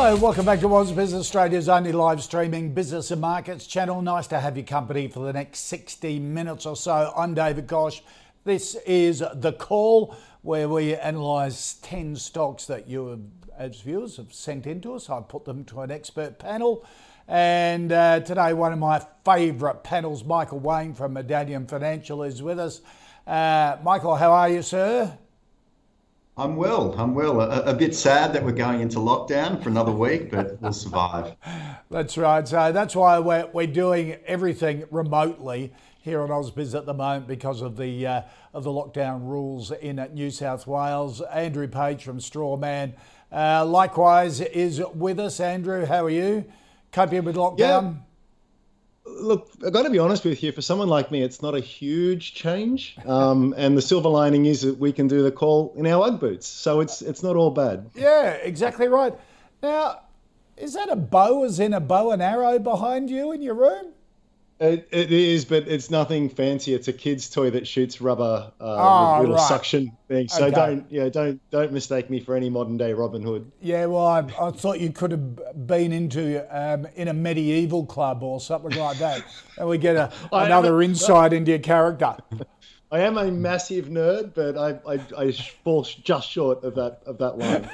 Hello, 0.00 0.14
welcome 0.14 0.46
back 0.46 0.60
to 0.60 0.68
AusBiz 0.68 1.12
Australia's 1.12 1.68
only 1.68 1.90
live 1.90 2.22
streaming 2.22 2.72
business 2.72 3.10
and 3.10 3.20
markets 3.20 3.66
channel. 3.66 4.00
Nice 4.00 4.28
to 4.28 4.38
have 4.38 4.56
your 4.56 4.64
company 4.64 5.08
for 5.08 5.26
the 5.26 5.32
next 5.32 5.62
60 5.62 6.20
minutes 6.20 6.66
or 6.66 6.76
so. 6.76 7.12
I'm 7.16 7.34
David 7.34 7.66
Gosh. 7.66 8.00
This 8.44 8.76
is 8.86 9.24
The 9.34 9.52
Call, 9.52 10.14
where 10.42 10.68
we 10.68 10.94
analyse 10.94 11.80
10 11.82 12.14
stocks 12.14 12.66
that 12.66 12.86
you, 12.86 13.28
as 13.58 13.80
viewers, 13.80 14.18
have 14.18 14.32
sent 14.32 14.68
in 14.68 14.80
to 14.82 14.94
us. 14.94 15.10
I 15.10 15.20
put 15.20 15.44
them 15.44 15.64
to 15.64 15.80
an 15.80 15.90
expert 15.90 16.38
panel. 16.38 16.86
And 17.26 17.90
uh, 17.90 18.20
today, 18.20 18.52
one 18.52 18.72
of 18.72 18.78
my 18.78 19.04
favourite 19.24 19.82
panels, 19.82 20.22
Michael 20.22 20.60
Wayne 20.60 20.94
from 20.94 21.14
Medallion 21.14 21.66
Financial, 21.66 22.22
is 22.22 22.40
with 22.40 22.60
us. 22.60 22.82
Uh, 23.26 23.78
Michael, 23.82 24.14
how 24.14 24.30
are 24.30 24.48
you, 24.48 24.62
sir? 24.62 25.18
I'm 26.38 26.54
well. 26.54 26.94
I'm 26.96 27.14
well. 27.14 27.40
A, 27.40 27.62
a, 27.62 27.74
bit 27.74 27.94
sad 27.96 28.32
that 28.32 28.44
we're 28.44 28.52
going 28.52 28.80
into 28.80 28.98
lockdown 28.98 29.60
for 29.60 29.70
another 29.70 29.90
week, 29.90 30.30
but 30.30 30.62
we'll 30.62 30.72
survive. 30.72 31.34
that's 31.90 32.16
right. 32.16 32.46
So 32.46 32.70
that's 32.70 32.94
why 32.94 33.18
we're, 33.18 33.50
we're 33.52 33.66
doing 33.66 34.18
everything 34.24 34.84
remotely 34.92 35.72
here 36.00 36.22
on 36.22 36.28
AusBiz 36.28 36.78
at 36.78 36.86
the 36.86 36.94
moment 36.94 37.26
because 37.26 37.60
of 37.60 37.76
the 37.76 38.06
uh, 38.06 38.22
of 38.54 38.62
the 38.62 38.70
lockdown 38.70 39.26
rules 39.26 39.72
in 39.72 39.96
New 40.14 40.30
South 40.30 40.66
Wales. 40.66 41.20
Andrew 41.22 41.66
Page 41.66 42.04
from 42.04 42.20
Strawman, 42.20 42.94
uh, 43.32 43.66
likewise, 43.66 44.40
is 44.40 44.80
with 44.94 45.18
us. 45.18 45.40
Andrew, 45.40 45.86
how 45.86 46.04
are 46.04 46.10
you? 46.10 46.44
Coping 46.92 47.24
with 47.24 47.34
lockdown? 47.34 47.94
Yeah 47.94 48.02
look, 49.20 49.50
I've 49.64 49.72
got 49.72 49.82
to 49.82 49.90
be 49.90 49.98
honest 49.98 50.24
with 50.24 50.42
you. 50.42 50.52
For 50.52 50.62
someone 50.62 50.88
like 50.88 51.10
me, 51.10 51.22
it's 51.22 51.42
not 51.42 51.54
a 51.54 51.60
huge 51.60 52.34
change. 52.34 52.96
Um, 53.04 53.54
and 53.58 53.76
the 53.76 53.82
silver 53.82 54.08
lining 54.08 54.46
is 54.46 54.62
that 54.62 54.78
we 54.78 54.92
can 54.92 55.08
do 55.08 55.22
the 55.22 55.32
call 55.32 55.72
in 55.76 55.86
our 55.86 56.06
UGG 56.06 56.20
boots, 56.20 56.46
so 56.46 56.80
it's 56.80 57.02
it's 57.02 57.22
not 57.22 57.36
all 57.36 57.50
bad. 57.50 57.90
Yeah, 57.94 58.30
exactly 58.32 58.88
right. 58.88 59.14
Now, 59.62 60.00
is 60.56 60.74
that 60.74 60.90
a 60.90 60.96
bow, 60.96 61.44
as 61.44 61.60
in 61.60 61.72
a 61.72 61.80
bow 61.80 62.10
and 62.10 62.22
arrow 62.22 62.58
behind 62.58 63.10
you 63.10 63.32
in 63.32 63.42
your 63.42 63.54
room? 63.54 63.92
It, 64.60 64.88
it 64.90 65.12
is, 65.12 65.44
but 65.44 65.68
it's 65.68 65.88
nothing 65.88 66.28
fancy. 66.28 66.74
It's 66.74 66.88
a 66.88 66.92
kid's 66.92 67.30
toy 67.30 67.50
that 67.50 67.66
shoots 67.66 68.00
rubber 68.00 68.52
uh, 68.60 68.64
oh, 68.64 69.12
with 69.12 69.20
little 69.20 69.36
right. 69.36 69.48
suction 69.48 69.92
things. 70.08 70.32
So 70.32 70.46
okay. 70.46 70.54
don't, 70.54 70.86
yeah, 70.90 71.08
don't 71.08 71.40
don't 71.50 71.72
mistake 71.72 72.10
me 72.10 72.18
for 72.18 72.34
any 72.34 72.50
modern 72.50 72.76
day 72.76 72.92
Robin 72.92 73.22
Hood. 73.22 73.52
Yeah, 73.60 73.86
well, 73.86 74.06
I, 74.06 74.18
I 74.40 74.50
thought 74.50 74.80
you 74.80 74.90
could 74.90 75.12
have 75.12 75.66
been 75.66 75.92
into 75.92 76.44
um, 76.50 76.88
in 76.96 77.06
a 77.06 77.14
medieval 77.14 77.86
club 77.86 78.24
or 78.24 78.40
something 78.40 78.76
like 78.76 78.98
that, 78.98 79.22
and 79.58 79.68
we 79.68 79.78
get 79.78 79.94
a, 79.94 80.12
another 80.32 80.82
insight 80.82 81.32
into 81.32 81.52
your 81.52 81.60
character. 81.60 82.16
I 82.90 83.00
am 83.00 83.18
a 83.18 83.30
massive 83.30 83.86
nerd, 83.86 84.32
but 84.34 84.56
I, 84.56 84.94
I, 84.94 85.24
I 85.24 85.32
fall 85.32 85.82
just 85.82 86.30
short 86.30 86.64
of 86.64 86.74
that 86.76 87.02
of 87.04 87.18
that 87.18 87.36
line. 87.36 87.68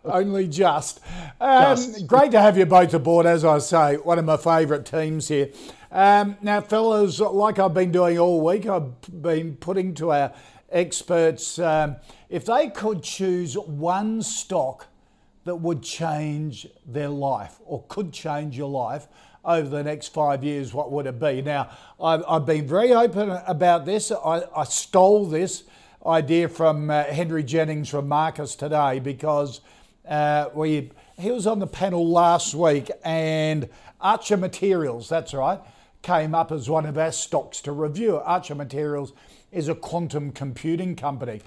only 0.04 0.48
just. 0.48 1.00
Um, 1.38 1.76
just. 1.76 2.06
Great 2.06 2.30
to 2.30 2.40
have 2.40 2.56
you 2.56 2.64
both 2.64 2.94
aboard, 2.94 3.26
as 3.26 3.44
I 3.44 3.58
say. 3.58 3.96
One 3.96 4.18
of 4.18 4.24
my 4.24 4.38
favourite 4.38 4.86
teams 4.86 5.28
here. 5.28 5.50
Um, 5.92 6.38
now, 6.40 6.62
fellas, 6.62 7.20
like 7.20 7.58
I've 7.58 7.74
been 7.74 7.92
doing 7.92 8.18
all 8.18 8.40
week, 8.40 8.66
I've 8.66 9.00
been 9.10 9.56
putting 9.56 9.92
to 9.94 10.12
our 10.12 10.32
experts 10.70 11.58
um, 11.58 11.96
if 12.30 12.46
they 12.46 12.70
could 12.70 13.02
choose 13.02 13.56
one 13.58 14.22
stock 14.22 14.86
that 15.44 15.56
would 15.56 15.82
change 15.82 16.66
their 16.86 17.08
life 17.08 17.58
or 17.64 17.84
could 17.88 18.12
change 18.12 18.56
your 18.56 18.68
life 18.68 19.06
over 19.46 19.68
the 19.68 19.84
next 19.84 20.08
five 20.08 20.42
years, 20.42 20.74
what 20.74 20.90
would 20.90 21.06
it 21.06 21.20
be? 21.20 21.40
Now, 21.40 21.70
I've, 22.00 22.24
I've 22.28 22.44
been 22.44 22.66
very 22.66 22.92
open 22.92 23.30
about 23.46 23.86
this. 23.86 24.10
I, 24.10 24.42
I 24.54 24.64
stole 24.64 25.24
this 25.26 25.62
idea 26.04 26.48
from 26.48 26.90
uh, 26.90 27.04
Henry 27.04 27.44
Jennings 27.44 27.88
from 27.88 28.08
Marcus 28.08 28.56
today 28.56 28.98
because 28.98 29.60
uh, 30.08 30.46
we 30.54 30.90
he 31.18 31.30
was 31.30 31.46
on 31.46 31.60
the 31.60 31.66
panel 31.66 32.06
last 32.06 32.54
week 32.54 32.90
and 33.04 33.68
Archer 34.00 34.36
Materials, 34.36 35.08
that's 35.08 35.32
right, 35.32 35.58
came 36.02 36.34
up 36.34 36.52
as 36.52 36.68
one 36.68 36.84
of 36.84 36.98
our 36.98 37.10
stocks 37.12 37.60
to 37.62 37.72
review. 37.72 38.16
Archer 38.18 38.54
Materials 38.54 39.12
is 39.50 39.68
a 39.68 39.74
quantum 39.74 40.30
computing 40.30 40.94
company. 40.94 41.40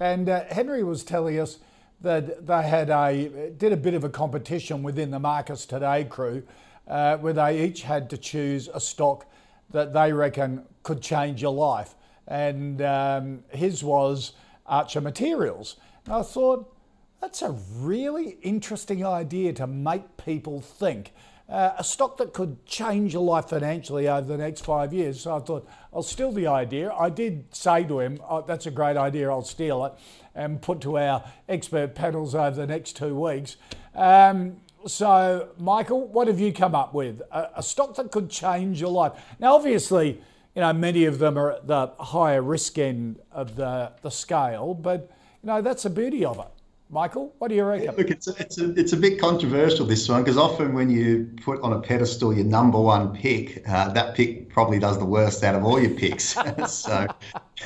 And 0.00 0.28
uh, 0.28 0.44
Henry 0.50 0.82
was 0.82 1.04
telling 1.04 1.38
us 1.38 1.58
that 2.00 2.46
they 2.46 2.62
had 2.62 2.90
a 2.90 3.50
did 3.56 3.72
a 3.72 3.76
bit 3.76 3.94
of 3.94 4.02
a 4.02 4.08
competition 4.08 4.82
within 4.82 5.12
the 5.12 5.20
Marcus 5.20 5.64
Today 5.64 6.04
crew 6.04 6.42
uh, 6.88 7.16
where 7.18 7.32
they 7.32 7.64
each 7.64 7.82
had 7.82 8.10
to 8.10 8.18
choose 8.18 8.68
a 8.72 8.80
stock 8.80 9.26
that 9.70 9.92
they 9.92 10.12
reckon 10.12 10.64
could 10.82 11.00
change 11.00 11.40
your 11.42 11.54
life. 11.54 11.94
And 12.26 12.82
um, 12.82 13.44
his 13.50 13.82
was 13.82 14.32
Archer 14.66 15.00
Materials. 15.00 15.76
And 16.04 16.14
I 16.14 16.22
thought, 16.22 16.74
that's 17.20 17.42
a 17.42 17.52
really 17.76 18.36
interesting 18.42 19.06
idea 19.06 19.52
to 19.54 19.66
make 19.66 20.16
people 20.16 20.60
think. 20.60 21.12
Uh, 21.48 21.74
a 21.76 21.84
stock 21.84 22.16
that 22.16 22.32
could 22.32 22.64
change 22.64 23.12
your 23.12 23.22
life 23.22 23.50
financially 23.50 24.08
over 24.08 24.26
the 24.26 24.38
next 24.38 24.64
five 24.64 24.92
years. 24.92 25.20
So 25.20 25.36
I 25.36 25.40
thought, 25.40 25.68
I'll 25.92 26.02
steal 26.02 26.32
the 26.32 26.46
idea. 26.46 26.92
I 26.92 27.10
did 27.10 27.54
say 27.54 27.84
to 27.84 28.00
him, 28.00 28.20
oh, 28.28 28.42
that's 28.42 28.66
a 28.66 28.70
great 28.70 28.96
idea, 28.96 29.30
I'll 29.30 29.42
steal 29.42 29.84
it 29.84 29.92
and 30.34 30.62
put 30.62 30.80
to 30.80 30.98
our 30.98 31.24
expert 31.48 31.94
panels 31.94 32.34
over 32.34 32.56
the 32.56 32.66
next 32.66 32.96
two 32.96 33.14
weeks. 33.14 33.56
Um, 33.94 34.61
so, 34.86 35.48
Michael, 35.58 36.06
what 36.08 36.28
have 36.28 36.40
you 36.40 36.52
come 36.52 36.74
up 36.74 36.94
with? 36.94 37.20
A, 37.30 37.50
a, 37.56 37.62
stock 37.62 37.94
that 37.96 38.10
could 38.10 38.30
change 38.30 38.80
your 38.80 38.90
life. 38.90 39.12
Now, 39.38 39.54
obviously, 39.54 40.20
you 40.54 40.60
know, 40.60 40.72
many 40.72 41.04
of 41.04 41.18
them 41.18 41.38
are 41.38 41.52
at 41.52 41.66
the 41.66 41.88
higher 41.98 42.42
risk 42.42 42.78
end 42.78 43.20
of 43.30 43.56
the, 43.56 43.92
the 44.02 44.10
scale, 44.10 44.74
but, 44.74 45.10
you 45.42 45.46
know, 45.46 45.62
that's 45.62 45.84
the 45.84 45.90
beauty 45.90 46.24
of 46.24 46.38
it. 46.38 46.48
Michael, 46.90 47.34
what 47.38 47.48
do 47.48 47.54
you 47.54 47.64
reckon? 47.64 47.96
Look, 47.96 48.10
it's 48.10 48.28
a, 48.28 48.34
it's 48.38 48.58
a, 48.58 48.78
it's 48.78 48.92
a 48.92 48.98
bit 48.98 49.18
controversial, 49.18 49.86
this 49.86 50.06
one, 50.10 50.22
because 50.22 50.36
often 50.36 50.74
when 50.74 50.90
you 50.90 51.30
put 51.42 51.58
on 51.62 51.72
a 51.72 51.80
pedestal 51.80 52.34
your 52.34 52.44
number 52.44 52.78
one 52.78 53.14
pick, 53.14 53.66
uh, 53.66 53.88
that 53.88 54.14
pick 54.14 54.50
probably 54.50 54.78
does 54.78 54.98
the 54.98 55.04
worst 55.06 55.42
out 55.42 55.54
of 55.54 55.64
all 55.64 55.80
your 55.80 55.92
picks. 55.92 56.36
so, 56.66 57.06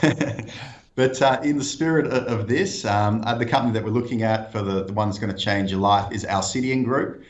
But 0.97 1.21
uh, 1.21 1.39
in 1.45 1.59
the 1.59 1.65
spirit 1.65 2.07
of, 2.07 2.25
of 2.25 2.49
this, 2.49 2.87
um, 2.87 3.23
uh, 3.27 3.34
the 3.34 3.45
company 3.45 3.75
that 3.75 3.84
we're 3.84 3.91
looking 3.91 4.23
at 4.23 4.51
for 4.51 4.62
the, 4.62 4.84
the 4.84 4.95
one 4.95 5.09
that's 5.09 5.19
going 5.19 5.33
to 5.33 5.39
change 5.39 5.71
your 5.71 5.79
life 5.79 6.11
is 6.11 6.25
Alcidion 6.25 6.84
Group. 6.84 7.23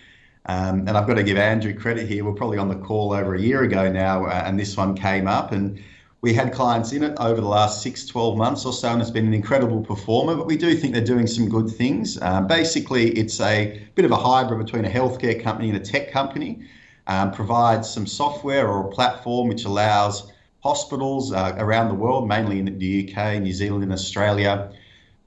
Um, 0.47 0.87
and 0.87 0.91
I've 0.91 1.09
got 1.09 1.15
to 1.15 1.25
give 1.25 1.37
Andrew 1.37 1.75
credit 1.75 2.09
here. 2.09 2.25
We're 2.25 2.32
probably 2.32 2.59
on 2.59 2.69
the 2.69 2.76
call 2.76 3.12
over 3.12 3.34
a 3.34 3.41
year 3.41 3.65
ago 3.65 3.91
now, 3.91 4.26
uh, 4.26 4.44
and 4.47 4.59
this 4.59 4.76
one 4.76 4.97
came 4.97 5.26
up. 5.26 5.50
And 5.50 5.82
we 6.21 6.32
had 6.32 6.53
clients 6.53 6.93
in 6.93 7.03
it 7.03 7.16
over 7.19 7.41
the 7.41 7.49
last 7.49 7.82
six, 7.82 8.06
12 8.06 8.37
months 8.37 8.65
or 8.65 8.72
so, 8.72 8.88
and 8.88 9.03
it's 9.03 9.10
been 9.10 9.26
an 9.26 9.34
incredible 9.34 9.81
performer. 9.81 10.37
But 10.37 10.47
we 10.47 10.56
do 10.56 10.76
think 10.76 10.94
they're 10.94 11.05
doing 11.05 11.26
some 11.26 11.49
good 11.49 11.69
things. 11.69 12.22
Um, 12.22 12.47
basically, 12.47 13.10
it's 13.19 13.41
a 13.41 13.82
bit 13.97 14.05
of 14.05 14.12
a 14.12 14.16
hybrid 14.16 14.65
between 14.65 14.84
a 14.84 14.91
healthcare 14.91 15.43
company 15.43 15.71
and 15.71 15.76
a 15.76 15.84
tech 15.84 16.12
company. 16.12 16.60
Um, 17.09 17.32
provides 17.32 17.91
some 17.91 18.06
software 18.06 18.69
or 18.69 18.87
a 18.87 18.91
platform 18.91 19.49
which 19.49 19.65
allows 19.65 20.32
hospitals 20.66 21.32
uh, 21.32 21.54
around 21.58 21.88
the 21.88 21.94
world, 21.94 22.26
mainly 22.26 22.58
in 22.58 22.66
the 22.78 22.90
UK, 23.02 23.40
New 23.40 23.52
Zealand, 23.52 23.84
and 23.84 23.92
Australia, 23.92 24.72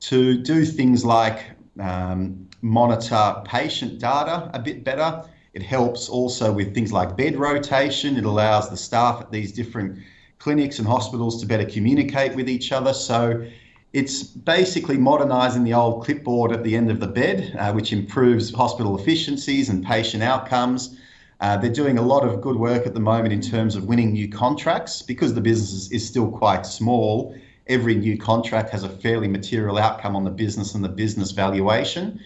to 0.01 0.19
do 0.51 0.65
things 0.65 1.05
like 1.05 1.39
um, 1.79 2.47
monitor 2.61 3.41
patient 3.45 3.99
data 3.99 4.51
a 4.53 4.59
bit 4.59 4.83
better. 4.83 5.23
It 5.53 5.63
helps 5.63 6.09
also 6.09 6.51
with 6.51 6.73
things 6.75 6.91
like 6.91 7.15
bed 7.15 7.37
rotation. 7.37 8.17
It 8.17 8.25
allows 8.25 8.69
the 8.69 8.77
staff 8.77 9.21
at 9.21 9.31
these 9.31 9.51
different 9.53 9.99
clinics 10.39 10.77
and 10.79 10.87
hospitals 10.87 11.39
to 11.41 11.45
better 11.47 11.65
communicate 11.65 12.35
with 12.35 12.49
each 12.49 12.71
other. 12.71 12.93
So 12.93 13.45
it's 13.93 14.23
basically 14.23 14.97
modernising 14.97 15.63
the 15.63 15.73
old 15.73 16.03
clipboard 16.05 16.51
at 16.51 16.63
the 16.63 16.75
end 16.75 16.91
of 16.91 16.99
the 16.99 17.07
bed, 17.07 17.55
uh, 17.57 17.71
which 17.71 17.93
improves 17.93 18.53
hospital 18.53 18.99
efficiencies 18.99 19.69
and 19.69 19.85
patient 19.85 20.21
outcomes. 20.21 20.97
Uh, 21.41 21.55
they're 21.55 21.71
doing 21.71 21.97
a 21.97 22.01
lot 22.01 22.27
of 22.27 22.41
good 22.41 22.57
work 22.57 22.85
at 22.85 22.93
the 22.93 22.99
moment 22.99 23.33
in 23.33 23.41
terms 23.41 23.75
of 23.75 23.85
winning 23.85 24.11
new 24.11 24.27
contracts 24.27 25.01
because 25.01 25.33
the 25.33 25.41
business 25.41 25.89
is 25.91 26.05
still 26.05 26.29
quite 26.29 26.65
small. 26.65 27.33
Every 27.67 27.95
new 27.95 28.17
contract 28.17 28.69
has 28.71 28.83
a 28.83 28.89
fairly 28.89 29.27
material 29.27 29.77
outcome 29.77 30.15
on 30.15 30.25
the 30.25 30.31
business 30.31 30.75
and 30.75 30.83
the 30.83 30.89
business 30.89 31.31
valuation. 31.31 32.19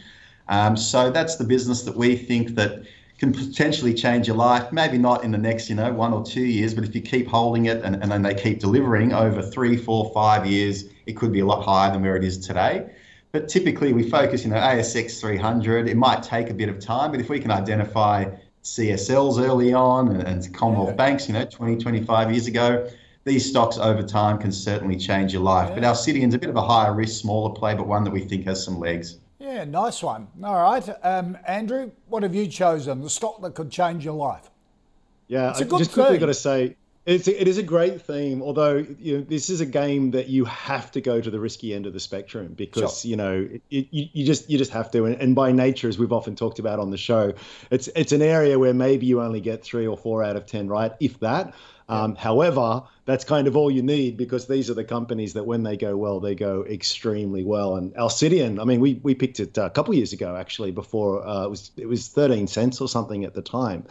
Um, 0.47 0.75
so 0.75 1.11
that's 1.11 1.35
the 1.35 1.43
business 1.43 1.83
that 1.83 1.95
we 1.95 2.15
think 2.15 2.55
that 2.55 2.83
can 3.19 3.31
potentially 3.31 3.93
change 3.93 4.27
your 4.27 4.35
life. 4.35 4.71
Maybe 4.71 4.97
not 4.97 5.23
in 5.23 5.31
the 5.31 5.37
next, 5.37 5.69
you 5.69 5.75
know, 5.75 5.93
one 5.93 6.11
or 6.11 6.25
two 6.25 6.43
years, 6.43 6.73
but 6.73 6.83
if 6.83 6.95
you 6.95 7.01
keep 7.01 7.27
holding 7.27 7.67
it 7.67 7.83
and, 7.83 7.95
and 8.01 8.11
then 8.11 8.23
they 8.23 8.33
keep 8.33 8.59
delivering 8.59 9.13
over 9.13 9.41
three, 9.41 9.77
four, 9.77 10.11
five 10.13 10.45
years, 10.47 10.85
it 11.05 11.13
could 11.13 11.31
be 11.31 11.41
a 11.41 11.45
lot 11.45 11.63
higher 11.63 11.91
than 11.91 12.01
where 12.01 12.15
it 12.15 12.23
is 12.23 12.39
today. 12.39 12.89
But 13.31 13.47
typically 13.47 13.93
we 13.93 14.09
focus, 14.09 14.43
you 14.43 14.49
know, 14.49 14.57
ASX 14.57 15.19
300. 15.19 15.87
It 15.87 15.97
might 15.97 16.23
take 16.23 16.49
a 16.49 16.53
bit 16.53 16.69
of 16.69 16.79
time, 16.79 17.11
but 17.11 17.19
if 17.19 17.29
we 17.29 17.39
can 17.39 17.51
identify 17.51 18.25
CSLs 18.63 19.41
early 19.41 19.73
on 19.73 20.09
and, 20.09 20.23
and 20.23 20.53
Commonwealth 20.53 20.89
yeah. 20.89 20.95
banks, 20.95 21.27
you 21.27 21.33
know, 21.33 21.45
20, 21.45 21.77
25 21.77 22.31
years 22.31 22.47
ago, 22.47 22.89
these 23.25 23.49
stocks 23.49 23.77
over 23.77 24.03
time 24.03 24.37
can 24.37 24.51
certainly 24.51 24.97
change 24.97 25.33
your 25.33 25.41
life. 25.41 25.69
Yeah. 25.69 25.75
But 25.75 25.83
Alcidion's 25.83 26.33
a 26.33 26.39
bit 26.39 26.49
of 26.49 26.55
a 26.55 26.61
higher 26.61 26.93
risk, 26.93 27.21
smaller 27.21 27.53
play, 27.53 27.73
but 27.75 27.87
one 27.87 28.03
that 28.03 28.11
we 28.11 28.21
think 28.21 28.45
has 28.45 28.63
some 28.63 28.79
legs. 28.79 29.17
Yeah, 29.39 29.65
nice 29.65 30.01
one. 30.01 30.27
All 30.43 30.61
right. 30.61 30.87
Um, 31.03 31.37
Andrew, 31.45 31.91
what 32.07 32.23
have 32.23 32.33
you 32.33 32.47
chosen? 32.47 33.01
The 33.01 33.09
stock 33.09 33.41
that 33.41 33.55
could 33.55 33.69
change 33.69 34.05
your 34.05 34.15
life? 34.15 34.49
Yeah, 35.27 35.53
I 35.55 35.63
just 35.63 35.91
quickly 35.91 36.17
got 36.17 36.27
to 36.27 36.33
say, 36.33 36.75
it's 37.05 37.27
it 37.27 37.47
is 37.47 37.57
a 37.57 37.63
great 37.63 38.01
theme. 38.01 38.41
Although 38.41 38.85
you 38.99 39.17
know, 39.17 39.23
this 39.23 39.49
is 39.49 39.59
a 39.59 39.65
game 39.65 40.11
that 40.11 40.29
you 40.29 40.45
have 40.45 40.91
to 40.91 41.01
go 41.01 41.19
to 41.19 41.29
the 41.29 41.39
risky 41.39 41.73
end 41.73 41.85
of 41.85 41.93
the 41.93 41.99
spectrum 41.99 42.53
because 42.53 43.01
sure. 43.01 43.09
you 43.09 43.17
know 43.17 43.49
you, 43.69 43.85
you 43.91 44.25
just 44.25 44.49
you 44.49 44.57
just 44.57 44.71
have 44.71 44.89
to. 44.91 45.05
And, 45.05 45.15
and, 45.21 45.35
by 45.35 45.51
nature, 45.51 45.89
as 45.89 45.99
we've 45.99 46.13
often 46.13 46.35
talked 46.35 46.59
about 46.59 46.79
on 46.79 46.91
the 46.91 46.97
show, 46.97 47.33
it's 47.69 47.89
it's 47.89 48.13
an 48.13 48.21
area 48.21 48.57
where 48.57 48.73
maybe 48.73 49.05
you 49.05 49.21
only 49.21 49.41
get 49.41 49.63
three 49.63 49.85
or 49.85 49.97
four 49.97 50.23
out 50.23 50.37
of 50.37 50.45
ten 50.45 50.67
right, 50.69 50.93
if 51.01 51.19
that. 51.19 51.53
Um, 51.89 52.15
however, 52.15 52.83
that's 53.05 53.25
kind 53.25 53.47
of 53.47 53.57
all 53.57 53.69
you 53.69 53.83
need 53.83 54.15
because 54.15 54.47
these 54.47 54.69
are 54.69 54.73
the 54.73 54.85
companies 54.85 55.33
that 55.33 55.45
when 55.45 55.63
they 55.63 55.75
go 55.75 55.97
well, 55.97 56.21
they 56.21 56.33
go 56.33 56.63
extremely 56.63 57.43
well. 57.43 57.75
And 57.75 57.93
Alcidion, 57.95 58.61
I 58.61 58.63
mean, 58.63 58.79
we, 58.79 59.01
we 59.03 59.13
picked 59.13 59.41
it 59.41 59.57
a 59.57 59.69
couple 59.69 59.93
years 59.93 60.13
ago 60.13 60.37
actually. 60.37 60.71
Before 60.71 61.27
uh, 61.27 61.43
it 61.43 61.49
was 61.49 61.71
it 61.75 61.87
was 61.87 62.07
13 62.07 62.47
cents 62.47 62.79
or 62.79 62.87
something 62.87 63.25
at 63.25 63.33
the 63.33 63.41
time. 63.41 63.85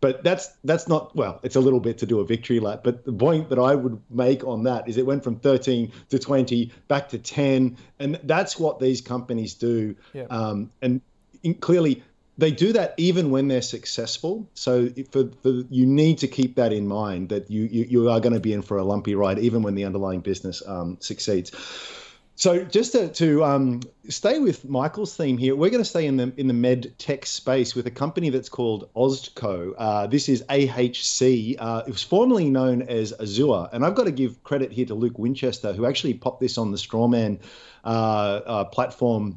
But 0.00 0.24
that's 0.24 0.48
that's 0.64 0.88
not 0.88 1.14
well. 1.14 1.40
It's 1.42 1.56
a 1.56 1.60
little 1.60 1.80
bit 1.80 1.98
to 1.98 2.06
do 2.06 2.20
a 2.20 2.24
victory 2.24 2.58
lap. 2.58 2.80
But 2.82 3.04
the 3.04 3.12
point 3.12 3.50
that 3.50 3.58
I 3.58 3.74
would 3.74 4.00
make 4.08 4.44
on 4.44 4.62
that 4.64 4.88
is 4.88 4.96
it 4.96 5.04
went 5.04 5.22
from 5.22 5.36
13 5.36 5.92
to 6.08 6.18
20 6.18 6.72
back 6.88 7.08
to 7.10 7.18
10, 7.18 7.76
and 7.98 8.18
that's 8.24 8.58
what 8.58 8.80
these 8.80 9.00
companies 9.00 9.54
do. 9.54 9.94
Yeah. 10.14 10.24
Um, 10.30 10.70
and 10.80 11.02
in, 11.42 11.54
clearly, 11.54 12.02
they 12.38 12.50
do 12.50 12.72
that 12.72 12.94
even 12.96 13.30
when 13.30 13.48
they're 13.48 13.60
successful. 13.60 14.48
So 14.54 14.88
for, 15.10 15.30
for 15.42 15.50
you 15.68 15.84
need 15.84 16.18
to 16.18 16.28
keep 16.28 16.56
that 16.56 16.72
in 16.72 16.88
mind 16.88 17.28
that 17.28 17.50
you 17.50 17.64
you, 17.64 17.84
you 17.84 18.10
are 18.10 18.20
going 18.20 18.32
to 18.32 18.40
be 18.40 18.54
in 18.54 18.62
for 18.62 18.78
a 18.78 18.84
lumpy 18.84 19.14
ride 19.14 19.38
even 19.38 19.62
when 19.62 19.74
the 19.74 19.84
underlying 19.84 20.20
business 20.20 20.62
um, 20.66 20.96
succeeds. 21.00 21.52
So 22.40 22.64
just 22.64 22.92
to, 22.92 23.08
to 23.08 23.44
um, 23.44 23.82
stay 24.08 24.38
with 24.38 24.66
Michael's 24.66 25.14
theme 25.14 25.36
here, 25.36 25.54
we're 25.54 25.68
going 25.68 25.82
to 25.82 25.88
stay 25.88 26.06
in 26.06 26.16
the 26.16 26.32
in 26.38 26.46
the 26.46 26.54
med 26.54 26.98
tech 26.98 27.26
space 27.26 27.74
with 27.74 27.86
a 27.86 27.90
company 27.90 28.30
that's 28.30 28.48
called 28.48 28.88
Austco. 28.96 29.74
Uh, 29.76 30.06
this 30.06 30.26
is 30.26 30.42
AHC. 30.44 31.56
Uh, 31.58 31.82
it 31.86 31.90
was 31.90 32.02
formerly 32.02 32.48
known 32.48 32.80
as 32.80 33.12
Azure, 33.20 33.68
and 33.74 33.84
I've 33.84 33.94
got 33.94 34.04
to 34.04 34.10
give 34.10 34.42
credit 34.42 34.72
here 34.72 34.86
to 34.86 34.94
Luke 34.94 35.18
Winchester, 35.18 35.74
who 35.74 35.84
actually 35.84 36.14
popped 36.14 36.40
this 36.40 36.56
on 36.56 36.70
the 36.70 36.78
Strawman 36.78 37.40
uh, 37.84 37.88
uh 38.46 38.64
platform 38.64 39.36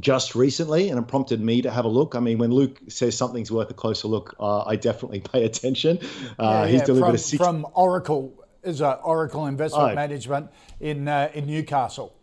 just 0.00 0.34
recently, 0.34 0.88
and 0.88 0.98
it 0.98 1.06
prompted 1.06 1.40
me 1.40 1.62
to 1.62 1.70
have 1.70 1.84
a 1.84 1.88
look. 1.88 2.16
I 2.16 2.18
mean, 2.18 2.38
when 2.38 2.50
Luke 2.50 2.80
says 2.88 3.16
something's 3.16 3.52
worth 3.52 3.70
a 3.70 3.74
closer 3.74 4.08
look, 4.08 4.34
uh, 4.40 4.64
I 4.64 4.74
definitely 4.74 5.20
pay 5.32 5.44
attention. 5.44 6.00
Uh, 6.40 6.64
yeah, 6.64 6.66
he's 6.66 6.82
delivered 6.82 7.06
from, 7.06 7.14
a 7.14 7.18
six- 7.18 7.40
from 7.40 7.66
Oracle 7.74 8.34
is 8.64 8.80
a 8.80 8.94
Oracle 8.94 9.46
Investment 9.46 9.92
oh. 9.92 9.94
Management 9.94 10.50
in 10.80 11.06
uh, 11.06 11.30
in 11.34 11.46
Newcastle. 11.46 12.16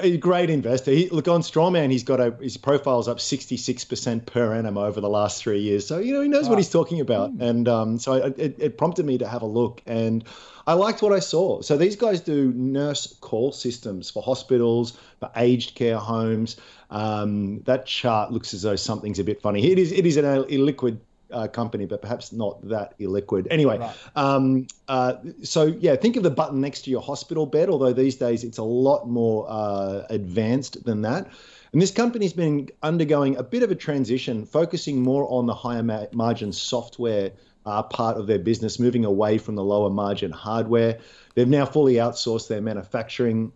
A 0.00 0.16
great 0.16 0.50
investor. 0.50 0.90
He, 0.90 1.08
look 1.10 1.28
on 1.28 1.42
Strawman, 1.42 1.90
he's 1.90 2.02
got 2.02 2.20
a 2.20 2.36
his 2.40 2.56
profile's 2.56 3.08
up 3.08 3.20
sixty 3.20 3.56
six 3.56 3.84
percent 3.84 4.26
per 4.26 4.54
annum 4.54 4.78
over 4.78 5.00
the 5.00 5.08
last 5.08 5.42
three 5.42 5.60
years. 5.60 5.86
So 5.86 5.98
you 5.98 6.12
know 6.12 6.20
he 6.20 6.28
knows 6.28 6.48
what 6.48 6.58
he's 6.58 6.70
talking 6.70 7.00
about, 7.00 7.36
mm. 7.36 7.42
and 7.42 7.68
um, 7.68 7.98
so 7.98 8.14
it, 8.14 8.56
it 8.58 8.78
prompted 8.78 9.06
me 9.06 9.18
to 9.18 9.28
have 9.28 9.42
a 9.42 9.46
look 9.46 9.82
and. 9.86 10.24
I 10.66 10.74
liked 10.74 11.00
what 11.00 11.14
I 11.14 11.20
saw. 11.20 11.62
So 11.62 11.78
these 11.78 11.96
guys 11.96 12.20
do 12.20 12.52
nurse 12.52 13.16
call 13.22 13.52
systems 13.52 14.10
for 14.10 14.22
hospitals, 14.22 14.98
for 15.18 15.30
aged 15.34 15.74
care 15.74 15.96
homes. 15.96 16.58
Um, 16.90 17.62
that 17.62 17.86
chart 17.86 18.32
looks 18.32 18.52
as 18.52 18.60
though 18.60 18.76
something's 18.76 19.18
a 19.18 19.24
bit 19.24 19.40
funny. 19.40 19.72
It 19.72 19.78
is 19.78 19.92
it 19.92 20.04
is 20.04 20.18
an 20.18 20.26
illiquid 20.26 20.98
uh, 21.32 21.48
company, 21.48 21.86
but 21.86 22.02
perhaps 22.02 22.32
not 22.32 22.66
that 22.68 22.98
illiquid. 22.98 23.46
Anyway, 23.50 23.78
right. 23.78 23.96
um, 24.16 24.66
uh, 24.88 25.14
so 25.42 25.64
yeah, 25.64 25.96
think 25.96 26.16
of 26.16 26.22
the 26.22 26.30
button 26.30 26.60
next 26.60 26.82
to 26.82 26.90
your 26.90 27.02
hospital 27.02 27.46
bed. 27.46 27.68
Although 27.68 27.92
these 27.92 28.16
days 28.16 28.44
it's 28.44 28.58
a 28.58 28.62
lot 28.64 29.08
more 29.08 29.46
uh, 29.48 30.04
advanced 30.10 30.84
than 30.84 31.02
that. 31.02 31.28
And 31.72 31.82
this 31.82 31.90
company's 31.90 32.32
been 32.32 32.68
undergoing 32.82 33.36
a 33.36 33.42
bit 33.42 33.62
of 33.62 33.70
a 33.70 33.74
transition, 33.74 34.46
focusing 34.46 35.02
more 35.02 35.30
on 35.30 35.46
the 35.46 35.54
higher 35.54 35.82
ma- 35.82 36.06
margin 36.12 36.52
software 36.52 37.32
uh, 37.66 37.82
part 37.82 38.16
of 38.16 38.26
their 38.26 38.38
business, 38.38 38.78
moving 38.78 39.04
away 39.04 39.36
from 39.36 39.54
the 39.54 39.64
lower 39.64 39.90
margin 39.90 40.30
hardware. 40.30 40.98
They've 41.34 41.48
now 41.48 41.66
fully 41.66 41.94
outsourced 41.94 42.48
their 42.48 42.62
manufacturing, 42.62 43.52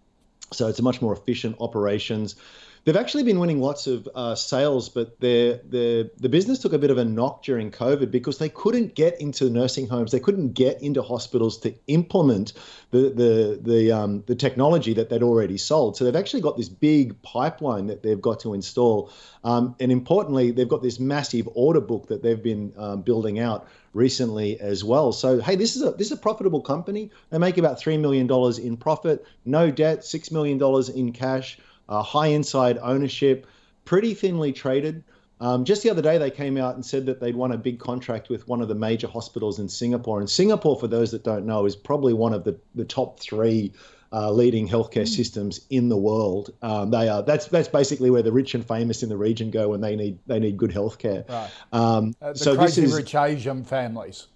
so 0.53 0.69
it's 0.69 0.79
a 0.79 0.83
much 0.83 1.01
more 1.01 1.15
efficient 1.15 1.57
operations. 1.61 2.37
They've 2.85 2.97
actually 2.97 3.23
been 3.23 3.39
winning 3.39 3.61
lots 3.61 3.87
of 3.87 4.09
uh, 4.13 4.35
sales, 4.35 4.89
but 4.89 5.21
their, 5.21 5.61
their, 5.65 6.11
the 6.19 6.29
business 6.29 6.59
took 6.59 6.73
a 6.73 6.79
bit 6.79 6.91
of 6.91 6.99
a 6.99 7.05
knock 7.05 7.45
during 7.45 7.71
COVID 7.71 8.11
because 8.11 8.39
they 8.39 8.49
couldn't 8.49 8.97
get 8.97 9.21
into 9.21 9.49
nursing 9.49 9.87
homes. 9.87 10.11
They 10.11 10.19
couldn't 10.19 10.55
get 10.55 10.83
into 10.83 11.01
hospitals 11.01 11.59
to 11.61 11.73
implement 11.87 12.55
the, 12.91 13.11
the, 13.11 13.61
the, 13.63 13.93
um, 13.93 14.25
the 14.27 14.35
technology 14.35 14.95
that 14.95 15.11
they'd 15.11 15.23
already 15.23 15.59
sold. 15.59 15.97
So 15.97 16.05
they've 16.05 16.17
actually 16.17 16.41
got 16.41 16.57
this 16.57 16.69
big 16.69 17.21
pipeline 17.23 17.87
that 17.87 18.03
they've 18.03 18.21
got 18.21 18.41
to 18.41 18.53
install. 18.53 19.13
Um, 19.45 19.77
and 19.79 19.93
importantly, 19.93 20.51
they've 20.51 20.69
got 20.69 20.83
this 20.83 20.99
massive 20.99 21.49
order 21.55 21.81
book 21.81 22.09
that 22.09 22.25
they've 22.25 22.43
been 22.43 22.73
um, 22.77 23.03
building 23.03 23.39
out 23.39 23.69
recently 23.95 24.59
as 24.59 24.83
well. 24.83 25.13
So 25.13 25.41
hey, 25.41 25.55
this 25.55 25.77
is 25.77 25.83
a 25.83 25.91
this 25.93 26.07
is 26.07 26.13
a 26.13 26.17
profitable 26.17 26.63
company. 26.63 27.11
They 27.31 27.39
make 27.39 27.59
about 27.59 27.79
three 27.79 27.99
million 27.99 28.27
dollars 28.27 28.59
in 28.59 28.77
profit, 28.77 29.25
no 29.45 29.71
debt, 29.71 30.05
six 30.05 30.31
million 30.31 30.57
dollars 30.59 30.89
in 30.89 31.13
cash 31.13 31.59
uh, 31.89 32.03
high 32.03 32.29
inside 32.29 32.79
ownership, 32.83 33.47
pretty 33.85 34.15
thinly 34.15 34.53
traded. 34.53 35.05
Um, 35.41 35.65
just 35.65 35.83
the 35.83 35.91
other 35.91 36.03
day, 36.03 36.19
they 36.19 36.31
came 36.31 36.57
out 36.57 36.77
and 36.77 36.87
said 36.87 37.07
that 37.07 37.21
they'd 37.21 37.35
won 37.35 37.51
a 37.51 37.59
big 37.59 37.81
contract 37.81 38.29
with 38.29 38.47
one 38.47 38.63
of 38.63 38.69
the 38.69 38.77
major 38.77 39.09
hospitals 39.09 39.59
in 39.59 39.69
Singapore. 39.69 40.21
And 40.21 40.31
Singapore, 40.31 40.79
for 40.79 40.87
those 40.87 41.11
that 41.11 41.25
don't 41.25 41.47
know, 41.47 41.67
is 41.67 41.75
probably 41.75 42.15
one 42.15 42.33
of 42.33 42.45
the, 42.45 42.57
the 42.77 42.85
top 42.85 43.19
three 43.19 43.73
uh, 44.13 44.31
leading 44.31 44.69
healthcare 44.69 45.03
mm. 45.03 45.09
systems 45.09 45.67
in 45.71 45.89
the 45.89 45.97
world. 45.97 46.53
Um, 46.63 46.91
they 46.91 47.09
are 47.09 47.23
that's 47.23 47.47
that's 47.47 47.69
basically 47.69 48.11
where 48.11 48.23
the 48.23 48.33
rich 48.33 48.55
and 48.55 48.67
famous 48.67 49.03
in 49.03 49.09
the 49.09 49.17
region 49.17 49.51
go 49.51 49.71
when 49.71 49.81
they 49.81 49.97
need 49.97 50.19
they 50.27 50.39
need 50.39 50.57
good 50.57 50.71
healthcare. 50.71 51.29
Right. 51.29 51.51
Um, 51.73 52.15
uh, 52.21 52.33
the 52.33 52.39
so 52.39 52.57
crazy 52.57 52.83
this 52.83 52.91
is, 52.91 52.97
rich 52.97 53.15
Asian 53.15 53.65
families. 53.65 54.27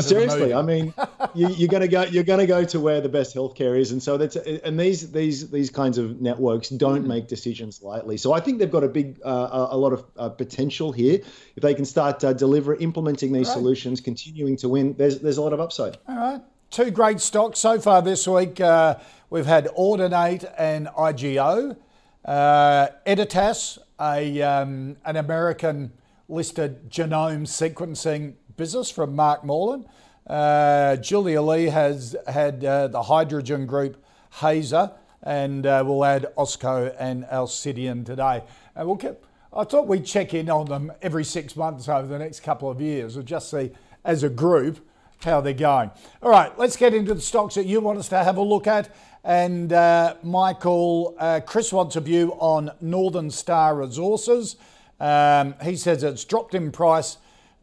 Seriously, 0.00 0.52
I 0.52 0.60
mean, 0.60 0.92
you, 1.34 1.64
are 1.64 1.68
going 1.68 1.80
to 1.80 1.88
go. 1.88 2.02
You're 2.02 2.24
going 2.24 2.40
to 2.40 2.46
go 2.46 2.62
to 2.62 2.78
where 2.78 3.00
the 3.00 3.08
best 3.08 3.34
healthcare 3.34 3.78
is, 3.78 3.90
and 3.90 4.02
so 4.02 4.18
that's 4.18 4.36
and 4.36 4.78
these 4.78 5.10
these 5.12 5.50
these 5.50 5.70
kinds 5.70 5.96
of 5.96 6.20
networks 6.20 6.68
don't 6.68 7.06
make 7.06 7.26
decisions 7.26 7.82
lightly. 7.82 8.18
So 8.18 8.34
I 8.34 8.40
think 8.40 8.58
they've 8.58 8.70
got 8.70 8.84
a 8.84 8.88
big 8.88 9.18
uh, 9.24 9.68
a 9.70 9.76
lot 9.76 9.94
of 9.94 10.04
uh, 10.18 10.28
potential 10.28 10.92
here 10.92 11.20
if 11.56 11.62
they 11.62 11.72
can 11.74 11.86
start 11.86 12.22
uh, 12.22 12.34
delivering, 12.34 12.82
implementing 12.82 13.32
these 13.32 13.48
right. 13.48 13.54
solutions, 13.54 14.02
continuing 14.02 14.58
to 14.58 14.68
win. 14.68 14.94
There's 14.98 15.20
there's 15.20 15.38
a 15.38 15.42
lot 15.42 15.54
of 15.54 15.60
upside. 15.60 15.96
All 16.06 16.16
right, 16.16 16.42
two 16.70 16.90
great 16.90 17.20
stocks 17.20 17.58
so 17.58 17.80
far 17.80 18.02
this 18.02 18.28
week. 18.28 18.60
Uh, 18.60 18.96
we've 19.30 19.46
had 19.46 19.68
Audinate 19.68 20.52
and 20.58 20.88
IGO, 20.88 21.76
uh, 22.26 22.88
Editas, 23.06 23.78
a 23.98 24.42
um, 24.42 24.96
an 25.06 25.16
American 25.16 25.92
listed 26.28 26.90
genome 26.90 27.46
sequencing 27.46 28.34
business 28.58 28.90
from 28.90 29.14
Mark 29.14 29.44
Morland. 29.44 29.86
Uh, 30.26 30.96
Julia 30.96 31.40
Lee 31.40 31.66
has 31.66 32.14
had 32.26 32.62
uh, 32.64 32.88
the 32.88 33.04
hydrogen 33.04 33.66
group 33.66 34.04
Hazer, 34.40 34.90
and 35.22 35.64
uh, 35.64 35.82
we'll 35.86 36.04
add 36.04 36.26
Austco 36.36 36.94
and 36.98 37.24
Alcidion 37.26 38.04
today. 38.04 38.42
And 38.74 38.88
we'll 38.88 38.96
keep, 38.96 39.14
I 39.52 39.62
thought 39.62 39.86
we'd 39.86 40.04
check 40.04 40.34
in 40.34 40.50
on 40.50 40.66
them 40.66 40.92
every 41.00 41.24
six 41.24 41.56
months 41.56 41.88
over 41.88 42.06
the 42.06 42.18
next 42.18 42.40
couple 42.40 42.68
of 42.68 42.80
years 42.80 43.16
and 43.16 43.24
just 43.24 43.48
see 43.48 43.70
as 44.04 44.24
a 44.24 44.28
group 44.28 44.84
how 45.24 45.40
they're 45.40 45.54
going. 45.54 45.92
All 46.20 46.30
right, 46.30 46.56
let's 46.58 46.76
get 46.76 46.92
into 46.92 47.14
the 47.14 47.20
stocks 47.20 47.54
that 47.54 47.64
you 47.64 47.80
want 47.80 47.98
us 48.00 48.08
to 48.08 48.22
have 48.22 48.36
a 48.36 48.42
look 48.42 48.66
at. 48.66 48.94
And 49.22 49.72
uh, 49.72 50.16
Michael, 50.24 51.14
uh, 51.18 51.40
Chris 51.46 51.72
wants 51.72 51.94
a 51.94 52.00
view 52.00 52.32
on 52.40 52.72
Northern 52.80 53.30
Star 53.30 53.76
Resources. 53.76 54.56
Um, 54.98 55.54
he 55.62 55.76
says 55.76 56.02
it's 56.02 56.24
dropped 56.24 56.54
in 56.54 56.72
price 56.72 57.18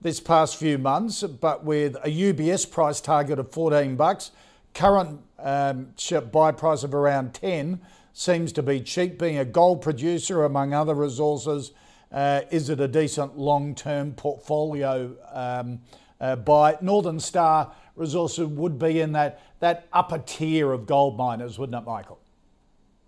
this 0.05 0.19
past 0.19 0.55
few 0.57 0.77
months, 0.77 1.23
but 1.23 1.65
with 1.65 1.95
a 2.03 2.09
UBS 2.09 2.69
price 2.69 3.01
target 3.01 3.39
of 3.39 3.51
14 3.51 3.95
bucks, 3.95 4.29
current 4.75 5.19
um, 5.39 5.87
buy 6.31 6.51
price 6.51 6.83
of 6.83 6.93
around 6.93 7.33
10 7.33 7.81
seems 8.13 8.51
to 8.51 8.61
be 8.61 8.79
cheap. 8.79 9.17
Being 9.17 9.39
a 9.39 9.45
gold 9.45 9.81
producer, 9.81 10.43
among 10.43 10.75
other 10.75 10.93
resources, 10.93 11.71
uh, 12.11 12.41
is 12.51 12.69
it 12.69 12.79
a 12.79 12.87
decent 12.87 13.35
long-term 13.35 14.13
portfolio 14.13 15.15
um, 15.33 15.79
uh, 16.21 16.35
buy? 16.35 16.77
Northern 16.81 17.19
Star 17.19 17.73
Resources 17.95 18.45
would 18.45 18.77
be 18.77 19.01
in 19.01 19.13
that 19.13 19.41
that 19.59 19.87
upper 19.91 20.19
tier 20.19 20.71
of 20.71 20.85
gold 20.85 21.17
miners, 21.17 21.57
wouldn't 21.57 21.81
it, 21.81 21.89
Michael? 21.89 22.19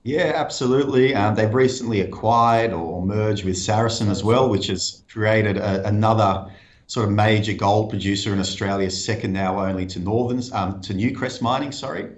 Yeah, 0.01 0.32
absolutely. 0.34 1.13
Um, 1.13 1.36
they've 1.36 1.54
recently 1.54 2.01
acquired 2.01 2.74
or 2.74 3.06
merged 3.06 3.46
with 3.46 3.58
Saracen 3.58 4.10
as 4.10 4.24
well, 4.24 4.50
which 4.50 4.66
has 4.68 5.04
created 5.08 5.58
a, 5.58 5.86
another 5.86 6.50
sort 6.88 7.06
of 7.08 7.13
major 7.13 7.53
gold 7.53 7.89
producer 7.89 8.34
in 8.34 8.39
Australia, 8.39 8.89
second 8.89 9.34
now 9.34 9.60
only 9.60 9.86
to 9.86 10.00
Northern 10.00 10.41
um, 10.53 10.82
to 10.82 10.94
Newcrest 10.94 11.41
Mining. 11.41 11.72
Sorry, 11.72 12.10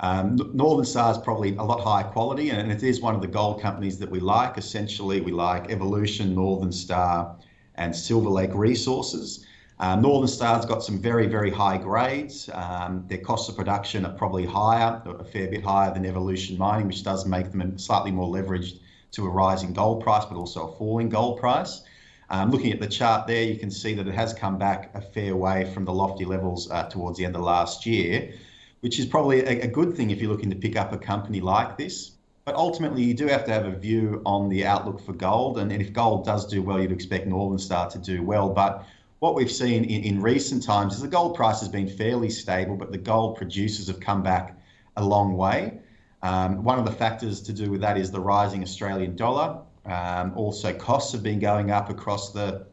um, 0.00 0.50
Northern 0.54 0.86
Star 0.86 1.12
is 1.12 1.18
probably 1.18 1.54
a 1.56 1.62
lot 1.62 1.80
higher 1.80 2.04
quality, 2.04 2.50
and 2.50 2.72
it 2.72 2.82
is 2.82 3.00
one 3.00 3.14
of 3.14 3.20
the 3.20 3.28
gold 3.28 3.60
companies 3.60 3.98
that 3.98 4.10
we 4.10 4.20
like. 4.20 4.58
Essentially, 4.58 5.20
we 5.20 5.32
like 5.32 5.70
Evolution, 5.70 6.34
Northern 6.34 6.72
Star, 6.72 7.36
and 7.76 7.94
Silver 7.94 8.30
Lake 8.30 8.54
Resources. 8.54 9.46
Um, 9.78 10.00
Northern 10.00 10.28
Star's 10.28 10.64
got 10.64 10.82
some 10.82 10.98
very, 10.98 11.26
very 11.26 11.50
high 11.50 11.76
grades. 11.76 12.48
Um, 12.54 13.04
their 13.08 13.18
costs 13.18 13.50
of 13.50 13.56
production 13.56 14.06
are 14.06 14.12
probably 14.12 14.46
higher, 14.46 15.02
a 15.04 15.24
fair 15.24 15.48
bit 15.48 15.62
higher 15.62 15.92
than 15.92 16.06
Evolution 16.06 16.56
Mining, 16.56 16.86
which 16.86 17.04
does 17.04 17.26
make 17.26 17.52
them 17.52 17.78
slightly 17.78 18.10
more 18.10 18.34
leveraged 18.34 18.78
to 19.12 19.26
a 19.26 19.28
rising 19.28 19.74
gold 19.74 20.02
price, 20.02 20.24
but 20.24 20.36
also 20.38 20.68
a 20.68 20.76
falling 20.78 21.10
gold 21.10 21.38
price. 21.38 21.82
Um, 22.28 22.50
looking 22.50 22.72
at 22.72 22.80
the 22.80 22.88
chart 22.88 23.26
there, 23.26 23.44
you 23.44 23.56
can 23.56 23.70
see 23.70 23.94
that 23.94 24.06
it 24.08 24.14
has 24.14 24.34
come 24.34 24.58
back 24.58 24.90
a 24.94 25.00
fair 25.00 25.36
way 25.36 25.72
from 25.72 25.84
the 25.84 25.92
lofty 25.92 26.24
levels 26.24 26.70
uh, 26.70 26.84
towards 26.88 27.18
the 27.18 27.24
end 27.24 27.36
of 27.36 27.42
last 27.42 27.86
year, 27.86 28.32
which 28.80 28.98
is 28.98 29.06
probably 29.06 29.40
a, 29.40 29.62
a 29.62 29.66
good 29.68 29.96
thing 29.96 30.10
if 30.10 30.20
you're 30.20 30.30
looking 30.30 30.50
to 30.50 30.56
pick 30.56 30.76
up 30.76 30.92
a 30.92 30.98
company 30.98 31.40
like 31.40 31.78
this. 31.78 32.12
But 32.44 32.54
ultimately, 32.54 33.02
you 33.02 33.14
do 33.14 33.26
have 33.26 33.44
to 33.46 33.52
have 33.52 33.66
a 33.66 33.72
view 33.72 34.22
on 34.24 34.48
the 34.48 34.64
outlook 34.64 35.00
for 35.00 35.12
gold. 35.12 35.58
And, 35.58 35.72
and 35.72 35.82
if 35.82 35.92
gold 35.92 36.24
does 36.24 36.46
do 36.46 36.62
well, 36.62 36.80
you'd 36.80 36.92
expect 36.92 37.26
Northern 37.26 37.58
Star 37.58 37.90
to 37.90 37.98
do 37.98 38.22
well. 38.22 38.48
But 38.48 38.86
what 39.18 39.34
we've 39.34 39.50
seen 39.50 39.84
in, 39.84 40.04
in 40.04 40.20
recent 40.20 40.62
times 40.62 40.94
is 40.94 41.02
the 41.02 41.08
gold 41.08 41.34
price 41.34 41.58
has 41.60 41.68
been 41.68 41.88
fairly 41.88 42.30
stable, 42.30 42.76
but 42.76 42.92
the 42.92 42.98
gold 42.98 43.36
producers 43.36 43.88
have 43.88 43.98
come 43.98 44.22
back 44.22 44.56
a 44.96 45.04
long 45.04 45.36
way. 45.36 45.78
Um, 46.22 46.62
one 46.62 46.78
of 46.78 46.84
the 46.84 46.92
factors 46.92 47.40
to 47.42 47.52
do 47.52 47.70
with 47.70 47.80
that 47.80 47.98
is 47.98 48.10
the 48.10 48.20
rising 48.20 48.62
Australian 48.62 49.16
dollar. 49.16 49.62
Um, 49.86 50.32
also, 50.36 50.72
costs 50.72 51.12
have 51.12 51.22
been 51.22 51.38
going 51.38 51.70
up 51.70 51.90
across 51.90 52.32
the 52.32 52.66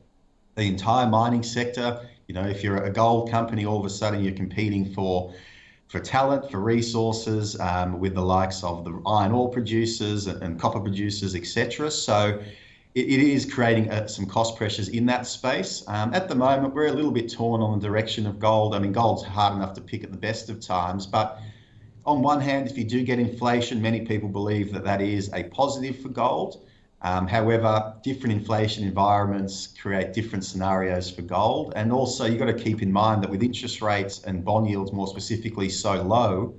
the 0.55 0.63
entire 0.63 1.07
mining 1.09 1.43
sector. 1.43 2.07
You 2.27 2.35
know, 2.35 2.45
if 2.45 2.63
you're 2.63 2.77
a 2.77 2.91
gold 2.91 3.31
company, 3.31 3.65
all 3.65 3.79
of 3.79 3.85
a 3.85 3.89
sudden 3.89 4.23
you're 4.23 4.33
competing 4.33 4.93
for 4.93 5.33
for 5.87 5.99
talent, 5.99 6.49
for 6.49 6.59
resources, 6.59 7.59
um, 7.59 7.99
with 7.99 8.15
the 8.15 8.21
likes 8.21 8.63
of 8.63 8.83
the 8.83 9.01
iron 9.05 9.31
ore 9.31 9.49
producers 9.49 10.27
and, 10.27 10.41
and 10.41 10.59
copper 10.59 10.79
producers, 10.79 11.35
etc. 11.35 11.91
So 11.91 12.41
it, 12.95 13.07
is 13.07 13.51
creating 13.51 13.91
uh, 13.91 14.07
some 14.07 14.25
cost 14.25 14.55
pressures 14.55 14.89
in 14.89 15.05
that 15.07 15.25
space. 15.27 15.83
Um, 15.87 16.13
at 16.13 16.29
the 16.29 16.35
moment, 16.35 16.73
we're 16.73 16.87
a 16.87 16.93
little 16.93 17.11
bit 17.11 17.31
torn 17.31 17.61
on 17.61 17.79
the 17.79 17.87
direction 17.87 18.27
of 18.27 18.39
gold. 18.39 18.75
I 18.75 18.79
mean, 18.79 18.91
gold's 18.91 19.23
hard 19.23 19.55
enough 19.55 19.73
to 19.73 19.81
pick 19.81 20.03
at 20.03 20.11
the 20.11 20.17
best 20.17 20.49
of 20.49 20.59
times, 20.59 21.05
but 21.05 21.39
on 22.05 22.21
one 22.21 22.41
hand, 22.41 22.69
if 22.69 22.77
you 22.77 22.83
do 22.83 23.03
get 23.03 23.19
inflation, 23.19 23.81
many 23.81 24.01
people 24.01 24.29
believe 24.29 24.73
that 24.73 24.83
that 24.83 25.01
is 25.01 25.31
a 25.33 25.43
positive 25.43 25.99
for 25.99 26.09
gold. 26.09 26.65
Um, 27.03 27.27
however, 27.27 27.93
different 28.01 28.33
inflation 28.33 28.87
environments 28.87 29.67
create 29.67 30.13
different 30.13 30.45
scenarios 30.45 31.11
for 31.11 31.21
gold. 31.21 31.73
And 31.75 31.91
also, 31.91 32.25
you've 32.25 32.39
got 32.39 32.45
to 32.45 32.53
keep 32.53 32.81
in 32.81 32.93
mind 32.93 33.21
that 33.23 33.29
with 33.29 33.43
interest 33.43 33.81
rates 33.81 34.23
and 34.23 34.43
bond 34.43 34.69
yields 34.69 34.93
more 34.93 35.07
specifically 35.07 35.67
so 35.67 36.01
low, 36.01 36.55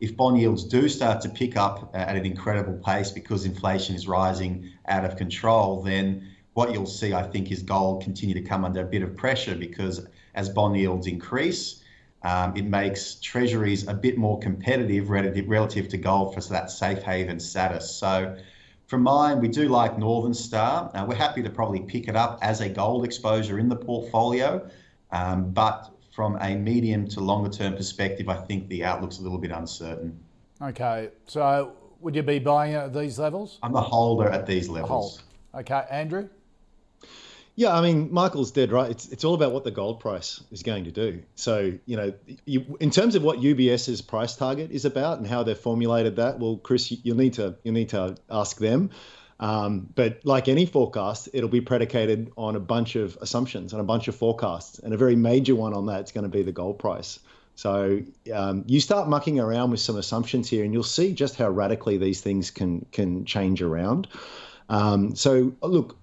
if 0.00 0.14
bond 0.14 0.38
yields 0.38 0.64
do 0.64 0.90
start 0.90 1.22
to 1.22 1.30
pick 1.30 1.56
up 1.56 1.90
at 1.94 2.14
an 2.14 2.26
incredible 2.26 2.74
pace 2.84 3.10
because 3.10 3.46
inflation 3.46 3.94
is 3.94 4.06
rising 4.06 4.70
out 4.86 5.06
of 5.06 5.16
control, 5.16 5.82
then 5.82 6.28
what 6.52 6.72
you'll 6.74 6.84
see, 6.84 7.14
I 7.14 7.22
think, 7.22 7.50
is 7.50 7.62
gold 7.62 8.02
continue 8.02 8.34
to 8.34 8.42
come 8.42 8.66
under 8.66 8.82
a 8.82 8.84
bit 8.84 9.02
of 9.02 9.16
pressure 9.16 9.54
because 9.54 10.06
as 10.34 10.50
bond 10.50 10.76
yields 10.76 11.06
increase, 11.06 11.82
um, 12.22 12.54
it 12.54 12.66
makes 12.66 13.14
treasuries 13.14 13.86
a 13.88 13.94
bit 13.94 14.18
more 14.18 14.38
competitive 14.40 15.08
relative, 15.08 15.48
relative 15.48 15.88
to 15.88 15.96
gold 15.96 16.34
for 16.34 16.40
that 16.52 16.70
safe 16.70 17.02
haven 17.02 17.40
status. 17.40 17.90
So, 17.90 18.36
from 18.86 19.02
mine, 19.02 19.40
we 19.40 19.48
do 19.48 19.68
like 19.68 19.98
Northern 19.98 20.34
Star. 20.34 20.90
Uh, 20.94 21.04
we're 21.06 21.16
happy 21.16 21.42
to 21.42 21.50
probably 21.50 21.80
pick 21.80 22.08
it 22.08 22.16
up 22.16 22.38
as 22.40 22.60
a 22.60 22.68
gold 22.68 23.04
exposure 23.04 23.58
in 23.58 23.68
the 23.68 23.76
portfolio, 23.76 24.68
um, 25.10 25.50
but 25.50 25.90
from 26.14 26.38
a 26.40 26.54
medium 26.54 27.06
to 27.08 27.20
longer 27.20 27.50
term 27.50 27.74
perspective, 27.74 28.28
I 28.28 28.36
think 28.36 28.68
the 28.68 28.84
outlook's 28.84 29.18
a 29.18 29.22
little 29.22 29.38
bit 29.38 29.50
uncertain. 29.50 30.18
Okay, 30.62 31.10
so 31.26 31.72
would 32.00 32.14
you 32.14 32.22
be 32.22 32.38
buying 32.38 32.74
at 32.74 32.94
these 32.94 33.18
levels? 33.18 33.58
I'm 33.62 33.74
a 33.74 33.80
holder 33.80 34.28
at 34.28 34.46
these 34.46 34.68
levels. 34.68 35.22
Hold. 35.52 35.60
Okay, 35.62 35.84
Andrew? 35.90 36.28
Yeah, 37.58 37.74
I 37.74 37.80
mean, 37.80 38.12
Michael's 38.12 38.50
dead 38.50 38.70
right. 38.70 38.90
It's 38.90 39.08
it's 39.08 39.24
all 39.24 39.32
about 39.32 39.52
what 39.52 39.64
the 39.64 39.70
gold 39.70 39.98
price 39.98 40.42
is 40.50 40.62
going 40.62 40.84
to 40.84 40.90
do. 40.90 41.22
So, 41.36 41.72
you 41.86 41.96
know, 41.96 42.12
you, 42.44 42.76
in 42.80 42.90
terms 42.90 43.14
of 43.14 43.22
what 43.22 43.38
UBS's 43.38 44.02
price 44.02 44.36
target 44.36 44.70
is 44.70 44.84
about 44.84 45.18
and 45.18 45.26
how 45.26 45.42
they've 45.42 45.56
formulated 45.56 46.16
that, 46.16 46.38
well, 46.38 46.58
Chris, 46.58 46.90
you, 46.90 46.98
will 47.06 47.16
need 47.18 47.32
to 47.34 47.56
you 47.64 47.72
need 47.72 47.88
to 47.88 48.16
ask 48.30 48.58
them. 48.58 48.90
Um, 49.40 49.88
but 49.94 50.20
like 50.24 50.48
any 50.48 50.66
forecast, 50.66 51.30
it'll 51.32 51.48
be 51.48 51.62
predicated 51.62 52.30
on 52.36 52.56
a 52.56 52.60
bunch 52.60 52.94
of 52.94 53.16
assumptions 53.22 53.72
and 53.72 53.80
a 53.80 53.84
bunch 53.84 54.08
of 54.08 54.14
forecasts. 54.14 54.78
And 54.78 54.92
a 54.92 54.98
very 54.98 55.16
major 55.16 55.54
one 55.54 55.72
on 55.72 55.86
that 55.86 56.04
is 56.04 56.12
going 56.12 56.24
to 56.24 56.30
be 56.30 56.42
the 56.42 56.52
gold 56.52 56.78
price. 56.78 57.18
So 57.54 58.02
um, 58.34 58.64
you 58.66 58.80
start 58.80 59.08
mucking 59.08 59.40
around 59.40 59.70
with 59.70 59.80
some 59.80 59.96
assumptions 59.96 60.50
here, 60.50 60.62
and 60.62 60.74
you'll 60.74 60.82
see 60.82 61.14
just 61.14 61.36
how 61.36 61.48
radically 61.48 61.96
these 61.96 62.20
things 62.20 62.50
can 62.50 62.84
can 62.92 63.24
change 63.24 63.62
around. 63.62 64.08
Um, 64.68 65.14
so 65.16 65.54
look, 65.62 65.96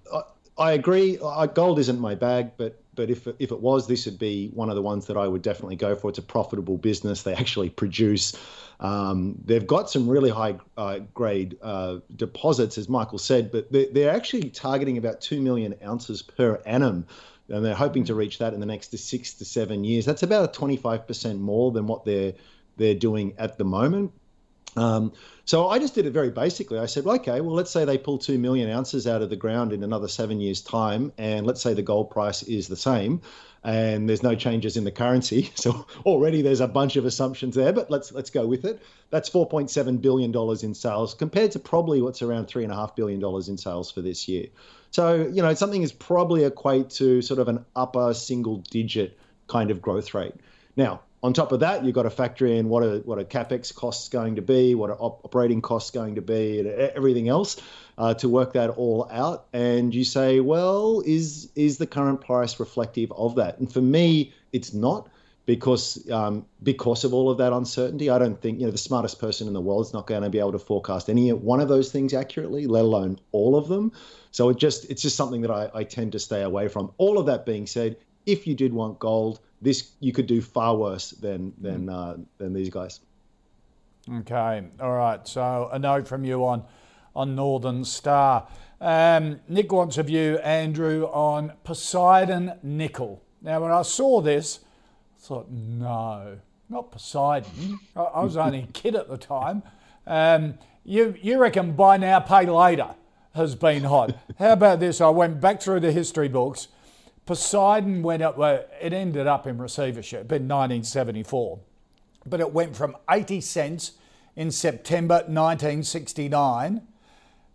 I, 0.56 0.72
agree. 0.72 1.18
Gold 1.54 1.78
isn't 1.78 2.00
my 2.00 2.14
bag, 2.14 2.52
but 2.56 2.80
but 2.94 3.10
if 3.10 3.26
if 3.26 3.50
it 3.50 3.60
was, 3.60 3.86
this 3.86 4.06
would 4.06 4.18
be 4.18 4.48
one 4.54 4.68
of 4.68 4.76
the 4.76 4.82
ones 4.82 5.06
that 5.06 5.16
I 5.16 5.26
would 5.26 5.42
definitely 5.42 5.76
go 5.76 5.94
for. 5.94 6.10
It's 6.10 6.18
a 6.18 6.22
profitable 6.22 6.76
business. 6.76 7.22
They 7.22 7.34
actually 7.34 7.70
produce. 7.70 8.36
Um, 8.80 9.36
they've 9.44 9.66
got 9.66 9.90
some 9.90 10.08
really 10.08 10.30
high 10.30 10.56
uh, 10.76 11.00
grade 11.14 11.56
uh, 11.62 11.98
deposits, 12.16 12.76
as 12.76 12.88
Michael 12.88 13.18
said, 13.18 13.52
but 13.52 13.70
they're, 13.70 13.86
they're 13.92 14.14
actually 14.14 14.50
targeting 14.50 14.98
about 14.98 15.20
two 15.20 15.40
million 15.40 15.74
ounces 15.84 16.22
per 16.22 16.60
annum. 16.66 17.06
And 17.48 17.64
they're 17.64 17.74
hoping 17.74 18.04
to 18.04 18.14
reach 18.14 18.38
that 18.38 18.54
in 18.54 18.60
the 18.60 18.66
next 18.66 18.96
six 18.96 19.34
to 19.34 19.44
seven 19.44 19.84
years. 19.84 20.06
That's 20.06 20.22
about 20.22 20.54
25% 20.54 21.38
more 21.38 21.72
than 21.72 21.86
what 21.86 22.04
they're 22.04 22.32
they're 22.76 22.94
doing 22.94 23.34
at 23.38 23.58
the 23.58 23.64
moment. 23.64 24.12
Um, 24.76 25.12
so 25.44 25.68
I 25.68 25.78
just 25.78 25.94
did 25.94 26.06
it 26.06 26.10
very 26.12 26.30
basically. 26.30 26.78
I 26.78 26.86
said, 26.86 27.06
okay, 27.06 27.40
well, 27.40 27.54
let's 27.54 27.70
say 27.70 27.84
they 27.84 27.98
pull 27.98 28.18
2 28.18 28.38
million 28.38 28.70
ounces 28.70 29.06
out 29.06 29.22
of 29.22 29.30
the 29.30 29.36
ground 29.36 29.72
in 29.72 29.82
another 29.82 30.08
seven 30.08 30.40
years' 30.40 30.62
time, 30.62 31.12
and 31.18 31.46
let's 31.46 31.60
say 31.60 31.74
the 31.74 31.82
gold 31.82 32.10
price 32.10 32.42
is 32.42 32.68
the 32.68 32.76
same 32.76 33.20
and 33.64 34.06
there's 34.06 34.22
no 34.22 34.34
changes 34.34 34.76
in 34.76 34.84
the 34.84 34.92
currency. 34.92 35.50
So 35.64 35.86
already 36.04 36.42
there's 36.42 36.60
a 36.60 36.68
bunch 36.68 36.96
of 36.96 37.06
assumptions 37.06 37.54
there, 37.54 37.72
but 37.72 37.90
let's 37.90 38.12
let's 38.12 38.28
go 38.28 38.46
with 38.46 38.66
it. 38.66 38.82
That's 39.08 39.30
4.7 39.30 40.02
billion 40.02 40.30
dollars 40.30 40.62
in 40.62 40.74
sales 40.74 41.14
compared 41.14 41.52
to 41.52 41.58
probably 41.58 42.02
what's 42.02 42.20
around 42.20 42.46
three 42.46 42.64
and 42.64 42.72
a 42.72 42.76
half 42.76 42.94
billion 42.94 43.18
dollars 43.18 43.48
in 43.48 43.56
sales 43.56 43.90
for 43.90 44.02
this 44.02 44.28
year. 44.28 44.48
So 44.90 45.26
you 45.32 45.40
know 45.40 45.54
something 45.54 45.82
is 45.82 45.92
probably 45.92 46.44
equate 46.44 46.90
to 46.90 47.22
sort 47.22 47.40
of 47.40 47.48
an 47.48 47.64
upper 47.74 48.12
single 48.12 48.58
digit 48.70 49.18
kind 49.48 49.70
of 49.70 49.80
growth 49.80 50.12
rate. 50.12 50.34
Now 50.76 51.00
on 51.24 51.32
top 51.32 51.52
of 51.52 51.60
that, 51.60 51.82
you've 51.82 51.94
got 51.94 52.02
to 52.02 52.10
factor 52.10 52.46
in 52.46 52.68
what 52.68 52.82
a 52.82 52.98
what 52.98 53.18
a 53.18 53.24
capex 53.24 53.74
costs 53.74 54.10
going 54.10 54.36
to 54.36 54.42
be, 54.42 54.74
what 54.74 54.90
are 54.90 54.98
operating 55.00 55.62
costs 55.62 55.90
going 55.90 56.16
to 56.16 56.20
be, 56.20 56.60
and 56.60 56.68
everything 56.68 57.30
else 57.30 57.56
uh, 57.96 58.12
to 58.12 58.28
work 58.28 58.52
that 58.52 58.68
all 58.68 59.08
out. 59.10 59.46
And 59.54 59.94
you 59.94 60.04
say, 60.04 60.40
well, 60.40 61.02
is 61.06 61.50
is 61.56 61.78
the 61.78 61.86
current 61.86 62.20
price 62.20 62.60
reflective 62.60 63.10
of 63.12 63.36
that? 63.36 63.58
And 63.58 63.72
for 63.72 63.80
me, 63.80 64.34
it's 64.52 64.74
not 64.74 65.08
because 65.46 66.10
um, 66.10 66.44
because 66.62 67.04
of 67.04 67.14
all 67.14 67.30
of 67.30 67.38
that 67.38 67.54
uncertainty. 67.54 68.10
I 68.10 68.18
don't 68.18 68.38
think 68.38 68.60
you 68.60 68.66
know 68.66 68.72
the 68.72 68.76
smartest 68.76 69.18
person 69.18 69.46
in 69.46 69.54
the 69.54 69.62
world 69.62 69.86
is 69.86 69.94
not 69.94 70.06
going 70.06 70.24
to 70.24 70.28
be 70.28 70.40
able 70.40 70.52
to 70.52 70.58
forecast 70.58 71.08
any 71.08 71.32
one 71.32 71.60
of 71.60 71.68
those 71.68 71.90
things 71.90 72.12
accurately, 72.12 72.66
let 72.66 72.84
alone 72.84 73.18
all 73.32 73.56
of 73.56 73.68
them. 73.68 73.92
So 74.30 74.50
it 74.50 74.58
just 74.58 74.90
it's 74.90 75.00
just 75.00 75.16
something 75.16 75.40
that 75.40 75.50
I, 75.50 75.70
I 75.72 75.84
tend 75.84 76.12
to 76.12 76.18
stay 76.18 76.42
away 76.42 76.68
from. 76.68 76.92
All 76.98 77.18
of 77.18 77.24
that 77.26 77.46
being 77.46 77.66
said, 77.66 77.96
if 78.26 78.46
you 78.46 78.54
did 78.54 78.72
want 78.72 78.98
gold 78.98 79.40
this 79.64 79.92
you 79.98 80.12
could 80.12 80.26
do 80.26 80.40
far 80.40 80.76
worse 80.76 81.10
than 81.10 81.52
than 81.58 81.86
mm. 81.86 81.92
uh, 81.92 82.22
than 82.38 82.52
these 82.52 82.70
guys. 82.70 83.00
Okay, 84.20 84.62
all 84.80 84.92
right. 84.92 85.26
So 85.26 85.70
a 85.72 85.78
note 85.78 86.06
from 86.06 86.24
you 86.24 86.44
on 86.44 86.64
on 87.16 87.34
Northern 87.34 87.84
Star. 87.84 88.46
Um, 88.80 89.40
Nick 89.48 89.72
wants 89.72 89.96
a 89.96 90.02
view, 90.02 90.36
Andrew, 90.38 91.06
on 91.06 91.54
Poseidon 91.64 92.58
Nickel. 92.62 93.22
Now, 93.40 93.60
when 93.60 93.70
I 93.70 93.82
saw 93.82 94.20
this, 94.20 94.60
I 95.16 95.26
thought, 95.26 95.50
no, 95.50 96.38
not 96.68 96.90
Poseidon. 96.90 97.78
I, 97.96 98.00
I 98.00 98.22
was 98.22 98.36
only 98.36 98.60
a 98.60 98.66
kid 98.66 98.94
at 98.94 99.08
the 99.08 99.16
time. 99.16 99.62
Um, 100.06 100.58
you, 100.84 101.14
you 101.22 101.38
reckon 101.38 101.72
buy 101.72 101.96
now, 101.96 102.20
pay 102.20 102.44
later 102.44 102.94
has 103.34 103.54
been 103.54 103.84
hot. 103.84 104.18
How 104.38 104.52
about 104.52 104.80
this? 104.80 105.00
I 105.00 105.08
went 105.08 105.40
back 105.40 105.62
through 105.62 105.80
the 105.80 105.92
history 105.92 106.28
books 106.28 106.68
Poseidon 107.26 108.02
went 108.02 108.22
up, 108.22 108.38
it 108.38 108.92
ended 108.92 109.26
up 109.26 109.46
in 109.46 109.56
receivership 109.58 110.30
in 110.30 110.48
1974, 110.48 111.58
but 112.26 112.40
it 112.40 112.52
went 112.52 112.76
from 112.76 112.96
80 113.10 113.40
cents 113.40 113.92
in 114.36 114.50
September 114.50 115.22
1969 115.26 116.82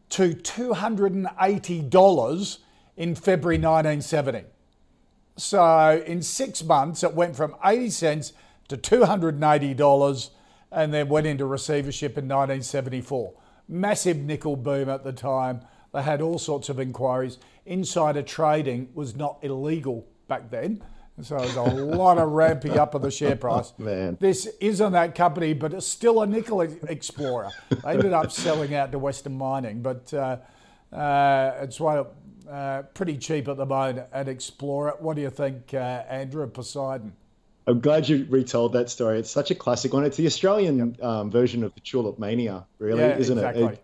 to 0.09 0.29
$280 0.29 2.57
in 2.97 3.15
February 3.15 3.57
1970. 3.57 4.45
So 5.37 6.03
in 6.05 6.21
six 6.21 6.63
months, 6.63 7.03
it 7.03 7.13
went 7.13 7.35
from 7.35 7.55
80 7.63 7.89
cents 7.91 8.33
to 8.69 8.77
$280 8.77 10.29
and 10.71 10.93
then 10.93 11.09
went 11.09 11.27
into 11.27 11.45
receivership 11.45 12.17
in 12.17 12.25
1974. 12.25 13.33
massive 13.67 14.17
nickel 14.17 14.55
boom 14.55 14.89
at 14.89 15.03
the 15.03 15.13
time. 15.13 15.61
They 15.93 16.01
had 16.01 16.21
all 16.21 16.39
sorts 16.39 16.69
of 16.69 16.79
inquiries. 16.79 17.37
Insider 17.69 18.23
trading 18.23 18.89
was 18.93 19.15
not 19.15 19.37
illegal 19.41 20.07
back 20.27 20.49
then. 20.49 20.83
So 21.21 21.37
there's 21.37 21.55
a 21.55 21.61
lot 21.61 22.17
of 22.17 22.31
ramping 22.31 22.77
up 22.77 22.95
of 22.95 23.01
the 23.01 23.11
share 23.11 23.35
price. 23.45 23.73
Oh, 23.79 23.83
man. 23.83 24.17
This 24.19 24.47
isn't 24.59 24.93
that 24.93 25.15
company, 25.15 25.53
but 25.53 25.73
it's 25.73 25.85
still 25.85 26.21
a 26.21 26.27
nickel 26.27 26.61
explorer. 26.61 27.49
They 27.69 27.91
ended 27.91 28.13
up 28.13 28.31
selling 28.31 28.73
out 28.73 28.91
to 28.93 28.99
Western 28.99 29.37
Mining, 29.37 29.81
but 29.81 30.13
uh, 30.13 30.37
uh, 30.95 31.57
it's 31.61 31.79
one 31.79 32.05
uh, 32.49 32.83
pretty 32.93 33.17
cheap 33.17 33.47
at 33.47 33.57
the 33.57 33.65
moment 33.65 34.07
at 34.11 34.27
Explorer. 34.27 34.95
What 34.99 35.15
do 35.15 35.21
you 35.21 35.29
think, 35.29 35.73
uh, 35.73 35.77
Andrew 36.09 36.47
Poseidon? 36.47 37.13
I'm 37.67 37.81
glad 37.81 38.09
you 38.09 38.25
retold 38.29 38.73
that 38.73 38.89
story. 38.89 39.19
It's 39.19 39.29
such 39.29 39.51
a 39.51 39.55
classic 39.55 39.93
one. 39.93 40.03
It's 40.03 40.17
the 40.17 40.25
Australian 40.25 40.95
yep. 40.97 41.03
um, 41.03 41.29
version 41.29 41.63
of 41.63 41.73
the 41.75 41.81
Tulip 41.81 42.17
Mania, 42.17 42.65
really, 42.79 43.01
yeah, 43.01 43.17
isn't 43.17 43.37
exactly. 43.37 43.63
it? 43.65 43.83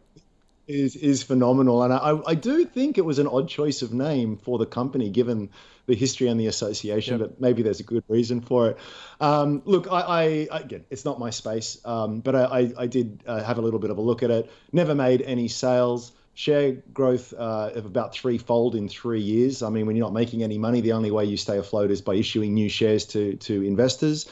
Is 0.68 0.96
is 0.96 1.22
phenomenal, 1.22 1.84
and 1.84 1.94
I, 1.94 2.18
I 2.26 2.34
do 2.34 2.66
think 2.66 2.98
it 2.98 3.06
was 3.06 3.20
an 3.20 3.28
odd 3.28 3.48
choice 3.48 3.84
of 3.84 3.94
name 3.94 4.38
for 4.38 4.58
the 4.58 4.66
company, 4.66 5.12
given 5.12 5.50
the 5.86 5.96
history 5.96 6.28
and 6.28 6.40
the 6.40 6.48
association. 6.48 7.20
Yep. 7.20 7.30
But 7.30 7.42
maybe 7.42 7.62
there's 7.62 7.80
a 7.80 7.84
good 7.84 8.04
reason 8.08 8.42
for 8.42 8.70
it. 8.70 8.78
Um, 9.20 9.62
look, 9.66 9.88
I, 9.92 10.48
I, 10.52 10.60
again, 10.60 10.84
it's 10.90 11.06
not 11.06 11.20
my 11.20 11.30
space, 11.30 11.78
um, 11.86 12.20
but 12.20 12.36
I, 12.36 12.74
I 12.80 12.88
did 12.88 13.22
uh, 13.28 13.44
have 13.44 13.60
a 13.60 13.62
little 13.62 13.80
bit 13.80 13.92
of 13.92 14.00
a 14.00 14.02
look 14.02 14.24
at 14.24 14.32
it. 14.32 14.50
Never 14.72 14.96
made 14.96 15.22
any 15.22 15.48
sales 15.50 16.14
share 16.34 16.72
growth 16.94 17.32
uh, 17.38 17.72
of 17.76 17.86
about 17.86 18.16
threefold 18.16 18.74
in 18.74 18.90
three 18.90 19.22
years. 19.22 19.62
I 19.62 19.70
mean, 19.70 19.86
when 19.86 19.96
you're 19.96 20.06
not 20.06 20.14
making 20.14 20.42
any 20.42 20.58
money, 20.58 20.82
the 20.82 20.94
only 20.94 21.12
way 21.12 21.26
you 21.26 21.38
stay 21.38 21.60
afloat 21.60 21.92
is 21.92 22.02
by 22.02 22.16
issuing 22.16 22.56
new 22.56 22.70
shares 22.70 23.06
to 23.08 23.36
to 23.36 23.62
investors. 23.62 24.26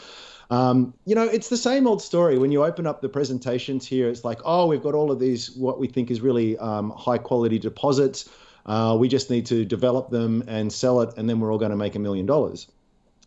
Um, 0.53 0.93
you 1.05 1.15
know, 1.15 1.23
it's 1.23 1.49
the 1.49 1.57
same 1.57 1.87
old 1.87 1.99
story. 1.99 2.37
When 2.37 2.51
you 2.51 2.63
open 2.63 2.85
up 2.85 3.01
the 3.01 3.09
presentations 3.09 3.87
here, 3.87 4.07
it's 4.07 4.23
like, 4.23 4.39
oh, 4.45 4.67
we've 4.67 4.83
got 4.83 4.93
all 4.93 5.11
of 5.11 5.19
these 5.19 5.51
what 5.55 5.79
we 5.79 5.87
think 5.87 6.11
is 6.11 6.21
really 6.21 6.59
um, 6.59 6.91
high 6.91 7.17
quality 7.17 7.57
deposits. 7.57 8.29
Uh, 8.67 8.95
we 8.99 9.07
just 9.07 9.31
need 9.31 9.47
to 9.47 9.65
develop 9.65 10.11
them 10.11 10.43
and 10.47 10.71
sell 10.71 11.01
it, 11.01 11.17
and 11.17 11.27
then 11.27 11.39
we're 11.39 11.51
all 11.51 11.57
going 11.57 11.71
to 11.71 11.77
make 11.77 11.95
a 11.95 11.99
million 11.99 12.27
dollars. 12.27 12.67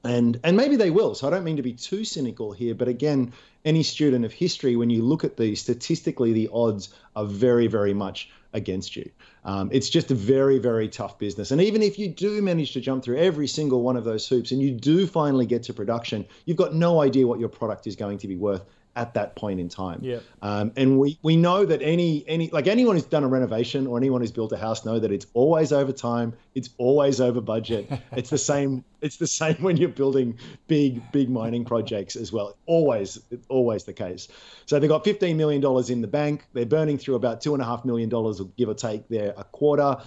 And 0.04 0.38
and 0.45 0.56
maybe 0.56 0.76
they 0.76 0.90
will. 0.90 1.16
So 1.16 1.26
I 1.26 1.30
don't 1.30 1.42
mean 1.42 1.56
to 1.56 1.62
be 1.62 1.73
too 1.73 2.04
cynical 2.04 2.52
here, 2.52 2.76
but 2.76 2.87
again, 2.87 3.33
any 3.64 3.83
student 3.83 4.25
of 4.25 4.33
history, 4.33 4.76
when 4.76 4.90
you 4.90 5.02
look 5.02 5.25
at 5.25 5.37
these 5.37 5.61
statistically, 5.61 6.33
the 6.33 6.49
odds 6.52 6.95
are 7.16 7.25
very, 7.25 7.66
very 7.66 7.92
much 7.92 8.30
against 8.52 8.95
you. 8.95 9.11
Um, 9.47 9.71
it's 9.73 9.88
just 9.88 10.11
a 10.11 10.15
very, 10.15 10.59
very 10.59 10.88
tough 10.88 11.21
business. 11.21 11.53
And 11.53 11.62
even 11.62 11.81
if 11.81 12.00
you 12.00 12.09
do 12.09 12.43
manage 12.43 12.73
to 12.73 12.81
jump 12.81 13.05
through 13.05 13.19
every 13.19 13.47
single 13.47 13.81
one 13.81 13.97
of 13.97 14.05
those 14.05 14.26
hoops 14.26 14.50
and 14.50 14.61
you 14.61 14.73
do 14.73 15.07
finally 15.07 15.47
get 15.47 15.62
to 15.65 15.73
production, 15.73 16.26
you've 16.45 16.57
got 16.57 16.75
no 16.75 17.00
idea 17.00 17.29
what 17.29 17.38
your 17.38 17.49
product 17.49 17.87
is 17.87 17.95
going 17.95 18.19
to 18.19 18.26
be 18.26 18.37
worth 18.37 18.65
at 18.97 19.12
that 19.15 19.37
point 19.37 19.61
in 19.61 19.69
time. 19.69 20.00
Yeah. 20.03 20.19
Um, 20.43 20.73
and 20.76 20.99
we 20.99 21.19
we 21.23 21.37
know 21.37 21.65
that 21.67 21.83
any 21.83 22.25
any 22.26 22.50
like 22.50 22.67
anyone 22.67 22.97
who's 22.97 23.05
done 23.05 23.23
a 23.23 23.29
renovation 23.29 23.87
or 23.87 23.99
anyone 23.99 24.23
who's 24.23 24.33
built 24.33 24.50
a 24.53 24.57
house 24.57 24.85
know 24.85 24.99
that 24.99 25.12
it's 25.12 25.26
always 25.35 25.71
over 25.71 25.93
time, 25.93 26.33
it's 26.55 26.71
always 26.79 27.21
over 27.21 27.41
budget. 27.41 27.88
it's 28.17 28.31
the 28.31 28.38
same 28.38 28.83
it's 29.03 29.19
the 29.19 29.26
same 29.26 29.57
when 29.57 29.76
you're 29.76 29.91
building 29.91 30.38
big 30.67 31.00
big 31.12 31.29
mining 31.29 31.65
projects 31.65 32.17
as 32.17 32.33
well. 32.33 32.57
Always 32.65 33.21
always 33.49 33.85
the 33.85 33.93
case. 33.93 34.29
So 34.65 34.81
they've 34.81 34.91
got 34.91 35.05
15 35.05 35.37
million 35.37 35.61
dollars 35.61 35.91
in 35.91 36.00
the 36.00 36.09
bank. 36.09 36.47
They're 36.55 36.67
burning 36.67 36.99
through 36.99 37.17
about 37.17 37.43
two 37.43 37.53
and 37.53 37.62
a 37.62 37.67
half 37.67 37.85
million 37.85 38.09
dollars, 38.09 38.41
give 38.57 38.71
or 38.71 38.75
take, 38.75 39.07
there 39.09 39.35
a 39.37 39.45
quarter 39.45 39.99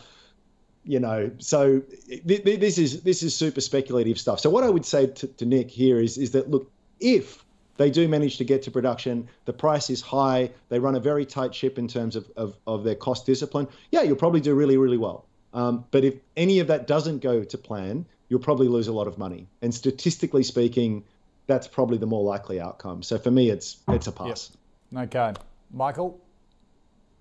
you 0.86 1.00
know 1.00 1.30
so 1.40 1.82
th- 2.08 2.44
th- 2.44 2.60
this 2.60 2.78
is 2.78 3.02
this 3.04 3.22
is 3.22 3.36
super 3.36 3.60
speculative 3.60 4.18
stuff 4.18 4.40
so 4.40 4.50
what 4.50 4.64
i 4.64 4.70
would 4.70 4.86
say 4.86 5.08
to, 5.08 5.28
to 5.28 5.46
nick 5.46 5.70
here 5.70 6.00
is 6.00 6.18
is 6.18 6.32
that 6.32 6.50
look 6.50 6.72
if 7.02 7.44
they 7.80 7.90
do 7.90 8.10
manage 8.10 8.38
to 8.38 8.44
get 8.44 8.62
to 8.64 8.72
production. 8.72 9.30
The 9.46 9.54
price 9.54 9.90
is 9.90 10.02
high. 10.02 10.52
They 10.68 10.80
run 10.80 10.96
a 10.96 11.00
very 11.00 11.26
tight 11.26 11.56
ship 11.56 11.80
in 11.80 11.88
terms 11.88 12.18
of, 12.18 12.30
of, 12.36 12.58
of 12.68 12.84
their 12.84 12.94
cost 12.94 13.26
discipline. 13.26 13.70
Yeah, 13.90 14.02
you'll 14.02 14.18
probably 14.18 14.42
do 14.42 14.54
really, 14.54 14.76
really 14.76 14.98
well. 14.98 15.26
Um, 15.54 15.86
but 15.90 16.04
if 16.04 16.16
any 16.36 16.60
of 16.60 16.68
that 16.68 16.88
doesn't 16.88 17.20
go 17.20 17.42
to 17.42 17.58
plan, 17.58 18.06
you'll 18.28 18.42
probably 18.42 18.68
lose 18.68 18.90
a 18.90 18.92
lot 18.92 19.08
of 19.08 19.18
money. 19.18 19.48
And 19.62 19.74
statistically 19.74 20.44
speaking, 20.44 21.06
that's 21.48 21.70
probably 21.70 21.98
the 21.98 22.06
more 22.06 22.22
likely 22.22 22.60
outcome. 22.60 23.02
So 23.02 23.18
for 23.18 23.32
me, 23.32 23.50
it's 23.50 23.78
it's 23.88 24.08
a 24.08 24.12
pass. 24.12 24.52
Yep. 24.92 25.16
Okay, 25.16 25.40
Michael. 25.72 26.20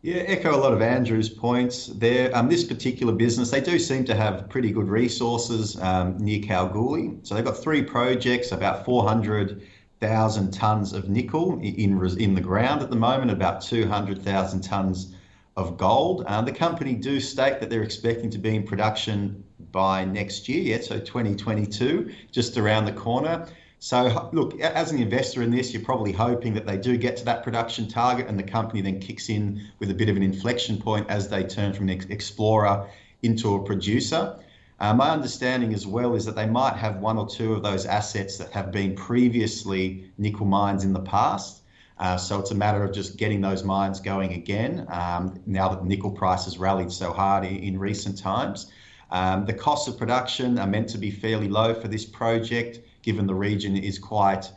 Yeah, 0.03 0.23
echo 0.23 0.57
a 0.57 0.61
lot 0.61 0.73
of 0.73 0.83
Andrew's 0.83 1.29
points 1.29 1.87
there. 1.87 2.37
Um, 2.37 2.49
this 2.49 2.64
particular 2.64 3.12
business, 3.12 3.51
they 3.51 3.61
do 3.61 3.79
seem 3.79 4.05
to 4.07 4.14
have 4.14 4.49
pretty 4.49 4.73
good 4.73 4.88
resources 4.88 5.81
um, 5.81 6.18
near 6.18 6.40
Kalgoorlie. 6.40 7.18
So 7.23 7.35
they've 7.35 7.44
got 7.44 7.57
three 7.57 7.83
projects, 7.83 8.53
about 8.53 8.85
400 8.85 9.62
thousand 10.01 10.53
tons 10.53 10.93
of 10.93 11.09
nickel 11.09 11.59
in 11.61 12.05
in 12.19 12.35
the 12.35 12.41
ground 12.41 12.83
at 12.83 12.91
the 12.91 12.97
moment, 12.97 13.31
about 13.31 13.61
two 13.61 13.89
hundred 13.89 14.23
thousand 14.23 14.63
tons 14.63 15.15
of 15.57 15.77
gold. 15.77 16.23
Uh, 16.27 16.41
the 16.41 16.53
company 16.53 16.95
do 16.95 17.19
state 17.19 17.59
that 17.61 17.69
they're 17.69 17.83
expecting 17.83 18.31
to 18.31 18.39
be 18.39 18.55
in 18.55 18.63
production 18.63 19.43
by 19.73 20.05
next 20.05 20.49
year, 20.49 20.63
yeah, 20.63 20.81
so 20.81 20.99
2022, 21.01 22.13
just 22.31 22.57
around 22.57 22.85
the 22.85 22.93
corner. 22.93 23.47
So, 23.81 24.29
look, 24.33 24.59
as 24.61 24.91
an 24.91 25.01
investor 25.01 25.43
in 25.43 25.51
this, 25.51 25.73
you're 25.73 25.83
probably 25.83 26.13
hoping 26.13 26.55
that 26.55 26.67
they 26.67 26.77
do 26.77 26.97
get 26.97 27.17
to 27.19 27.25
that 27.27 27.43
production 27.43 27.89
target 27.89 28.27
and 28.27 28.39
the 28.39 28.45
company 28.45 28.81
then 28.81 28.99
kicks 29.01 29.29
in 29.29 29.61
with 29.79 29.91
a 29.91 29.95
bit 29.95 30.09
of 30.09 30.17
an 30.17 30.23
inflection 30.23 30.81
point 30.81 31.09
as 31.09 31.29
they 31.29 31.45
turn 31.45 31.73
from 31.73 31.89
an 31.89 32.11
explorer 32.11 32.89
into 33.23 33.55
a 33.55 33.65
producer. 33.65 34.37
Uh, 34.81 34.95
my 34.95 35.11
understanding 35.11 35.75
as 35.75 35.87
well 35.87 36.14
is 36.14 36.25
that 36.25 36.37
they 36.37 36.47
might 36.47 36.75
have 36.75 36.97
one 36.97 37.19
or 37.19 37.29
two 37.29 37.53
of 37.53 37.62
those 37.62 37.85
assets 37.85 38.38
that 38.38 38.51
have 38.53 38.71
been 38.71 38.95
previously 38.95 40.11
nickel 40.19 40.47
mines 40.47 40.85
in 40.85 40.93
the 40.93 41.01
past. 41.01 41.62
Uh, 41.99 42.17
so 42.17 42.38
it's 42.38 42.53
a 42.53 42.55
matter 42.55 42.85
of 42.85 42.93
just 42.93 43.17
getting 43.17 43.41
those 43.41 43.64
mines 43.64 43.99
going 43.99 44.33
again 44.33 44.87
um, 44.88 45.41
now 45.47 45.69
that 45.69 45.85
nickel 45.85 46.12
price 46.12 46.45
has 46.45 46.57
rallied 46.57 46.93
so 46.93 47.12
hard 47.12 47.45
in, 47.45 47.57
in 47.57 47.79
recent 47.79 48.17
times. 48.17 48.71
Um, 49.11 49.47
the 49.47 49.55
costs 49.55 49.88
of 49.88 49.99
production 49.99 50.59
are 50.59 50.67
meant 50.67 50.91
to 50.91 50.99
be 50.99 51.11
fairly 51.11 51.49
low 51.49 51.75
for 51.75 51.88
this 51.88 52.05
project, 52.05 52.79
given 53.03 53.27
the 53.27 53.35
region 53.35 53.77
is 53.77 53.99
quite 53.99 54.51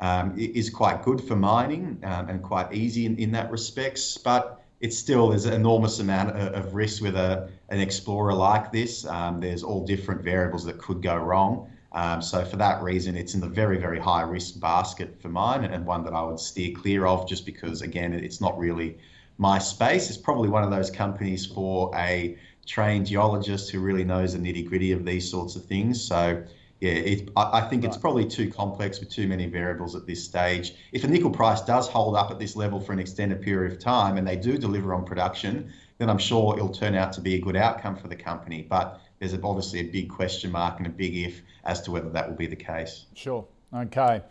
um, 0.00 0.38
is 0.38 0.70
quite 0.70 1.02
good 1.02 1.20
for 1.20 1.34
mining 1.34 1.98
um, 2.04 2.28
and 2.28 2.40
quite 2.40 2.72
easy 2.72 3.04
in, 3.04 3.18
in 3.18 3.32
that 3.32 3.50
respects. 3.50 4.16
But 4.16 4.57
it's 4.80 4.96
still 4.96 5.28
there's 5.28 5.44
an 5.44 5.54
enormous 5.54 5.98
amount 5.98 6.30
of, 6.30 6.52
of 6.54 6.74
risk 6.74 7.02
with 7.02 7.16
a 7.16 7.48
an 7.68 7.80
explorer 7.80 8.32
like 8.32 8.72
this. 8.72 9.04
Um, 9.06 9.40
there's 9.40 9.62
all 9.62 9.84
different 9.84 10.22
variables 10.22 10.64
that 10.64 10.78
could 10.78 11.02
go 11.02 11.16
wrong. 11.16 11.70
Um, 11.92 12.20
so 12.22 12.44
for 12.44 12.56
that 12.58 12.82
reason, 12.82 13.16
it's 13.16 13.34
in 13.34 13.40
the 13.40 13.48
very 13.48 13.78
very 13.78 13.98
high 13.98 14.22
risk 14.22 14.60
basket 14.60 15.20
for 15.20 15.28
mine, 15.28 15.64
and 15.64 15.84
one 15.84 16.04
that 16.04 16.12
I 16.12 16.22
would 16.22 16.40
steer 16.40 16.74
clear 16.74 17.06
of, 17.06 17.28
just 17.28 17.44
because 17.46 17.82
again, 17.82 18.12
it's 18.12 18.40
not 18.40 18.58
really 18.58 18.98
my 19.38 19.58
space. 19.58 20.08
It's 20.10 20.18
probably 20.18 20.48
one 20.48 20.64
of 20.64 20.70
those 20.70 20.90
companies 20.90 21.46
for 21.46 21.90
a 21.94 22.36
trained 22.66 23.06
geologist 23.06 23.70
who 23.70 23.80
really 23.80 24.04
knows 24.04 24.34
the 24.34 24.38
nitty 24.38 24.68
gritty 24.68 24.92
of 24.92 25.04
these 25.04 25.28
sorts 25.28 25.56
of 25.56 25.64
things. 25.64 26.00
So 26.00 26.44
yeah, 26.80 26.92
it, 26.92 27.30
I, 27.36 27.58
I, 27.58 27.68
think 27.68 27.82
right. 27.82 27.88
it's 27.88 27.96
probably 27.96 28.24
too 28.24 28.50
complex 28.50 29.00
with 29.00 29.10
too 29.10 29.26
many 29.26 29.46
variables 29.46 29.96
at 29.96 30.06
this 30.06 30.24
stage. 30.24 30.74
If 30.92 31.02
the 31.02 31.08
nickel 31.08 31.30
price 31.30 31.60
does 31.60 31.88
hold 31.88 32.16
up 32.16 32.30
at 32.30 32.38
this 32.38 32.54
level 32.54 32.80
for 32.80 32.92
an 32.92 33.00
extended 33.00 33.42
period 33.42 33.72
of 33.72 33.78
time 33.78 34.16
and 34.16 34.26
they 34.26 34.36
do 34.36 34.56
deliver 34.58 34.94
on 34.94 35.04
production, 35.04 35.72
then 35.98 36.08
I'm 36.08 36.18
sure 36.18 36.54
it'll 36.56 36.68
turn 36.68 36.94
out 36.94 37.12
to 37.14 37.20
be 37.20 37.34
a 37.34 37.40
good 37.40 37.56
outcome 37.56 37.96
for 37.96 38.06
the 38.06 38.16
company. 38.16 38.62
But 38.68 39.00
there's 39.18 39.34
obviously 39.34 39.80
a 39.80 39.84
big 39.84 40.08
question 40.08 40.52
mark 40.52 40.78
and 40.78 40.86
a 40.86 40.90
big 40.90 41.16
if 41.16 41.42
as 41.64 41.80
to 41.82 41.90
whether 41.90 42.10
that 42.10 42.28
will 42.28 42.36
be 42.36 42.46
the 42.46 42.56
case. 42.56 43.06
Sure. 43.14 43.44
Okay. 43.74 44.22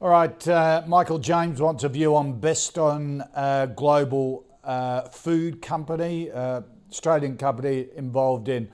All 0.00 0.08
right. 0.08 0.48
Uh, 0.48 0.82
Michael 0.88 1.20
James 1.20 1.60
wants 1.60 1.84
a 1.84 1.88
view 1.88 2.16
on 2.16 2.40
Beston 2.40 3.22
uh, 3.34 3.66
Global 3.66 4.44
uh, 4.64 5.02
Food 5.02 5.62
Company, 5.62 6.30
uh, 6.32 6.62
Australian 6.90 7.36
company 7.36 7.86
involved 7.94 8.48
in 8.48 8.68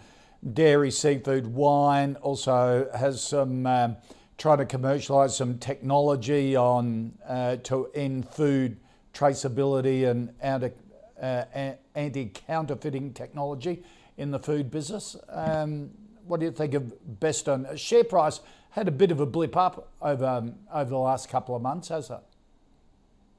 dairy, 0.53 0.91
seafood, 0.91 1.47
wine. 1.47 2.17
Also 2.23 2.89
has 2.95 3.23
some 3.23 3.67
um, 3.67 3.97
trying 4.37 4.59
to 4.59 4.65
commercialise 4.65 5.31
some 5.31 5.59
technology 5.59 6.57
on 6.57 7.13
uh, 7.27 7.57
to 7.57 7.91
end 7.95 8.29
food 8.29 8.79
traceability 9.13 10.09
and 10.09 10.73
uh, 11.21 11.73
anti-counterfeiting 11.95 13.13
technology 13.13 13.83
in 14.17 14.31
the 14.31 14.39
food 14.39 14.71
business. 14.71 15.17
Um, 15.29 15.91
what 16.27 16.41
do 16.41 16.47
you 16.47 16.53
think 16.53 16.75
of 16.75 17.21
Beston? 17.21 17.77
Share 17.77 18.05
price 18.05 18.41
had 18.71 18.87
a 18.87 18.93
bit 18.93 19.11
of 19.11 19.21
a 19.21 19.27
blip 19.27 19.57
up 19.57 19.91
over 20.01 20.27
um, 20.27 20.55
over 20.73 20.91
the 20.91 20.99
last 20.99 21.29
couple 21.29 21.57
of 21.57 21.63
months, 21.63 21.89
has 21.89 22.11
it? 22.11 22.21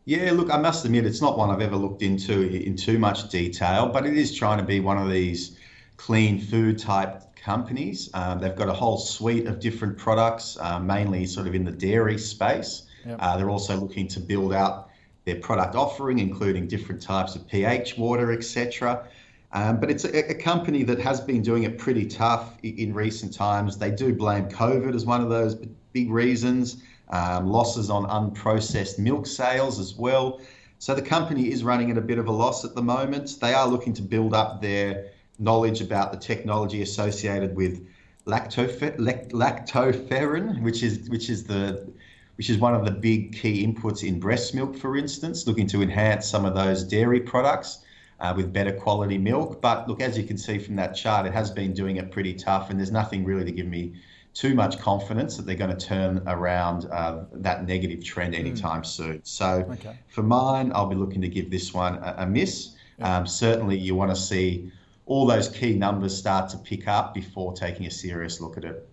Yeah, 0.05 0.31
look, 0.31 0.51
I 0.51 0.57
must 0.57 0.85
admit 0.85 1.05
it's 1.05 1.21
not 1.21 1.37
one 1.37 1.51
I've 1.51 1.61
ever 1.61 1.75
looked 1.75 2.01
into 2.01 2.49
in 2.49 2.75
too 2.75 2.97
much 2.97 3.29
detail, 3.29 3.87
but 3.87 4.07
it 4.07 4.17
is 4.17 4.35
trying 4.35 4.57
to 4.57 4.63
be 4.63 4.79
one 4.79 4.97
of 4.97 5.09
these 5.09 5.58
clean 5.99 6.39
food 6.39 6.79
type 6.79 7.35
companies. 7.35 8.09
Um, 8.13 8.39
they've 8.39 8.55
got 8.55 8.69
a 8.69 8.73
whole 8.73 8.97
suite 8.97 9.47
of 9.47 9.59
different 9.59 9.97
products, 9.97 10.57
uh, 10.61 10.79
mainly 10.79 11.25
sort 11.25 11.45
of 11.45 11.53
in 11.53 11.65
the 11.65 11.73
dairy 11.73 12.17
space. 12.17 12.83
Yep. 13.05 13.17
Uh, 13.19 13.37
they're 13.37 13.49
also 13.49 13.75
looking 13.75 14.07
to 14.07 14.19
build 14.21 14.53
out 14.53 14.89
their 15.25 15.35
product 15.35 15.75
offering, 15.75 16.19
including 16.19 16.67
different 16.67 17.01
types 17.01 17.35
of 17.35 17.45
pH 17.47 17.97
water, 17.97 18.31
etc. 18.31 19.07
Um, 19.51 19.81
but 19.81 19.91
it's 19.91 20.05
a, 20.05 20.31
a, 20.31 20.35
company 20.35 20.83
that 20.83 20.99
has 20.99 21.19
been 21.19 21.41
doing 21.41 21.63
it 21.63 21.77
pretty 21.77 22.05
tough 22.05 22.57
in, 22.63 22.77
in, 22.77 22.93
recent 22.93 23.33
times. 23.33 23.77
They 23.77 23.91
do 23.91 24.13
blame 24.13 24.47
COVID 24.47 24.95
as 24.95 25.05
one 25.05 25.21
of 25.21 25.29
those 25.29 25.55
big 25.91 26.11
reasons. 26.11 26.81
Um, 27.09 27.47
losses 27.47 27.89
on 27.89 28.05
unprocessed 28.05 28.99
milk 28.99 29.25
sales 29.25 29.79
as 29.79 29.95
well. 29.95 30.39
So 30.77 30.95
the 30.95 31.01
company 31.01 31.51
is 31.51 31.63
running 31.63 31.91
at 31.91 31.97
a 31.97 32.01
bit 32.01 32.19
of 32.19 32.27
a 32.27 32.31
loss 32.31 32.63
at 32.63 32.73
the 32.73 32.83
moment. 32.83 33.37
They 33.41 33.53
are 33.53 33.67
looking 33.67 33.93
to 33.93 34.01
build 34.01 34.33
up 34.33 34.61
their 34.61 35.11
knowledge 35.39 35.81
about 35.81 36.11
the 36.11 36.17
technology 36.17 36.81
associated 36.81 37.55
with 37.55 37.87
lactofer- 38.25 38.97
lactoferrin, 39.31 40.61
which 40.61 40.83
is 40.83 41.09
which 41.09 41.29
is 41.29 41.45
the 41.45 41.89
which 42.35 42.49
is 42.49 42.57
one 42.57 42.73
of 42.73 42.85
the 42.85 42.91
big 42.91 43.35
key 43.35 43.65
inputs 43.65 44.07
in 44.07 44.19
breast 44.19 44.55
milk, 44.55 44.77
for 44.77 44.95
instance, 44.95 45.45
looking 45.45 45.67
to 45.67 45.81
enhance 45.81 46.25
some 46.25 46.45
of 46.45 46.55
those 46.55 46.83
dairy 46.83 47.19
products 47.19 47.79
uh, 48.21 48.33
with 48.35 48.53
better 48.53 48.71
quality 48.71 49.17
milk. 49.17 49.61
But 49.61 49.87
look, 49.89 50.01
as 50.01 50.17
you 50.17 50.23
can 50.23 50.37
see 50.37 50.57
from 50.57 50.75
that 50.77 50.93
chart, 50.93 51.25
it 51.25 51.33
has 51.33 51.51
been 51.51 51.73
doing 51.73 51.97
it 51.97 52.11
pretty 52.11 52.33
tough, 52.33 52.69
and 52.69 52.79
there's 52.79 52.91
nothing 52.91 53.25
really 53.25 53.43
to 53.45 53.51
give 53.51 53.67
me 53.67 53.93
too 54.33 54.53
much 54.53 54.79
confidence 54.79 55.35
that 55.35 55.45
they're 55.45 55.55
going 55.55 55.75
to 55.75 55.85
turn 55.85 56.21
around 56.27 56.85
uh, 56.91 57.23
that 57.33 57.65
negative 57.65 58.03
trend 58.03 58.35
hmm. 58.35 58.39
anytime 58.39 58.83
mm. 58.83 58.85
soon. 58.85 59.19
So 59.23 59.65
okay. 59.71 59.97
for 60.07 60.23
mine, 60.23 60.71
I'll 60.73 60.85
be 60.85 60.95
looking 60.95 61.21
to 61.21 61.27
give 61.27 61.49
this 61.49 61.73
one 61.73 61.95
a, 61.95 62.15
a 62.19 62.25
miss. 62.25 62.75
Yeah. 62.99 63.17
Um, 63.17 63.27
certainly, 63.27 63.77
you 63.77 63.95
want 63.95 64.11
to 64.11 64.15
see 64.15 64.71
all 65.09 65.25
those 65.25 65.49
key 65.49 65.73
numbers 65.73 66.15
start 66.15 66.51
to 66.51 66.57
pick 66.57 66.87
up 66.87 67.15
before 67.15 67.51
taking 67.53 67.87
a 67.87 67.91
serious 67.91 68.39
look 68.39 68.57
at 68.57 68.63
it. 68.63 68.87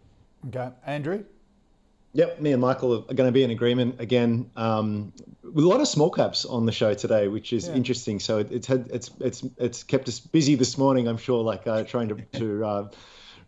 Okay, 0.49 0.71
Andrew. 0.87 1.25
Yep, 2.15 2.41
me 2.41 2.53
and 2.53 2.63
Michael 2.63 3.05
are 3.11 3.15
going 3.15 3.29
to 3.29 3.33
be 3.33 3.45
in 3.45 3.51
agreement 3.51 4.01
again. 4.01 4.51
Um, 4.57 5.13
with 5.43 5.63
a 5.67 5.69
lot 5.69 5.83
of 5.83 5.89
small 5.89 6.11
caps 6.11 6.47
on 6.47 6.65
the 6.65 6.73
show 6.73 6.95
today, 6.95 7.29
which 7.29 7.53
is 7.53 7.69
yeah. 7.69 7.75
interesting. 7.75 8.19
So 8.19 8.39
it, 8.39 8.51
it's 8.51 8.67
had 8.67 8.89
it's 8.91 9.11
it's 9.21 9.45
it's 9.59 9.83
kept 9.83 10.09
us 10.09 10.19
busy 10.19 10.55
this 10.55 10.79
morning. 10.79 11.07
I'm 11.07 11.19
sure, 11.19 11.45
like 11.45 11.67
uh, 11.67 11.85
trying 11.85 12.09
to 12.09 12.15
to 12.39 12.65
uh, 12.65 12.89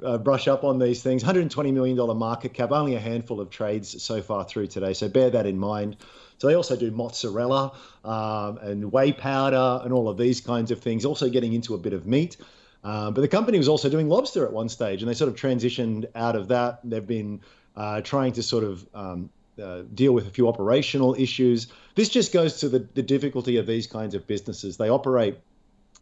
uh, 0.05 0.19
brush 0.19 0.47
up 0.47 0.63
on 0.63 0.79
these 0.79 1.03
things. 1.03 1.23
120 1.23 1.73
million 1.73 1.97
dollar 1.97 2.15
market 2.15 2.53
cap, 2.53 2.71
only 2.71 2.97
a 2.97 3.01
handful 3.01 3.41
of 3.41 3.49
trades 3.49 4.03
so 4.03 4.21
far 4.21 4.45
through 4.45 4.67
today. 4.67 4.93
So 4.93 5.09
bear 5.09 5.31
that 5.31 5.47
in 5.47 5.59
mind. 5.59 5.97
So 6.37 6.47
they 6.47 6.55
also 6.55 6.77
do 6.77 6.91
mozzarella 6.91 7.73
um, 8.05 8.59
and 8.59 8.93
whey 8.93 9.13
powder 9.13 9.81
and 9.83 9.95
all 9.95 10.11
of 10.11 10.19
these 10.19 10.43
kinds 10.43 10.71
of 10.71 10.81
things. 10.81 11.07
Also 11.07 11.31
getting 11.31 11.55
into 11.55 11.75
a 11.75 11.79
bit 11.79 11.95
of 11.95 12.07
meat. 12.07 12.37
Um, 12.85 13.13
but 13.15 13.21
the 13.21 13.29
company 13.29 13.59
was 13.59 13.69
also 13.69 13.89
doing 13.89 14.09
lobster 14.09 14.45
at 14.47 14.53
one 14.53 14.69
stage, 14.69 15.03
and 15.03 15.11
they 15.11 15.15
sort 15.15 15.31
of 15.31 15.37
transitioned 15.37 16.07
out 16.15 16.37
of 16.37 16.49
that. 16.49 16.81
They've 16.85 17.07
been 17.07 17.41
uh, 17.77 18.01
trying 18.03 18.33
to 18.35 18.43
sort 18.43 18.65
of 18.65 18.87
um, 18.95 19.31
uh, 19.63 19.83
deal 19.95 20.13
with 20.13 20.27
a 20.27 20.31
few 20.31 20.49
operational 20.49 21.15
issues. 21.15 21.67
This 21.95 22.09
just 22.09 22.33
goes 22.33 22.61
to 22.61 22.69
the, 22.69 22.87
the 22.95 23.03
difficulty 23.03 23.57
of 23.57 23.67
these 23.67 23.87
kinds 23.87 24.15
of 24.15 24.27
businesses. 24.27 24.77
They 24.77 24.89
operate 24.89 25.39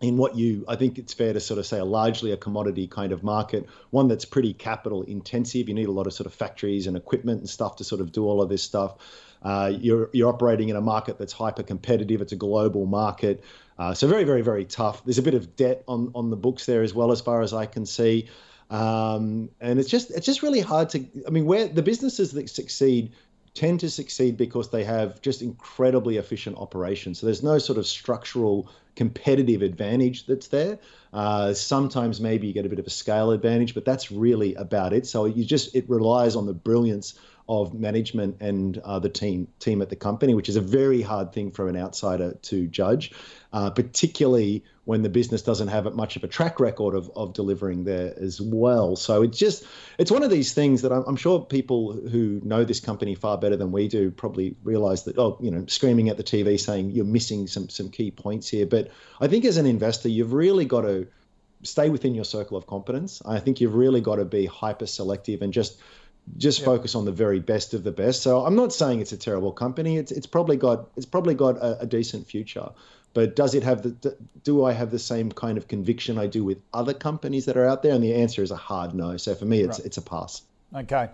in 0.00 0.18
what 0.18 0.36
you, 0.36 0.64
I 0.68 0.76
think 0.76 0.98
it's 0.98 1.14
fair 1.14 1.32
to 1.32 1.40
sort 1.40 1.58
of 1.58 1.66
say, 1.66 1.78
a 1.78 1.84
largely 1.84 2.32
a 2.32 2.36
commodity 2.36 2.86
kind 2.86 3.12
of 3.12 3.22
market, 3.22 3.66
one 3.90 4.08
that's 4.08 4.26
pretty 4.26 4.52
capital 4.52 5.02
intensive. 5.02 5.68
You 5.68 5.74
need 5.74 5.88
a 5.88 5.92
lot 5.92 6.06
of 6.06 6.12
sort 6.12 6.26
of 6.26 6.34
factories 6.34 6.86
and 6.86 6.96
equipment 6.96 7.40
and 7.40 7.48
stuff 7.48 7.76
to 7.76 7.84
sort 7.84 8.02
of 8.02 8.12
do 8.12 8.24
all 8.24 8.42
of 8.42 8.50
this 8.50 8.62
stuff. 8.62 8.96
Uh, 9.42 9.72
you're 9.78 10.10
you're 10.12 10.28
operating 10.28 10.68
in 10.68 10.76
a 10.76 10.80
market 10.80 11.18
that's 11.18 11.32
hyper 11.32 11.62
competitive. 11.62 12.20
It's 12.20 12.32
a 12.32 12.36
global 12.36 12.84
market, 12.84 13.42
uh, 13.78 13.94
so 13.94 14.08
very 14.08 14.24
very 14.24 14.42
very 14.42 14.64
tough. 14.64 15.04
There's 15.04 15.18
a 15.18 15.22
bit 15.22 15.34
of 15.34 15.56
debt 15.56 15.84
on 15.86 16.10
on 16.14 16.30
the 16.30 16.36
books 16.36 16.66
there 16.66 16.82
as 16.82 16.94
well, 16.94 17.12
as 17.12 17.20
far 17.20 17.42
as 17.42 17.52
I 17.52 17.66
can 17.66 17.86
see. 17.86 18.28
Um, 18.70 19.50
and 19.60 19.78
it's 19.78 19.88
just 19.88 20.10
it's 20.10 20.26
just 20.26 20.42
really 20.42 20.60
hard 20.60 20.88
to. 20.90 21.04
I 21.26 21.30
mean, 21.30 21.46
where 21.46 21.68
the 21.68 21.82
businesses 21.82 22.32
that 22.32 22.48
succeed 22.50 23.12
tend 23.56 23.80
to 23.80 23.88
succeed 23.88 24.36
because 24.36 24.70
they 24.70 24.84
have 24.84 25.20
just 25.22 25.40
incredibly 25.40 26.18
efficient 26.18 26.58
operations. 26.58 27.18
So 27.18 27.26
there's 27.26 27.42
no 27.42 27.58
sort 27.58 27.78
of 27.78 27.86
structural 27.86 28.68
competitive 28.96 29.62
advantage 29.62 30.26
that's 30.26 30.48
there. 30.48 30.78
Uh, 31.12 31.54
sometimes 31.54 32.20
maybe 32.20 32.46
you 32.46 32.52
get 32.52 32.66
a 32.66 32.68
bit 32.68 32.78
of 32.78 32.86
a 32.86 32.90
scale 32.90 33.30
advantage, 33.30 33.74
but 33.74 33.86
that's 33.86 34.12
really 34.12 34.54
about 34.56 34.92
it. 34.92 35.06
So 35.06 35.24
you 35.24 35.44
just 35.44 35.74
it 35.74 35.88
relies 35.88 36.36
on 36.36 36.44
the 36.44 36.52
brilliance 36.52 37.18
of 37.48 37.72
management 37.74 38.36
and 38.40 38.78
uh, 38.78 38.98
the 38.98 39.08
team 39.08 39.46
team 39.60 39.80
at 39.80 39.88
the 39.88 39.96
company, 39.96 40.34
which 40.34 40.48
is 40.48 40.56
a 40.56 40.60
very 40.60 41.00
hard 41.00 41.32
thing 41.32 41.50
for 41.50 41.68
an 41.68 41.76
outsider 41.76 42.34
to 42.42 42.66
judge, 42.66 43.12
uh, 43.52 43.70
particularly 43.70 44.64
when 44.84 45.02
the 45.02 45.08
business 45.08 45.42
doesn't 45.42 45.68
have 45.68 45.92
much 45.94 46.16
of 46.16 46.24
a 46.24 46.28
track 46.28 46.58
record 46.58 46.94
of, 46.94 47.10
of 47.14 47.32
delivering 47.32 47.84
there 47.84 48.14
as 48.18 48.40
well. 48.40 48.96
So 48.96 49.22
it's 49.22 49.38
just 49.38 49.64
it's 49.98 50.10
one 50.10 50.22
of 50.22 50.30
these 50.30 50.54
things 50.54 50.82
that 50.82 50.92
I'm, 50.92 51.04
I'm 51.06 51.16
sure 51.16 51.40
people 51.44 51.92
who 51.92 52.40
know 52.42 52.64
this 52.64 52.80
company 52.80 53.14
far 53.14 53.38
better 53.38 53.56
than 53.56 53.70
we 53.70 53.88
do 53.88 54.10
probably 54.10 54.56
realize 54.64 55.04
that 55.04 55.16
oh 55.18 55.38
you 55.40 55.50
know 55.50 55.64
screaming 55.66 56.08
at 56.08 56.16
the 56.16 56.24
TV 56.24 56.58
saying 56.58 56.90
you're 56.90 57.04
missing 57.04 57.46
some 57.46 57.68
some 57.68 57.90
key 57.90 58.10
points 58.10 58.48
here. 58.48 58.66
But 58.66 58.90
I 59.20 59.28
think 59.28 59.44
as 59.44 59.56
an 59.56 59.66
investor, 59.66 60.08
you've 60.08 60.32
really 60.32 60.64
got 60.64 60.82
to 60.82 61.06
stay 61.62 61.88
within 61.90 62.14
your 62.14 62.24
circle 62.24 62.56
of 62.56 62.66
competence. 62.66 63.22
I 63.24 63.38
think 63.40 63.60
you've 63.60 63.74
really 63.74 64.00
got 64.00 64.16
to 64.16 64.24
be 64.24 64.46
hyper 64.46 64.86
selective 64.86 65.42
and 65.42 65.52
just 65.52 65.80
just 66.36 66.64
focus 66.64 66.94
on 66.94 67.04
the 67.04 67.12
very 67.12 67.40
best 67.40 67.74
of 67.74 67.84
the 67.84 67.92
best. 67.92 68.22
So 68.22 68.44
I'm 68.44 68.56
not 68.56 68.72
saying 68.72 69.00
it's 69.00 69.12
a 69.12 69.16
terrible 69.16 69.52
company. 69.52 69.96
It's 69.96 70.12
it's 70.12 70.26
probably 70.26 70.56
got 70.56 70.88
it's 70.96 71.06
probably 71.06 71.34
got 71.34 71.56
a, 71.56 71.80
a, 71.80 71.86
decent 71.86 72.26
future. 72.26 72.68
But 73.14 73.36
does 73.36 73.54
it 73.54 73.62
have 73.62 73.82
the 73.82 74.16
do 74.42 74.64
I 74.64 74.72
have 74.72 74.90
the 74.90 74.98
same 74.98 75.30
kind 75.32 75.56
of 75.56 75.68
conviction 75.68 76.18
I 76.18 76.26
do 76.26 76.44
with 76.44 76.58
other 76.74 76.92
companies 76.92 77.46
that 77.46 77.56
are 77.56 77.64
out 77.64 77.82
there? 77.82 77.94
And 77.94 78.02
the 78.02 78.14
answer 78.14 78.42
is 78.42 78.50
a 78.50 78.56
hard 78.56 78.94
no. 78.94 79.16
So 79.16 79.34
for 79.34 79.44
me, 79.44 79.60
it's 79.60 79.78
right. 79.78 79.86
it's 79.86 79.96
a 79.96 80.02
pass. 80.02 80.42
Okay. 80.74 81.08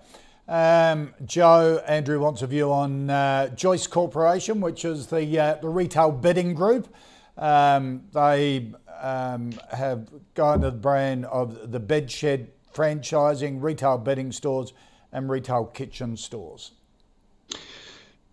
Um, 0.49 1.15
Joe 1.25 1.83
Andrew 1.87 2.19
wants 2.19 2.43
a 2.43 2.47
view 2.49 2.73
on 2.73 3.09
uh, 3.09 3.49
Joyce 3.55 3.87
Corporation, 3.87 4.61
which 4.61 4.85
is 4.85 5.07
the 5.07 5.39
uh, 5.39 5.55
the 5.57 5.69
retail 5.69 6.11
bidding 6.11 6.55
group. 6.55 6.93
Um, 7.39 8.03
they 8.13 8.73
um, 9.01 9.53
have 9.71 10.09
gone 10.35 10.61
to 10.63 10.71
the 10.71 10.77
brand 10.77 11.27
of 11.27 11.71
the 11.71 11.81
Bedshed 11.81 12.49
franchising, 12.75 13.63
retail 13.63 13.99
bidding 13.99 14.33
stores, 14.33 14.73
and 15.13 15.31
retail 15.31 15.67
kitchen 15.67 16.17
stores? 16.17 16.73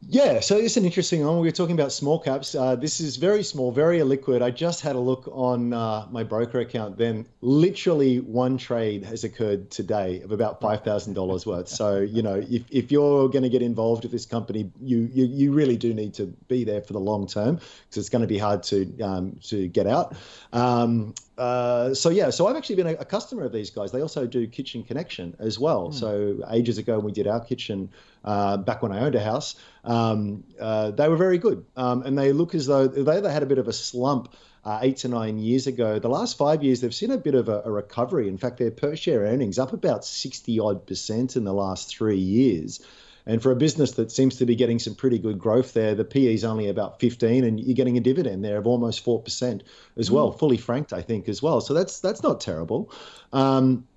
Yeah, 0.08 0.40
so 0.40 0.56
it's 0.56 0.78
an 0.78 0.86
interesting 0.86 1.26
one. 1.26 1.40
We 1.40 1.48
were 1.48 1.52
talking 1.52 1.78
about 1.78 1.92
small 1.92 2.20
caps. 2.20 2.56
Uh, 2.56 2.78
this 2.78 3.02
is 3.02 3.18
very 3.18 3.44
small, 3.44 3.72
very 3.72 4.00
illiquid. 4.00 4.42
I 4.42 4.50
just 4.50 4.80
had 4.80 4.96
a 4.96 5.00
look 5.00 5.28
on 5.30 5.74
uh, 5.74 6.08
my 6.10 6.24
broker 6.24 6.62
account. 6.62 6.98
Then, 6.98 7.28
literally, 7.42 8.22
one 8.22 8.58
trade 8.58 9.04
has 9.04 9.26
occurred 9.26 9.70
today 9.70 10.22
of 10.22 10.32
about 10.32 10.62
five 10.62 10.86
thousand 10.86 11.16
dollars 11.16 11.46
worth. 11.46 11.68
So, 11.68 12.00
you 12.00 12.22
know, 12.22 12.36
if, 12.36 12.64
if 12.72 12.92
you're 12.94 13.28
going 13.28 13.44
to 13.44 13.50
get 13.50 13.62
involved 13.62 14.04
with 14.04 14.14
this 14.14 14.26
company, 14.26 14.72
you, 14.80 15.10
you 15.14 15.26
you 15.26 15.52
really 15.52 15.76
do 15.76 15.94
need 15.94 16.14
to 16.14 16.28
be 16.48 16.64
there 16.64 16.82
for 16.82 16.94
the 16.94 17.00
long 17.00 17.28
term 17.28 17.56
because 17.56 17.98
it's 17.98 18.10
going 18.10 18.22
to 18.22 18.28
be 18.28 18.38
hard 18.38 18.64
to 18.64 19.02
um, 19.02 19.38
to 19.50 19.68
get 19.68 19.86
out. 19.86 20.16
Um, 20.54 21.14
uh, 21.40 21.94
so 21.94 22.10
yeah, 22.10 22.30
so 22.30 22.48
I've 22.48 22.58
actually 22.58 22.76
been 22.76 22.88
a, 22.88 22.94
a, 22.96 23.06
customer 23.06 23.46
of 23.46 23.54
these 23.54 23.70
guys. 23.70 23.94
They 23.94 24.02
also 24.02 24.28
do 24.28 24.46
Kitchen 24.46 24.84
Connection 24.84 25.38
as 25.40 25.58
well. 25.58 25.88
Mm. 25.88 25.94
So 25.94 26.40
ages 26.52 26.78
ago, 26.78 26.98
when 26.98 27.06
we 27.06 27.12
did 27.14 27.28
our 27.28 27.40
kitchen 27.40 27.90
uh, 28.26 28.58
back 28.58 28.84
when 28.84 28.92
I 28.92 29.00
owned 29.00 29.16
a 29.16 29.24
house, 29.24 29.56
um, 29.86 30.44
uh, 30.60 30.92
they 30.92 31.08
were 31.08 31.16
very 31.16 31.38
good, 31.38 31.66
um, 31.78 32.04
and 32.04 32.18
they 32.18 32.34
look 32.34 32.54
as 32.56 32.68
though 32.68 32.88
they, 32.88 33.22
they 33.22 33.32
had 33.32 33.44
a 33.44 33.46
bit 33.46 33.58
of 33.58 33.70
a 33.70 33.74
slump. 33.74 34.34
Uh, 34.66 34.80
eight 34.82 34.98
to 34.98 35.08
nine 35.08 35.40
years 35.40 35.68
ago. 35.68 36.00
The 36.00 36.10
last 36.10 36.38
five 36.38 36.62
years, 36.64 36.82
they've 36.82 36.94
seen 36.94 37.12
a 37.12 37.18
bit 37.18 37.34
of 37.34 37.48
a, 37.48 37.62
a 37.64 37.72
recovery. 37.72 38.28
In 38.28 38.38
fact, 38.38 38.58
their 38.58 38.72
per 38.72 38.94
share 38.94 39.22
earnings 39.22 39.58
up 39.58 39.72
about 39.72 40.04
60 40.04 40.60
odd 40.60 40.86
percent 40.86 41.38
in 41.38 41.46
the 41.46 41.54
last 41.54 41.88
three 41.88 42.18
years. 42.18 42.82
And 43.30 43.44
for 43.44 43.52
a 43.52 43.56
business 43.56 43.92
that 43.92 44.12
seems 44.12 44.38
to 44.38 44.46
be 44.48 44.56
getting 44.56 44.80
some 44.80 44.96
pretty 44.96 45.20
good 45.20 45.38
growth 45.38 45.74
there, 45.74 45.94
the 45.94 46.04
PE 46.04 46.34
is 46.34 46.44
only 46.44 46.68
about 46.68 47.00
15, 47.00 47.44
and 47.44 47.60
you're 47.60 47.76
getting 47.76 47.96
a 47.96 48.00
dividend 48.00 48.44
there 48.44 48.58
of 48.58 48.66
almost 48.66 49.04
four 49.04 49.22
percent 49.22 49.62
as 49.98 50.10
well, 50.10 50.34
mm. 50.34 50.40
fully 50.40 50.58
franked, 50.58 50.94
I 50.94 51.04
think, 51.04 51.30
as 51.30 51.40
well. 51.40 51.62
So 51.62 51.76
that's 51.76 52.00
that's 52.00 52.24
not 52.24 52.42
terrible. 52.42 52.92
Um, 53.32 53.88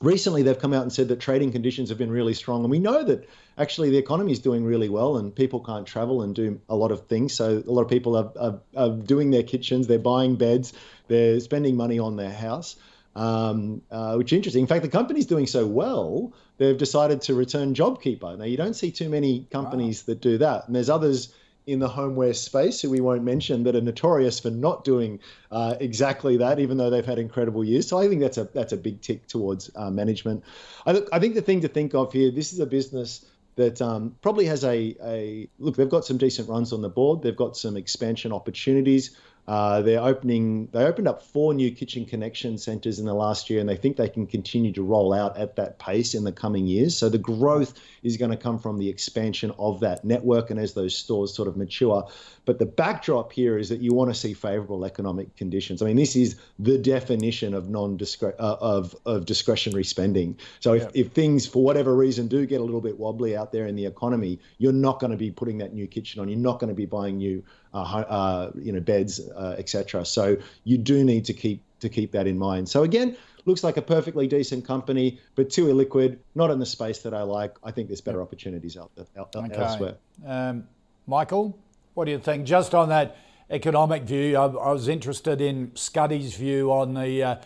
recently, 0.00 0.44
they've 0.44 0.56
come 0.56 0.72
out 0.72 0.82
and 0.82 0.92
said 0.92 1.08
that 1.08 1.18
trading 1.18 1.50
conditions 1.50 1.88
have 1.88 1.98
been 1.98 2.12
really 2.12 2.32
strong, 2.32 2.62
and 2.62 2.70
we 2.70 2.78
know 2.78 3.02
that 3.02 3.28
actually 3.58 3.90
the 3.90 3.98
economy 3.98 4.30
is 4.30 4.38
doing 4.38 4.64
really 4.64 4.88
well, 4.88 5.16
and 5.16 5.34
people 5.34 5.58
can't 5.58 5.84
travel 5.84 6.22
and 6.22 6.32
do 6.32 6.60
a 6.68 6.76
lot 6.76 6.92
of 6.92 7.08
things. 7.08 7.34
So 7.34 7.64
a 7.66 7.72
lot 7.72 7.82
of 7.82 7.88
people 7.88 8.16
are, 8.16 8.30
are, 8.38 8.60
are 8.76 8.90
doing 8.90 9.32
their 9.32 9.42
kitchens, 9.42 9.88
they're 9.88 9.98
buying 9.98 10.36
beds, 10.36 10.72
they're 11.08 11.40
spending 11.40 11.76
money 11.76 11.98
on 11.98 12.14
their 12.14 12.32
house 12.32 12.76
um, 13.16 13.80
uh, 13.90 14.14
which 14.14 14.32
is 14.32 14.36
interesting. 14.36 14.60
In 14.60 14.66
fact, 14.66 14.82
the 14.82 14.88
company's 14.88 15.26
doing 15.26 15.46
so 15.46 15.66
well, 15.66 16.32
they've 16.58 16.78
decided 16.78 17.22
to 17.22 17.34
return 17.34 17.74
JobKeeper. 17.74 18.38
Now, 18.38 18.44
you 18.44 18.56
don't 18.56 18.74
see 18.74 18.90
too 18.90 19.08
many 19.08 19.46
companies 19.50 20.02
wow. 20.02 20.12
that 20.12 20.20
do 20.20 20.38
that. 20.38 20.66
And 20.66 20.74
there's 20.74 20.90
others 20.90 21.34
in 21.66 21.80
the 21.80 21.88
homeware 21.88 22.32
space 22.32 22.80
who 22.80 22.90
we 22.90 23.00
won't 23.00 23.24
mention 23.24 23.64
that 23.64 23.74
are 23.74 23.80
notorious 23.80 24.38
for 24.38 24.50
not 24.50 24.84
doing 24.84 25.18
uh, 25.50 25.74
exactly 25.80 26.36
that, 26.36 26.60
even 26.60 26.76
though 26.76 26.90
they've 26.90 27.04
had 27.04 27.18
incredible 27.18 27.64
years. 27.64 27.88
So 27.88 27.98
I 27.98 28.08
think 28.08 28.20
that's 28.20 28.38
a 28.38 28.44
that's 28.54 28.72
a 28.72 28.76
big 28.76 29.00
tick 29.00 29.26
towards 29.26 29.70
uh, 29.74 29.90
management. 29.90 30.44
I, 30.86 31.02
I 31.12 31.18
think 31.18 31.34
the 31.34 31.42
thing 31.42 31.60
to 31.62 31.68
think 31.68 31.94
of 31.94 32.12
here, 32.12 32.30
this 32.30 32.52
is 32.52 32.60
a 32.60 32.66
business 32.66 33.26
that 33.56 33.82
um, 33.82 34.14
probably 34.22 34.44
has 34.44 34.64
a, 34.64 34.94
a 35.02 35.48
look. 35.58 35.76
They've 35.76 35.88
got 35.88 36.04
some 36.04 36.18
decent 36.18 36.48
runs 36.48 36.72
on 36.72 36.82
the 36.82 36.88
board. 36.88 37.22
They've 37.22 37.36
got 37.36 37.56
some 37.56 37.76
expansion 37.76 38.32
opportunities. 38.32 39.16
Uh, 39.48 39.80
they're 39.82 40.02
opening. 40.02 40.68
They 40.72 40.84
opened 40.84 41.06
up 41.06 41.22
four 41.22 41.54
new 41.54 41.70
kitchen 41.70 42.04
connection 42.04 42.58
centres 42.58 42.98
in 42.98 43.06
the 43.06 43.14
last 43.14 43.48
year, 43.48 43.60
and 43.60 43.68
they 43.68 43.76
think 43.76 43.96
they 43.96 44.08
can 44.08 44.26
continue 44.26 44.72
to 44.72 44.82
roll 44.82 45.12
out 45.12 45.36
at 45.36 45.56
that 45.56 45.78
pace 45.78 46.14
in 46.14 46.24
the 46.24 46.32
coming 46.32 46.66
years. 46.66 46.96
So 46.96 47.08
the 47.08 47.18
growth 47.18 47.78
is 48.02 48.16
going 48.16 48.32
to 48.32 48.36
come 48.36 48.58
from 48.58 48.78
the 48.78 48.88
expansion 48.88 49.52
of 49.58 49.80
that 49.80 50.04
network, 50.04 50.50
and 50.50 50.58
as 50.58 50.74
those 50.74 50.96
stores 50.96 51.32
sort 51.32 51.46
of 51.46 51.56
mature. 51.56 52.08
But 52.44 52.58
the 52.58 52.66
backdrop 52.66 53.32
here 53.32 53.56
is 53.58 53.68
that 53.68 53.80
you 53.80 53.92
want 53.92 54.10
to 54.10 54.14
see 54.14 54.34
favourable 54.34 54.84
economic 54.84 55.36
conditions. 55.36 55.80
I 55.80 55.86
mean, 55.86 55.96
this 55.96 56.16
is 56.16 56.36
the 56.58 56.78
definition 56.78 57.54
of 57.54 57.68
non 57.68 57.98
uh, 58.22 58.26
of 58.38 58.96
of 59.06 59.26
discretionary 59.26 59.84
spending. 59.84 60.38
So 60.60 60.74
if, 60.74 60.82
yeah. 60.82 60.90
if 60.94 61.12
things 61.12 61.46
for 61.46 61.62
whatever 61.62 61.94
reason 61.94 62.26
do 62.26 62.46
get 62.46 62.60
a 62.60 62.64
little 62.64 62.80
bit 62.80 62.98
wobbly 62.98 63.36
out 63.36 63.52
there 63.52 63.66
in 63.66 63.76
the 63.76 63.86
economy, 63.86 64.40
you're 64.58 64.72
not 64.72 64.98
going 64.98 65.12
to 65.12 65.16
be 65.16 65.30
putting 65.30 65.58
that 65.58 65.72
new 65.72 65.86
kitchen 65.86 66.20
on. 66.20 66.28
You're 66.28 66.38
not 66.38 66.58
going 66.58 66.68
to 66.68 66.74
be 66.74 66.86
buying 66.86 67.18
new 67.18 67.44
uh, 67.74 67.78
uh, 67.78 68.50
you 68.54 68.72
know 68.72 68.80
beds, 68.80 69.20
uh, 69.36 69.56
etc. 69.58 70.04
So 70.04 70.36
you 70.64 70.78
do 70.78 71.04
need 71.04 71.24
to 71.26 71.32
keep 71.32 71.62
to 71.80 71.88
keep 71.88 72.12
that 72.12 72.26
in 72.26 72.38
mind. 72.38 72.68
So 72.68 72.82
again, 72.82 73.16
looks 73.44 73.64
like 73.64 73.76
a 73.76 73.82
perfectly 73.82 74.26
decent 74.26 74.64
company, 74.64 75.18
but 75.34 75.50
too 75.50 75.66
illiquid, 75.66 76.18
not 76.34 76.50
in 76.50 76.58
the 76.58 76.66
space 76.66 76.98
that 77.00 77.14
I 77.14 77.22
like. 77.22 77.54
I 77.64 77.70
think 77.70 77.88
there's 77.88 78.00
better 78.00 78.22
opportunities 78.22 78.76
out, 78.76 78.90
out 79.18 79.34
okay. 79.34 79.54
elsewhere. 79.54 79.94
Um, 80.26 80.66
Michael, 81.06 81.58
what 81.94 82.06
do 82.06 82.10
you 82.10 82.18
think? 82.18 82.46
Just 82.46 82.74
on 82.74 82.88
that 82.88 83.16
economic 83.50 84.02
view, 84.02 84.36
I, 84.36 84.46
I 84.46 84.72
was 84.72 84.88
interested 84.88 85.40
in 85.40 85.72
Scuddy's 85.74 86.34
view 86.36 86.72
on 86.72 86.94
the 86.94 87.22
uh, 87.22 87.36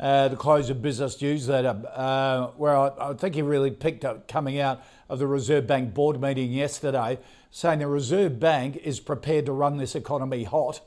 uh, 0.00 0.28
the 0.28 0.36
close 0.36 0.70
of 0.70 0.80
business 0.80 1.20
newsletter, 1.20 1.78
uh, 1.94 2.46
where 2.56 2.74
I, 2.74 3.10
I, 3.10 3.12
think 3.12 3.34
he 3.34 3.42
really 3.42 3.70
picked 3.70 4.02
up 4.02 4.26
coming 4.26 4.58
out 4.58 4.82
of 5.10 5.18
the 5.18 5.26
Reserve 5.26 5.66
Bank 5.66 5.92
board 5.92 6.18
meeting 6.18 6.52
yesterday 6.52 7.18
saying 7.50 7.80
the 7.80 7.86
Reserve 7.86 8.38
Bank 8.38 8.76
is 8.76 9.00
prepared 9.00 9.46
to 9.46 9.52
run 9.52 9.76
this 9.76 9.94
economy 9.94 10.44
hot 10.44 10.80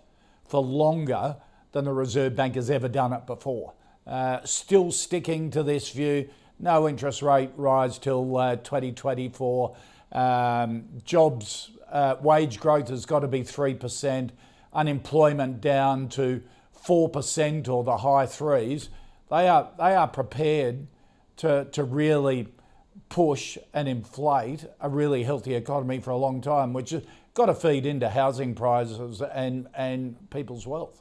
for 0.46 0.62
longer 0.62 1.38
than 1.72 1.86
the 1.86 1.94
Reserve 1.94 2.36
Bank 2.36 2.56
has 2.56 2.70
ever 2.70 2.88
done 2.88 3.14
it 3.14 3.26
before. 3.26 3.74
Uh, 4.06 4.40
still 4.44 4.92
sticking 4.92 5.50
to 5.52 5.64
this 5.64 5.90
view, 5.90 6.30
no 6.60 6.88
interest 6.88 7.22
rate 7.22 7.52
rise 7.56 7.98
till 7.98 8.38
uh, 8.38 8.56
2024. 8.58 9.76
Um, 10.12 10.86
jobs, 11.04 11.72
uh, 11.92 12.16
wage 12.22 12.60
growth 12.60 12.90
has 12.90 13.06
got 13.06 13.20
to 13.20 13.28
be 13.28 13.42
3%, 13.42 14.30
unemployment 14.74 15.62
down 15.62 16.10
to 16.10 16.42
4% 16.86 17.68
or 17.68 17.84
the 17.84 17.98
high 17.98 18.26
threes. 18.26 18.90
They 19.30 19.48
are, 19.48 19.70
they 19.78 19.96
are 19.96 20.08
prepared 20.08 20.88
to, 21.38 21.66
to 21.72 21.84
really 21.84 22.48
push 23.14 23.60
and 23.76 23.88
inflate 23.88 24.66
a 24.82 24.90
really 24.90 25.22
healthy 25.22 25.54
economy 25.54 26.00
for 26.00 26.10
a 26.10 26.18
long 26.18 26.42
time, 26.42 26.74
which 26.74 26.90
has 26.90 27.04
got 27.36 27.46
to 27.46 27.54
feed 27.54 27.86
into 27.86 28.10
housing 28.10 28.56
prices 28.56 29.22
and, 29.22 29.68
and 29.76 30.16
people's 30.32 30.66
wealth. 30.66 31.00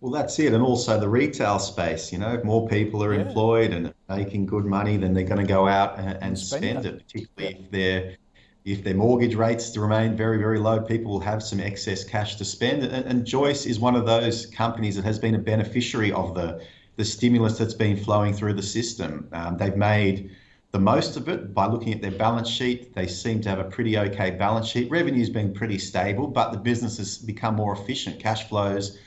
Well, 0.00 0.10
that's 0.10 0.36
it. 0.40 0.52
And 0.52 0.60
also 0.60 0.98
the 0.98 1.08
retail 1.08 1.60
space, 1.60 2.10
you 2.10 2.18
know, 2.18 2.34
if 2.34 2.42
more 2.42 2.66
people 2.66 3.04
are 3.04 3.14
yeah. 3.14 3.20
employed 3.20 3.72
and 3.72 3.94
making 4.08 4.46
good 4.46 4.64
money, 4.64 4.96
then 4.96 5.14
they're 5.14 5.22
going 5.22 5.40
to 5.40 5.46
go 5.46 5.68
out 5.68 6.00
and, 6.00 6.18
and 6.20 6.36
spend, 6.36 6.80
spend, 6.80 6.86
it, 6.86 7.06
particularly 7.06 7.54
yeah. 7.54 7.60
if 7.60 7.70
their 7.70 8.16
if 8.64 8.82
their 8.82 8.94
mortgage 8.94 9.36
rates 9.36 9.76
remain 9.76 10.16
very, 10.16 10.38
very 10.38 10.58
low, 10.58 10.80
people 10.80 11.12
will 11.12 11.20
have 11.20 11.44
some 11.44 11.60
excess 11.60 12.02
cash 12.02 12.34
to 12.36 12.44
spend. 12.44 12.82
And, 12.82 13.06
and 13.06 13.24
Joyce 13.24 13.66
is 13.66 13.78
one 13.78 13.94
of 13.94 14.04
those 14.04 14.46
companies 14.46 14.96
that 14.96 15.04
has 15.04 15.18
been 15.18 15.36
a 15.36 15.38
beneficiary 15.38 16.10
of 16.10 16.34
the, 16.34 16.60
the 16.96 17.04
stimulus 17.04 17.58
that's 17.58 17.74
been 17.74 17.96
flowing 17.96 18.32
through 18.32 18.54
the 18.54 18.62
system. 18.62 19.28
Um, 19.32 19.56
they've 19.56 19.76
made 19.76 20.30
the 20.72 20.78
most 20.78 21.18
of 21.18 21.28
it 21.28 21.52
by 21.52 21.66
looking 21.66 21.92
at 21.92 22.00
their 22.00 22.10
balance 22.10 22.48
sheet. 22.48 22.94
They 22.94 23.06
seem 23.06 23.42
to 23.42 23.48
have 23.50 23.58
a 23.58 23.64
pretty 23.64 23.98
okay 23.98 24.30
balance 24.30 24.66
sheet. 24.68 24.90
Revenue's 24.90 25.28
been 25.28 25.52
pretty 25.52 25.78
stable, 25.78 26.26
but 26.26 26.50
the 26.50 26.58
business 26.58 26.96
has 26.96 27.18
become 27.18 27.56
more 27.56 27.74
efficient. 27.74 28.18
Cash 28.18 28.48
flows, 28.48 28.98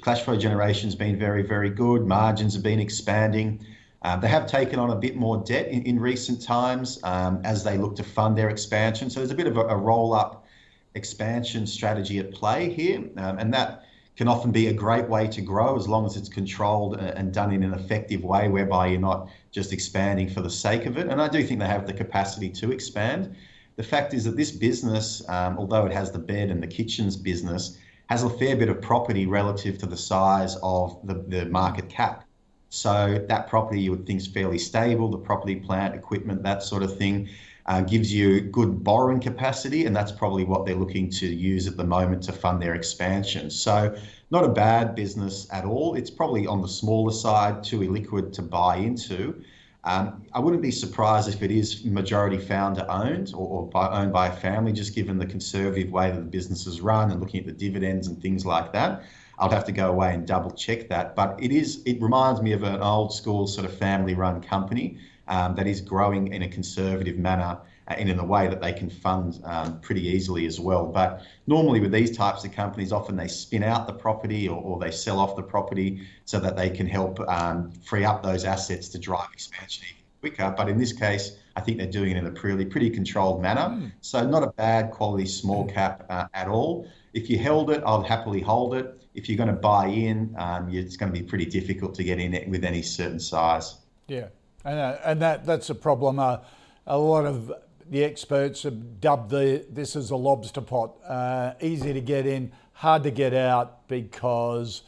cash 0.00 0.22
flow 0.22 0.36
generation's 0.36 0.94
been 0.94 1.18
very, 1.18 1.42
very 1.42 1.70
good. 1.70 2.06
Margins 2.06 2.54
have 2.54 2.62
been 2.62 2.78
expanding. 2.78 3.66
Uh, 4.02 4.16
they 4.16 4.28
have 4.28 4.46
taken 4.46 4.78
on 4.78 4.90
a 4.90 4.94
bit 4.94 5.16
more 5.16 5.38
debt 5.38 5.66
in, 5.66 5.82
in 5.82 5.98
recent 5.98 6.40
times 6.40 7.00
um, 7.02 7.40
as 7.42 7.64
they 7.64 7.76
look 7.76 7.96
to 7.96 8.04
fund 8.04 8.38
their 8.38 8.48
expansion. 8.48 9.10
So 9.10 9.18
there's 9.18 9.32
a 9.32 9.34
bit 9.34 9.48
of 9.48 9.56
a, 9.56 9.62
a 9.62 9.76
roll 9.76 10.14
up 10.14 10.46
expansion 10.94 11.66
strategy 11.66 12.20
at 12.20 12.30
play 12.30 12.72
here, 12.72 12.98
um, 13.16 13.38
and 13.38 13.52
that 13.52 13.87
can 14.18 14.26
often 14.26 14.50
be 14.50 14.66
a 14.66 14.72
great 14.72 15.08
way 15.08 15.28
to 15.28 15.40
grow 15.40 15.76
as 15.76 15.86
long 15.86 16.04
as 16.04 16.16
it's 16.16 16.28
controlled 16.28 16.96
and 16.96 17.32
done 17.32 17.52
in 17.52 17.62
an 17.62 17.72
effective 17.72 18.24
way 18.24 18.48
whereby 18.48 18.88
you're 18.88 19.00
not 19.00 19.30
just 19.52 19.72
expanding 19.72 20.28
for 20.28 20.40
the 20.40 20.50
sake 20.50 20.86
of 20.86 20.98
it. 20.98 21.06
And 21.06 21.22
I 21.22 21.28
do 21.28 21.40
think 21.44 21.60
they 21.60 21.66
have 21.66 21.86
the 21.86 21.92
capacity 21.92 22.50
to 22.50 22.72
expand. 22.72 23.36
The 23.76 23.84
fact 23.84 24.12
is 24.14 24.24
that 24.24 24.36
this 24.36 24.50
business, 24.50 25.22
um, 25.28 25.56
although 25.56 25.86
it 25.86 25.92
has 25.92 26.10
the 26.10 26.18
bed 26.18 26.50
and 26.50 26.60
the 26.60 26.66
kitchens 26.66 27.16
business, 27.16 27.78
has 28.08 28.24
a 28.24 28.28
fair 28.28 28.56
bit 28.56 28.68
of 28.68 28.82
property 28.82 29.24
relative 29.26 29.78
to 29.78 29.86
the 29.86 29.96
size 29.96 30.56
of 30.64 30.98
the, 31.04 31.14
the 31.28 31.46
market 31.46 31.88
cap. 31.88 32.24
So 32.70 33.24
that 33.28 33.46
property 33.46 33.80
you 33.80 33.92
would 33.92 34.04
think 34.04 34.20
is 34.20 34.26
fairly 34.26 34.58
stable, 34.58 35.08
the 35.12 35.18
property, 35.18 35.54
plant, 35.54 35.94
equipment, 35.94 36.42
that 36.42 36.64
sort 36.64 36.82
of 36.82 36.98
thing. 36.98 37.28
Uh, 37.68 37.82
gives 37.82 38.10
you 38.10 38.40
good 38.40 38.82
borrowing 38.82 39.20
capacity, 39.20 39.84
and 39.84 39.94
that's 39.94 40.10
probably 40.10 40.42
what 40.42 40.64
they're 40.64 40.74
looking 40.74 41.10
to 41.10 41.26
use 41.26 41.66
at 41.66 41.76
the 41.76 41.84
moment 41.84 42.22
to 42.22 42.32
fund 42.32 42.62
their 42.62 42.74
expansion. 42.74 43.50
So, 43.50 43.94
not 44.30 44.42
a 44.42 44.48
bad 44.48 44.94
business 44.94 45.46
at 45.52 45.66
all. 45.66 45.94
It's 45.94 46.08
probably 46.08 46.46
on 46.46 46.62
the 46.62 46.68
smaller 46.68 47.12
side, 47.12 47.62
too 47.62 47.80
illiquid 47.80 48.32
to 48.32 48.42
buy 48.42 48.76
into. 48.76 49.42
Um, 49.84 50.22
I 50.32 50.40
wouldn't 50.40 50.62
be 50.62 50.70
surprised 50.70 51.28
if 51.28 51.42
it 51.42 51.50
is 51.50 51.84
majority 51.84 52.38
founder 52.38 52.86
owned 52.88 53.34
or, 53.34 53.46
or 53.46 53.66
by, 53.68 53.88
owned 53.88 54.14
by 54.14 54.28
a 54.28 54.32
family, 54.32 54.72
just 54.72 54.94
given 54.94 55.18
the 55.18 55.26
conservative 55.26 55.90
way 55.90 56.10
that 56.10 56.20
the 56.20 56.30
business 56.38 56.66
is 56.66 56.80
run 56.80 57.10
and 57.10 57.20
looking 57.20 57.40
at 57.40 57.46
the 57.46 57.52
dividends 57.52 58.08
and 58.08 58.20
things 58.22 58.46
like 58.46 58.72
that. 58.72 59.02
I'll 59.38 59.50
have 59.50 59.64
to 59.66 59.72
go 59.72 59.90
away 59.90 60.14
and 60.14 60.26
double 60.26 60.50
check 60.50 60.88
that. 60.88 61.14
But 61.14 61.38
it 61.38 61.52
is 61.52 61.82
it 61.84 62.00
reminds 62.00 62.40
me 62.40 62.52
of 62.52 62.62
an 62.62 62.80
old 62.80 63.12
school 63.12 63.46
sort 63.46 63.66
of 63.66 63.76
family 63.76 64.14
run 64.14 64.40
company 64.40 64.98
um, 65.28 65.54
that 65.56 65.66
is 65.66 65.80
growing 65.80 66.32
in 66.32 66.42
a 66.42 66.48
conservative 66.48 67.16
manner 67.16 67.58
uh, 67.88 67.94
and 67.96 68.08
in 68.08 68.18
a 68.18 68.24
way 68.24 68.48
that 68.48 68.60
they 68.60 68.72
can 68.72 68.90
fund 68.90 69.40
um, 69.44 69.80
pretty 69.80 70.06
easily 70.06 70.46
as 70.46 70.58
well. 70.58 70.86
But 70.86 71.22
normally 71.46 71.80
with 71.80 71.92
these 71.92 72.16
types 72.16 72.44
of 72.44 72.52
companies, 72.52 72.92
often 72.92 73.16
they 73.16 73.28
spin 73.28 73.62
out 73.62 73.86
the 73.86 73.92
property 73.92 74.48
or, 74.48 74.60
or 74.60 74.78
they 74.78 74.90
sell 74.90 75.18
off 75.18 75.36
the 75.36 75.42
property 75.42 76.06
so 76.24 76.40
that 76.40 76.56
they 76.56 76.70
can 76.70 76.86
help 76.86 77.20
um, 77.28 77.70
free 77.84 78.04
up 78.04 78.22
those 78.22 78.44
assets 78.44 78.88
to 78.90 78.98
drive 78.98 79.28
expansion 79.32 79.84
even 79.90 80.04
quicker. 80.20 80.54
But 80.56 80.68
in 80.68 80.78
this 80.78 80.92
case, 80.92 81.36
I 81.56 81.60
think 81.60 81.78
they're 81.78 81.86
doing 81.90 82.12
it 82.12 82.16
in 82.16 82.26
a 82.26 82.30
pretty 82.30 82.64
pretty 82.64 82.90
controlled 82.90 83.42
manner. 83.42 83.68
Mm. 83.68 83.92
So 84.00 84.26
not 84.26 84.42
a 84.42 84.52
bad 84.52 84.90
quality 84.90 85.26
small 85.26 85.66
cap 85.66 86.04
uh, 86.08 86.26
at 86.34 86.48
all. 86.48 86.88
If 87.14 87.28
you 87.28 87.38
held 87.38 87.70
it, 87.70 87.82
I'll 87.84 88.02
happily 88.02 88.40
hold 88.40 88.74
it. 88.74 88.94
If 89.14 89.28
you're 89.28 89.38
going 89.38 89.48
to 89.48 89.60
buy 89.60 89.86
in, 89.86 90.34
um, 90.38 90.68
it's 90.72 90.96
going 90.96 91.12
to 91.12 91.18
be 91.18 91.26
pretty 91.26 91.46
difficult 91.46 91.94
to 91.96 92.04
get 92.04 92.20
in 92.20 92.34
it 92.34 92.48
with 92.48 92.64
any 92.64 92.82
certain 92.82 93.18
size. 93.18 93.78
Yeah, 94.06 94.28
and, 94.64 94.78
uh, 94.78 94.98
and 95.04 95.22
that 95.22 95.46
that's 95.46 95.70
a 95.70 95.74
problem. 95.74 96.18
Uh, 96.18 96.38
a 96.86 96.98
lot 96.98 97.26
of 97.26 97.52
the 97.90 98.04
experts 98.04 98.62
have 98.64 99.00
dubbed 99.00 99.30
the 99.30 99.64
this 99.70 99.96
as 99.96 100.10
a 100.10 100.16
lobster 100.16 100.60
pot. 100.60 100.94
Uh, 101.06 101.52
easy 101.60 101.92
to 101.92 102.00
get 102.00 102.26
in, 102.26 102.52
hard 102.72 103.02
to 103.02 103.10
get 103.10 103.34
out 103.34 103.88
because 103.88 104.82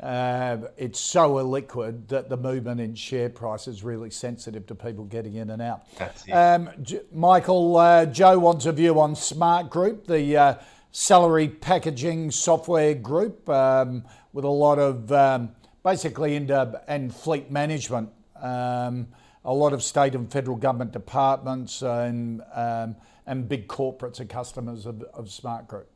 uh, 0.00 0.58
it's 0.76 1.00
so 1.00 1.34
illiquid 1.34 2.08
that 2.08 2.28
the 2.28 2.36
movement 2.36 2.80
in 2.80 2.94
share 2.94 3.30
price 3.30 3.66
is 3.66 3.82
really 3.82 4.10
sensitive 4.10 4.66
to 4.66 4.74
people 4.74 5.04
getting 5.04 5.34
in 5.34 5.50
and 5.50 5.62
out. 5.62 5.86
Um, 6.32 6.70
J- 6.82 7.00
Michael, 7.12 7.76
uh, 7.76 8.06
Joe 8.06 8.38
wants 8.38 8.66
a 8.66 8.72
view 8.72 9.00
on 9.00 9.16
Smart 9.16 9.70
Group, 9.70 10.06
the 10.06 10.36
uh, 10.36 10.54
salary 10.92 11.48
packaging 11.48 12.30
software 12.30 12.94
group 12.94 13.48
um, 13.48 14.04
with 14.32 14.44
a 14.44 14.48
lot 14.48 14.78
of 14.78 15.10
um, 15.12 15.50
basically 15.82 16.34
into 16.34 16.82
and 16.88 17.14
fleet 17.14 17.50
management. 17.50 18.10
Um, 18.46 19.08
a 19.44 19.54
lot 19.54 19.72
of 19.72 19.82
state 19.82 20.14
and 20.14 20.30
federal 20.30 20.56
government 20.56 20.92
departments 20.92 21.82
and 21.82 22.42
um, 22.52 22.96
and 23.26 23.48
big 23.48 23.68
corporates 23.68 24.20
are 24.20 24.24
customers 24.24 24.86
of, 24.86 25.02
of 25.14 25.26
Smartgroup. 25.26 25.86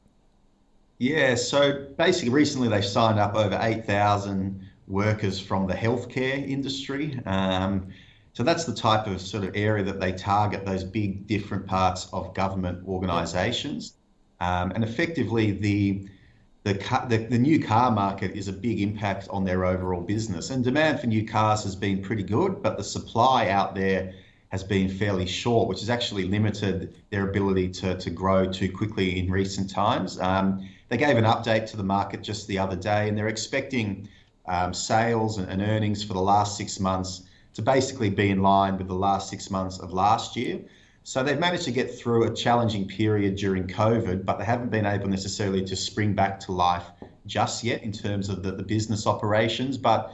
Yeah, 0.99 1.35
so 1.35 1.87
basically, 1.97 2.31
recently 2.31 2.69
they've 2.69 2.85
signed 2.85 3.19
up 3.19 3.35
over 3.35 3.59
8,000 3.61 4.69
workers 4.87 5.41
from 5.41 5.67
the 5.67 5.75
healthcare 5.75 6.47
industry. 6.47 7.19
Um, 7.25 7.89
so 8.33 8.43
that's 8.43 8.65
the 8.65 8.75
type 8.75 9.07
of 9.07 9.21
sort 9.21 9.45
of 9.45 9.57
area 9.57 9.83
that 9.85 9.99
they 9.99 10.13
target, 10.13 10.67
those 10.67 10.85
big 10.85 11.27
different 11.27 11.67
parts 11.67 12.09
of 12.13 12.35
government 12.35 12.87
organisations. 12.87 13.95
Um, 14.41 14.73
and 14.73 14.85
effectively, 14.85 15.53
the 15.53 16.09
the, 16.63 16.75
car, 16.75 17.07
the, 17.09 17.19
the 17.19 17.39
new 17.39 17.63
car 17.63 17.91
market 17.91 18.33
is 18.33 18.49
a 18.49 18.53
big 18.53 18.81
impact 18.81 19.29
on 19.31 19.45
their 19.45 19.65
overall 19.65 20.03
business. 20.03 20.51
And 20.51 20.63
demand 20.63 21.01
for 21.01 21.07
new 21.07 21.27
cars 21.27 21.63
has 21.65 21.75
been 21.75 22.03
pretty 22.03 22.23
good, 22.23 22.63
but 22.63 22.77
the 22.77 22.85
supply 22.85 23.49
out 23.49 23.75
there 23.75 24.13
has 24.51 24.63
been 24.63 24.89
fairly 24.89 25.27
short, 25.27 25.69
which 25.69 25.81
has 25.81 25.89
actually 25.89 26.25
limited 26.25 26.95
their 27.11 27.29
ability 27.29 27.69
to, 27.69 27.97
to 27.97 28.11
grow 28.11 28.51
too 28.51 28.71
quickly 28.71 29.19
in 29.19 29.31
recent 29.31 29.71
times. 29.71 30.21
Um, 30.21 30.69
they 30.89 30.97
gave 30.97 31.17
an 31.17 31.25
update 31.25 31.71
to 31.71 31.77
the 31.77 31.85
market 31.85 32.23
just 32.23 32.47
the 32.49 32.59
other 32.59 32.77
day, 32.77 33.09
and 33.09 33.17
they're 33.17 33.29
expecting 33.29 34.09
um, 34.47 34.75
sales 34.75 35.39
and, 35.39 35.49
and 35.49 35.63
earnings 35.63 36.03
for 36.03 36.15
the 36.15 36.21
last 36.21 36.57
six 36.57 36.81
months 36.81 37.23
to 37.55 37.63
basically 37.63 38.11
be 38.11 38.31
in 38.31 38.43
line 38.43 38.77
with 38.77 38.89
the 38.89 38.95
last 38.95 39.31
six 39.31 39.51
months 39.51 39.79
of 39.79 39.93
last 39.93 40.37
year. 40.37 40.61
So 41.03 41.23
they've 41.23 41.39
managed 41.39 41.65
to 41.65 41.73
get 41.73 41.93
through 41.99 42.25
a 42.25 42.35
challenging 42.35 42.87
period 42.87 43.37
during 43.37 43.67
COVID, 43.67 44.25
but 44.25 44.39
they 44.39 44.45
haven't 44.45 44.71
been 44.71 44.87
able 44.87 45.09
necessarily 45.09 45.65
to 45.65 45.75
spring 45.75 46.15
back 46.15 46.39
to 46.41 46.53
life 46.53 46.85
just 47.27 47.65
yet 47.65 47.83
in 47.83 47.93
terms 47.93 48.29
of 48.29 48.43
the, 48.43 48.53
the 48.53 48.63
business 48.63 49.07
operations, 49.07 49.79
but 49.79 50.13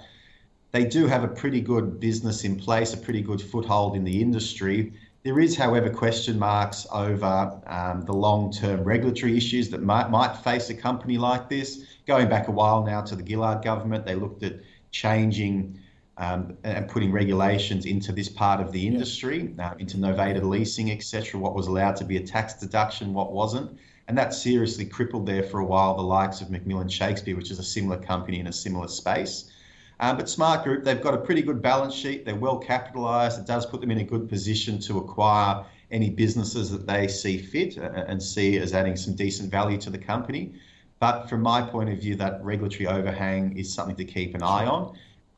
they 0.72 0.84
do 0.84 1.06
have 1.06 1.24
a 1.24 1.28
pretty 1.28 1.60
good 1.60 1.98
business 2.00 2.44
in 2.44 2.56
place, 2.56 2.92
a 2.92 2.96
pretty 2.96 3.22
good 3.22 3.40
foothold 3.40 3.96
in 3.96 4.04
the 4.04 4.20
industry. 4.20 4.92
There 5.22 5.40
is, 5.40 5.56
however, 5.56 5.90
question 5.90 6.38
marks 6.38 6.86
over 6.92 7.60
um, 7.66 8.02
the 8.02 8.12
long 8.12 8.52
term 8.52 8.84
regulatory 8.84 9.36
issues 9.36 9.70
that 9.70 9.82
might, 9.82 10.10
might 10.10 10.36
face 10.36 10.70
a 10.70 10.74
company 10.74 11.18
like 11.18 11.48
this. 11.48 11.84
Going 12.06 12.28
back 12.28 12.48
a 12.48 12.52
while 12.52 12.84
now 12.84 13.00
to 13.02 13.16
the 13.16 13.26
Gillard 13.26 13.64
government, 13.64 14.06
they 14.06 14.14
looked 14.14 14.42
at 14.44 14.60
changing 14.92 15.80
um, 16.18 16.56
and 16.64 16.88
putting 16.88 17.12
regulations 17.12 17.84
into 17.84 18.12
this 18.12 18.28
part 18.28 18.60
of 18.60 18.72
the 18.72 18.86
industry, 18.86 19.54
uh, 19.58 19.74
into 19.78 19.98
novated 19.98 20.42
leasing, 20.42 20.90
etc. 20.90 21.38
What 21.38 21.54
was 21.54 21.66
allowed 21.66 21.96
to 21.96 22.04
be 22.04 22.16
a 22.16 22.26
tax 22.26 22.54
deduction, 22.54 23.12
what 23.12 23.32
wasn't. 23.32 23.78
And 24.08 24.16
that 24.16 24.32
seriously 24.32 24.86
crippled 24.86 25.26
there 25.26 25.42
for 25.42 25.60
a 25.60 25.64
while 25.64 25.96
the 25.96 26.02
likes 26.02 26.40
of 26.40 26.48
McMillan 26.48 26.90
Shakespeare, 26.90 27.36
which 27.36 27.50
is 27.50 27.58
a 27.58 27.64
similar 27.64 27.98
company 27.98 28.40
in 28.40 28.46
a 28.46 28.52
similar 28.52 28.88
space. 28.88 29.50
Um, 29.98 30.16
but 30.16 30.26
Smartgroup, 30.26 30.84
they've 30.84 31.00
got 31.00 31.14
a 31.14 31.18
pretty 31.18 31.42
good 31.42 31.60
balance 31.60 31.94
sheet. 31.94 32.24
They're 32.24 32.34
well 32.34 32.58
capitalised. 32.58 33.40
It 33.40 33.46
does 33.46 33.66
put 33.66 33.80
them 33.80 33.90
in 33.90 33.98
a 33.98 34.04
good 34.04 34.28
position 34.28 34.78
to 34.80 34.98
acquire 34.98 35.64
any 35.90 36.10
businesses 36.10 36.70
that 36.70 36.86
they 36.86 37.08
see 37.08 37.38
fit 37.38 37.78
uh, 37.78 38.04
and 38.06 38.22
see 38.22 38.58
as 38.58 38.72
adding 38.74 38.96
some 38.96 39.14
decent 39.14 39.50
value 39.50 39.78
to 39.78 39.90
the 39.90 39.98
company. 39.98 40.52
But 40.98 41.28
from 41.28 41.42
my 41.42 41.62
point 41.62 41.90
of 41.90 41.98
view, 41.98 42.14
that 42.16 42.42
regulatory 42.44 42.86
overhang 42.86 43.56
is 43.56 43.72
something 43.72 43.96
to 43.96 44.04
keep 44.04 44.34
an 44.34 44.42
eye 44.42 44.66
on. 44.66 44.96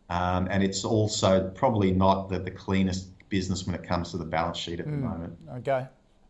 Um, 0.09 0.49
and 0.51 0.63
it's 0.63 0.85
also 0.85 1.51
probably 1.51 1.93
not 1.93 2.29
the, 2.29 2.39
the 2.39 2.51
cleanest 2.51 3.11
business 3.29 3.67
when 3.67 3.75
it 3.75 3.83
comes 3.83 4.11
to 4.13 4.17
the 4.17 4.25
balance 4.25 4.57
sheet 4.57 4.81
at 4.81 4.87
mm, 4.87 4.91
the 4.91 4.97
hmm. 4.97 5.09
moment. 5.09 5.39
Okay. 5.59 5.87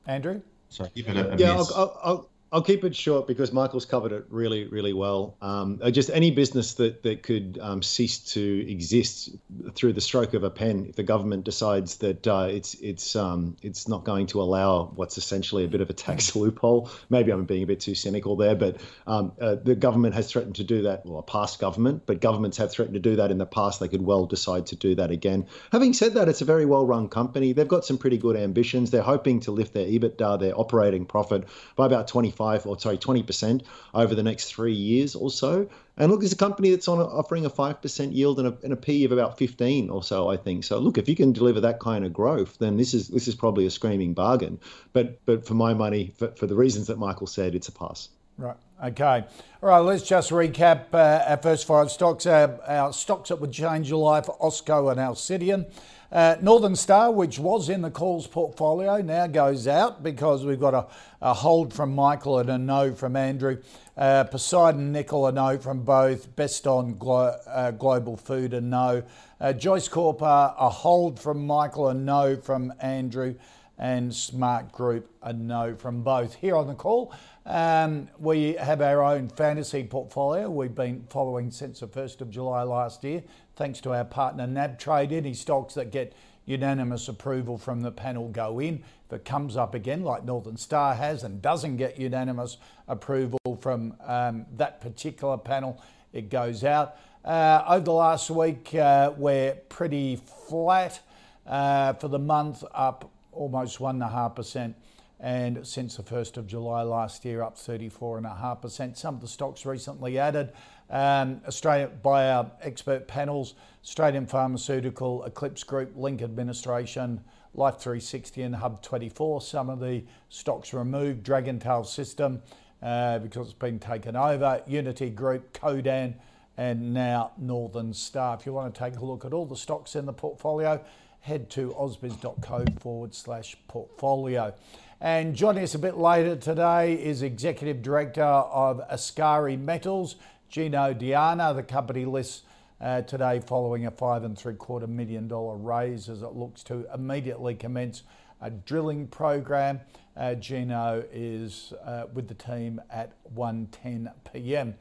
Andrew? 0.06 0.40
So 0.68 0.86
give 0.94 1.08
it 1.08 1.16
a, 1.16 1.32
a 1.32 1.36
yeah, 1.36 1.52
I'll, 1.52 1.70
I'll, 1.74 2.00
I'll 2.02 2.30
keep 2.62 2.82
it 2.84 2.96
short 2.96 3.26
because 3.26 3.52
Michael's 3.52 3.84
covered 3.84 4.12
it 4.12 4.24
really, 4.30 4.66
really 4.68 4.94
well. 4.94 5.36
Um, 5.42 5.80
uh, 5.82 5.90
just 5.90 6.08
any 6.10 6.30
business 6.30 6.74
that 6.74 7.02
that 7.02 7.22
could 7.22 7.58
um, 7.60 7.82
cease 7.82 8.18
to 8.32 8.70
exist 8.70 9.30
through 9.74 9.92
the 9.92 10.00
stroke 10.00 10.32
of 10.32 10.44
a 10.44 10.50
pen, 10.50 10.86
if 10.88 10.96
the 10.96 11.02
government 11.02 11.44
decides 11.44 11.96
that 11.98 12.26
uh, 12.26 12.48
it's 12.50 12.74
it's 12.74 13.14
um, 13.16 13.56
it's 13.62 13.86
not 13.86 14.04
going 14.04 14.26
to 14.28 14.40
allow 14.40 14.84
what's 14.94 15.18
essentially 15.18 15.64
a 15.64 15.68
bit 15.68 15.82
of 15.82 15.90
a 15.90 15.92
tax 15.92 16.34
loophole. 16.36 16.90
Maybe 17.10 17.32
I'm 17.32 17.44
being 17.44 17.62
a 17.62 17.66
bit 17.66 17.80
too 17.80 17.94
cynical 17.94 18.36
there, 18.36 18.54
but 18.54 18.80
um, 19.06 19.32
uh, 19.40 19.56
the 19.56 19.74
government 19.74 20.14
has 20.14 20.30
threatened 20.30 20.56
to 20.56 20.64
do 20.64 20.82
that. 20.82 21.04
Well, 21.04 21.18
a 21.18 21.22
past 21.22 21.58
government, 21.58 22.04
but 22.06 22.20
governments 22.20 22.56
have 22.56 22.72
threatened 22.72 22.94
to 22.94 23.00
do 23.00 23.16
that 23.16 23.30
in 23.30 23.36
the 23.36 23.46
past. 23.46 23.80
They 23.80 23.88
could 23.88 24.02
well 24.02 24.24
decide 24.24 24.66
to 24.68 24.76
do 24.76 24.94
that 24.94 25.10
again. 25.10 25.46
Having 25.70 25.92
said 25.92 26.14
that, 26.14 26.28
it's 26.28 26.40
a 26.40 26.46
very 26.46 26.64
well-run 26.64 27.08
company. 27.08 27.52
They've 27.52 27.68
got 27.68 27.84
some 27.84 27.98
pretty 27.98 28.16
good 28.16 28.36
ambitions. 28.36 28.90
They're 28.90 29.02
hoping 29.02 29.40
to 29.40 29.50
lift 29.50 29.74
their 29.74 29.86
EBITDA, 29.86 30.40
their 30.40 30.58
operating 30.58 31.04
profit, 31.04 31.44
by 31.76 31.84
about 31.84 32.08
20 32.08 32.30
25 32.38 32.66
or 32.66 32.78
sorry 32.78 32.98
20% 32.98 33.62
over 33.94 34.14
the 34.14 34.22
next 34.22 34.52
three 34.52 34.72
years 34.72 35.14
or 35.14 35.30
so. 35.30 35.68
And 35.96 36.12
look, 36.12 36.22
it's 36.22 36.32
a 36.32 36.36
company 36.36 36.70
that's 36.70 36.86
on 36.86 37.00
offering 37.00 37.44
a 37.44 37.50
5% 37.50 38.14
yield 38.14 38.38
and 38.38 38.48
a, 38.48 38.56
and 38.62 38.72
a 38.72 38.76
P 38.76 39.04
of 39.04 39.10
about 39.12 39.36
15 39.36 39.90
or 39.90 40.02
so, 40.02 40.28
I 40.28 40.36
think. 40.36 40.64
So 40.64 40.78
look, 40.78 40.96
if 40.96 41.08
you 41.08 41.16
can 41.16 41.32
deliver 41.32 41.60
that 41.60 41.80
kind 41.80 42.04
of 42.04 42.12
growth, 42.12 42.58
then 42.58 42.76
this 42.76 42.94
is 42.94 43.08
this 43.08 43.26
is 43.26 43.34
probably 43.34 43.66
a 43.66 43.70
screaming 43.70 44.14
bargain. 44.14 44.60
But 44.92 45.24
but 45.26 45.44
for 45.44 45.54
my 45.54 45.74
money, 45.74 46.12
for, 46.16 46.28
for 46.32 46.46
the 46.46 46.54
reasons 46.54 46.86
that 46.86 46.98
Michael 46.98 47.26
said, 47.26 47.54
it's 47.54 47.68
a 47.68 47.72
pass. 47.72 48.10
Right. 48.36 48.56
Okay. 48.84 49.24
All 49.62 49.68
right. 49.68 49.80
Let's 49.80 50.04
just 50.04 50.30
recap 50.30 50.94
uh, 50.94 51.24
our 51.26 51.38
first 51.38 51.66
five 51.66 51.90
stocks. 51.90 52.24
Our, 52.26 52.60
our 52.68 52.92
stocks 52.92 53.30
that 53.30 53.40
would 53.40 53.50
change 53.50 53.90
your 53.90 53.98
life: 53.98 54.26
Austco 54.40 54.92
and 54.92 55.00
Alcidion. 55.00 55.66
Uh, 56.10 56.36
Northern 56.40 56.74
Star, 56.74 57.12
which 57.12 57.38
was 57.38 57.68
in 57.68 57.82
the 57.82 57.90
calls 57.90 58.26
portfolio, 58.26 59.02
now 59.02 59.26
goes 59.26 59.68
out 59.68 60.02
because 60.02 60.44
we've 60.44 60.60
got 60.60 60.72
a, 60.72 60.86
a 61.20 61.34
hold 61.34 61.74
from 61.74 61.94
Michael 61.94 62.38
and 62.38 62.48
a 62.48 62.56
no 62.56 62.94
from 62.94 63.14
Andrew. 63.14 63.58
Uh, 63.94 64.24
Poseidon 64.24 64.90
Nickel, 64.90 65.26
a 65.26 65.32
no 65.32 65.58
from 65.58 65.82
both. 65.82 66.34
Beston 66.34 66.94
Glo- 66.94 67.36
uh, 67.46 67.72
Global 67.72 68.16
Food, 68.16 68.54
a 68.54 68.60
no. 68.60 69.02
Uh, 69.38 69.52
Joyce 69.52 69.88
Corp, 69.88 70.22
a 70.22 70.70
hold 70.70 71.20
from 71.20 71.46
Michael, 71.46 71.88
a 71.88 71.94
no 71.94 72.36
from 72.36 72.72
Andrew. 72.80 73.34
And 73.80 74.12
Smart 74.12 74.72
Group, 74.72 75.08
a 75.22 75.32
no 75.32 75.76
from 75.76 76.02
both. 76.02 76.34
Here 76.34 76.56
on 76.56 76.66
the 76.66 76.74
call, 76.74 77.14
um, 77.46 78.08
we 78.18 78.54
have 78.54 78.80
our 78.82 79.04
own 79.04 79.28
fantasy 79.28 79.84
portfolio 79.84 80.50
we've 80.50 80.74
been 80.74 81.06
following 81.08 81.50
since 81.50 81.80
the 81.80 81.86
1st 81.86 82.20
of 82.20 82.30
July 82.30 82.62
last 82.62 83.04
year 83.04 83.22
thanks 83.58 83.80
to 83.80 83.92
our 83.92 84.04
partner 84.04 84.46
NAB 84.46 84.78
Trade, 84.78 85.12
Any 85.12 85.34
stocks 85.34 85.74
that 85.74 85.90
get 85.90 86.14
unanimous 86.46 87.08
approval 87.08 87.58
from 87.58 87.80
the 87.80 87.90
panel 87.90 88.28
go 88.28 88.60
in. 88.60 88.84
If 89.06 89.12
it 89.12 89.24
comes 89.24 89.56
up 89.56 89.74
again, 89.74 90.04
like 90.04 90.24
Northern 90.24 90.56
Star 90.56 90.94
has, 90.94 91.24
and 91.24 91.42
doesn't 91.42 91.76
get 91.76 91.98
unanimous 91.98 92.58
approval 92.86 93.40
from 93.60 93.96
um, 94.06 94.46
that 94.56 94.80
particular 94.80 95.36
panel, 95.36 95.82
it 96.12 96.30
goes 96.30 96.62
out. 96.62 96.96
Uh, 97.24 97.64
over 97.66 97.84
the 97.84 97.92
last 97.92 98.30
week, 98.30 98.72
uh, 98.76 99.12
we're 99.16 99.54
pretty 99.68 100.20
flat 100.48 101.00
uh, 101.44 101.94
for 101.94 102.06
the 102.06 102.18
month, 102.18 102.62
up 102.72 103.10
almost 103.32 103.80
1.5%. 103.80 104.72
And 105.20 105.66
since 105.66 105.96
the 105.96 106.04
1st 106.04 106.36
of 106.36 106.46
July 106.46 106.82
last 106.82 107.24
year, 107.24 107.42
up 107.42 107.56
34.5%. 107.56 108.96
Some 108.96 109.16
of 109.16 109.20
the 109.20 109.26
stocks 109.26 109.66
recently 109.66 110.16
added 110.16 110.52
um, 110.90 111.40
Australia 111.46 111.90
by 112.02 112.30
our 112.30 112.50
expert 112.62 113.06
panels, 113.08 113.54
Australian 113.82 114.26
Pharmaceutical, 114.26 115.24
Eclipx 115.26 115.64
Group, 115.66 115.92
Link 115.96 116.22
Administration, 116.22 117.20
Life 117.54 117.78
360 117.78 118.42
and 118.42 118.56
Hub 118.56 118.82
24. 118.82 119.40
Some 119.40 119.70
of 119.70 119.80
the 119.80 120.04
stocks 120.28 120.72
removed, 120.72 121.24
Dragontail 121.24 121.86
System 121.86 122.42
uh, 122.82 123.18
because 123.18 123.48
it's 123.48 123.58
been 123.58 123.78
taken 123.78 124.16
over, 124.16 124.62
Unity 124.66 125.10
Group, 125.10 125.52
Codan, 125.52 126.14
and 126.56 126.92
now 126.92 127.32
Northern 127.38 127.92
Star. 127.92 128.36
If 128.38 128.46
you 128.46 128.52
want 128.52 128.74
to 128.74 128.78
take 128.78 128.96
a 128.96 129.04
look 129.04 129.24
at 129.24 129.32
all 129.32 129.46
the 129.46 129.56
stocks 129.56 129.96
in 129.96 130.06
the 130.06 130.12
portfolio, 130.12 130.82
head 131.20 131.50
to 131.50 131.70
ausbiz.co 131.70 132.64
forward 132.80 133.14
slash 133.14 133.56
portfolio. 133.68 134.54
And 135.00 135.34
joining 135.34 135.62
us 135.62 135.74
a 135.74 135.78
bit 135.78 135.96
later 135.96 136.34
today 136.34 136.94
is 136.94 137.22
Executive 137.22 137.82
Director 137.82 138.22
of 138.22 138.80
Askari 138.90 139.56
Metals, 139.56 140.16
Gino 140.48 140.94
D'Anna, 140.94 141.52
the 141.52 141.62
company 141.62 142.06
lists 142.06 142.42
uh, 142.80 143.02
today 143.02 143.40
following 143.40 143.84
a 143.86 143.90
five 143.90 144.24
and 144.24 144.38
three 144.38 144.54
quarter 144.54 144.86
million 144.86 145.28
dollar 145.28 145.56
raise 145.56 146.08
as 146.08 146.22
it 146.22 146.32
looks 146.34 146.62
to 146.64 146.86
immediately 146.94 147.54
commence 147.54 148.02
a 148.40 148.50
drilling 148.50 149.06
program. 149.08 149.80
Uh, 150.16 150.34
Gino 150.34 151.04
is 151.12 151.74
uh, 151.84 152.04
with 152.14 152.28
the 152.28 152.34
team 152.34 152.80
at 152.90 153.12
1:10 153.34 154.10
p.m. 154.32 154.74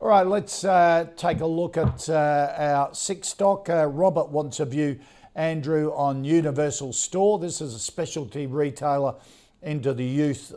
All 0.00 0.08
right, 0.08 0.26
let's 0.26 0.62
uh, 0.62 1.06
take 1.16 1.40
a 1.40 1.46
look 1.46 1.78
at 1.78 2.08
uh, 2.10 2.52
our 2.58 2.94
six 2.94 3.28
stock. 3.28 3.70
Uh, 3.70 3.86
Robert 3.86 4.28
wants 4.28 4.60
a 4.60 4.66
view, 4.66 4.98
Andrew, 5.34 5.90
on 5.94 6.24
Universal 6.24 6.92
Store. 6.92 7.38
This 7.38 7.62
is 7.62 7.74
a 7.74 7.78
specialty 7.78 8.46
retailer 8.46 9.14
into 9.64 9.94
the 9.94 10.04
youth 10.04 10.54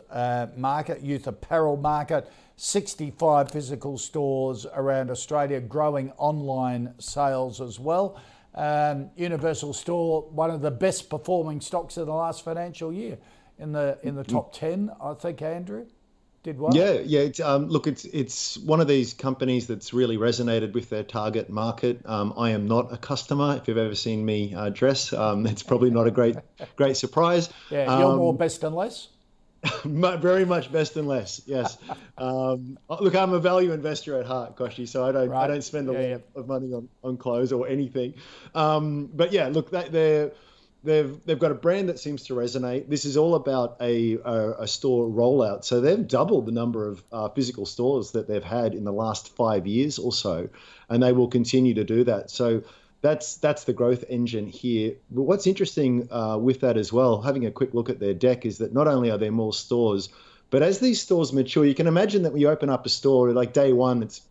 market, 0.56 1.02
youth 1.02 1.26
apparel 1.26 1.76
market. 1.76 2.30
65 2.60 3.52
physical 3.52 3.96
stores 3.96 4.66
around 4.74 5.12
Australia, 5.12 5.60
growing 5.60 6.10
online 6.16 6.92
sales 6.98 7.60
as 7.60 7.78
well. 7.78 8.20
Um, 8.56 9.10
Universal 9.16 9.74
Store, 9.74 10.22
one 10.22 10.50
of 10.50 10.60
the 10.60 10.70
best 10.72 11.08
performing 11.08 11.60
stocks 11.60 11.96
in 11.96 12.06
the 12.06 12.12
last 12.12 12.44
financial 12.44 12.92
year, 12.92 13.18
in 13.60 13.70
the 13.70 13.98
in 14.02 14.16
the 14.16 14.24
top 14.24 14.52
ten, 14.52 14.90
I 15.00 15.14
think. 15.14 15.40
Andrew 15.40 15.86
did 16.42 16.58
well. 16.58 16.74
Yeah, 16.74 16.92
yeah. 17.04 17.20
It's, 17.20 17.40
um, 17.40 17.68
look, 17.68 17.86
it's 17.86 18.04
it's 18.04 18.58
one 18.58 18.80
of 18.80 18.88
these 18.88 19.14
companies 19.14 19.66
that's 19.66 19.92
really 19.92 20.16
resonated 20.16 20.72
with 20.72 20.88
their 20.90 21.02
target 21.02 21.50
market. 21.50 22.00
Um, 22.06 22.34
I 22.36 22.50
am 22.50 22.66
not 22.66 22.92
a 22.92 22.96
customer. 22.96 23.56
If 23.56 23.68
you've 23.68 23.78
ever 23.78 23.94
seen 23.94 24.24
me 24.24 24.54
uh, 24.54 24.70
dress, 24.70 25.12
um, 25.12 25.46
it's 25.46 25.62
probably 25.62 25.90
not 25.90 26.06
a 26.06 26.10
great 26.10 26.36
great 26.76 26.96
surprise. 26.96 27.50
Yeah, 27.70 27.98
you're 27.98 28.16
more 28.16 28.32
um, 28.32 28.36
best 28.36 28.62
and 28.64 28.74
less. 28.74 29.08
Very 29.84 30.44
much 30.44 30.70
best 30.70 30.96
and 30.96 31.08
less. 31.08 31.42
Yes. 31.46 31.78
Um, 32.18 32.76
look, 32.88 33.14
I'm 33.14 33.32
a 33.32 33.38
value 33.38 33.70
investor 33.70 34.18
at 34.18 34.26
heart, 34.26 34.56
Koshi, 34.56 34.88
so 34.88 35.06
I 35.06 35.12
don't 35.12 35.28
right. 35.28 35.44
I 35.44 35.46
don't 35.46 35.62
spend 35.62 35.88
a 35.88 35.92
yeah, 35.92 35.98
lot 35.98 36.08
yeah. 36.08 36.40
of 36.40 36.48
money 36.48 36.72
on, 36.72 36.88
on 37.04 37.16
clothes 37.16 37.52
or 37.52 37.68
anything. 37.68 38.14
Um, 38.56 39.08
but 39.14 39.32
yeah, 39.32 39.46
look, 39.46 39.70
they're 39.70 40.32
they've 40.88 41.24
they've 41.24 41.38
got 41.38 41.50
a 41.50 41.54
brand 41.54 41.88
that 41.88 41.98
seems 41.98 42.24
to 42.24 42.34
resonate. 42.34 42.88
This 42.88 43.04
is 43.04 43.16
all 43.16 43.34
about 43.34 43.76
a 43.80 44.14
a, 44.24 44.62
a 44.62 44.66
store 44.66 45.06
rollout. 45.06 45.64
So 45.64 45.80
they've 45.80 46.06
doubled 46.06 46.46
the 46.46 46.52
number 46.52 46.88
of 46.88 47.02
uh, 47.12 47.28
physical 47.28 47.66
stores 47.66 48.12
that 48.12 48.26
they've 48.26 48.42
had 48.42 48.74
in 48.74 48.84
the 48.84 48.92
last 48.92 49.36
five 49.36 49.66
years 49.66 49.98
or 49.98 50.12
so, 50.12 50.48
and 50.88 51.02
they 51.02 51.12
will 51.12 51.28
continue 51.28 51.74
to 51.74 51.84
do 51.84 52.04
that. 52.04 52.30
So 52.30 52.62
that's 53.02 53.36
that's 53.36 53.64
the 53.64 53.72
growth 53.72 54.04
engine 54.08 54.46
here. 54.46 54.94
But 55.10 55.22
what's 55.22 55.46
interesting 55.46 56.08
uh, 56.10 56.38
with 56.38 56.60
that 56.60 56.76
as 56.76 56.92
well, 56.92 57.22
having 57.22 57.46
a 57.46 57.50
quick 57.50 57.74
look 57.74 57.90
at 57.90 58.00
their 58.00 58.14
deck, 58.14 58.46
is 58.46 58.58
that 58.58 58.72
not 58.72 58.88
only 58.88 59.10
are 59.10 59.18
there 59.18 59.30
more 59.30 59.52
stores, 59.52 60.08
but 60.50 60.62
as 60.62 60.80
these 60.80 61.00
stores 61.00 61.32
mature, 61.32 61.64
you 61.64 61.74
can 61.74 61.86
imagine 61.86 62.22
that 62.22 62.32
when 62.32 62.40
you 62.40 62.48
open 62.48 62.70
up 62.70 62.86
a 62.86 62.88
store, 62.88 63.32
like 63.32 63.52
day 63.52 63.72
one, 63.72 64.02
it's 64.02 64.22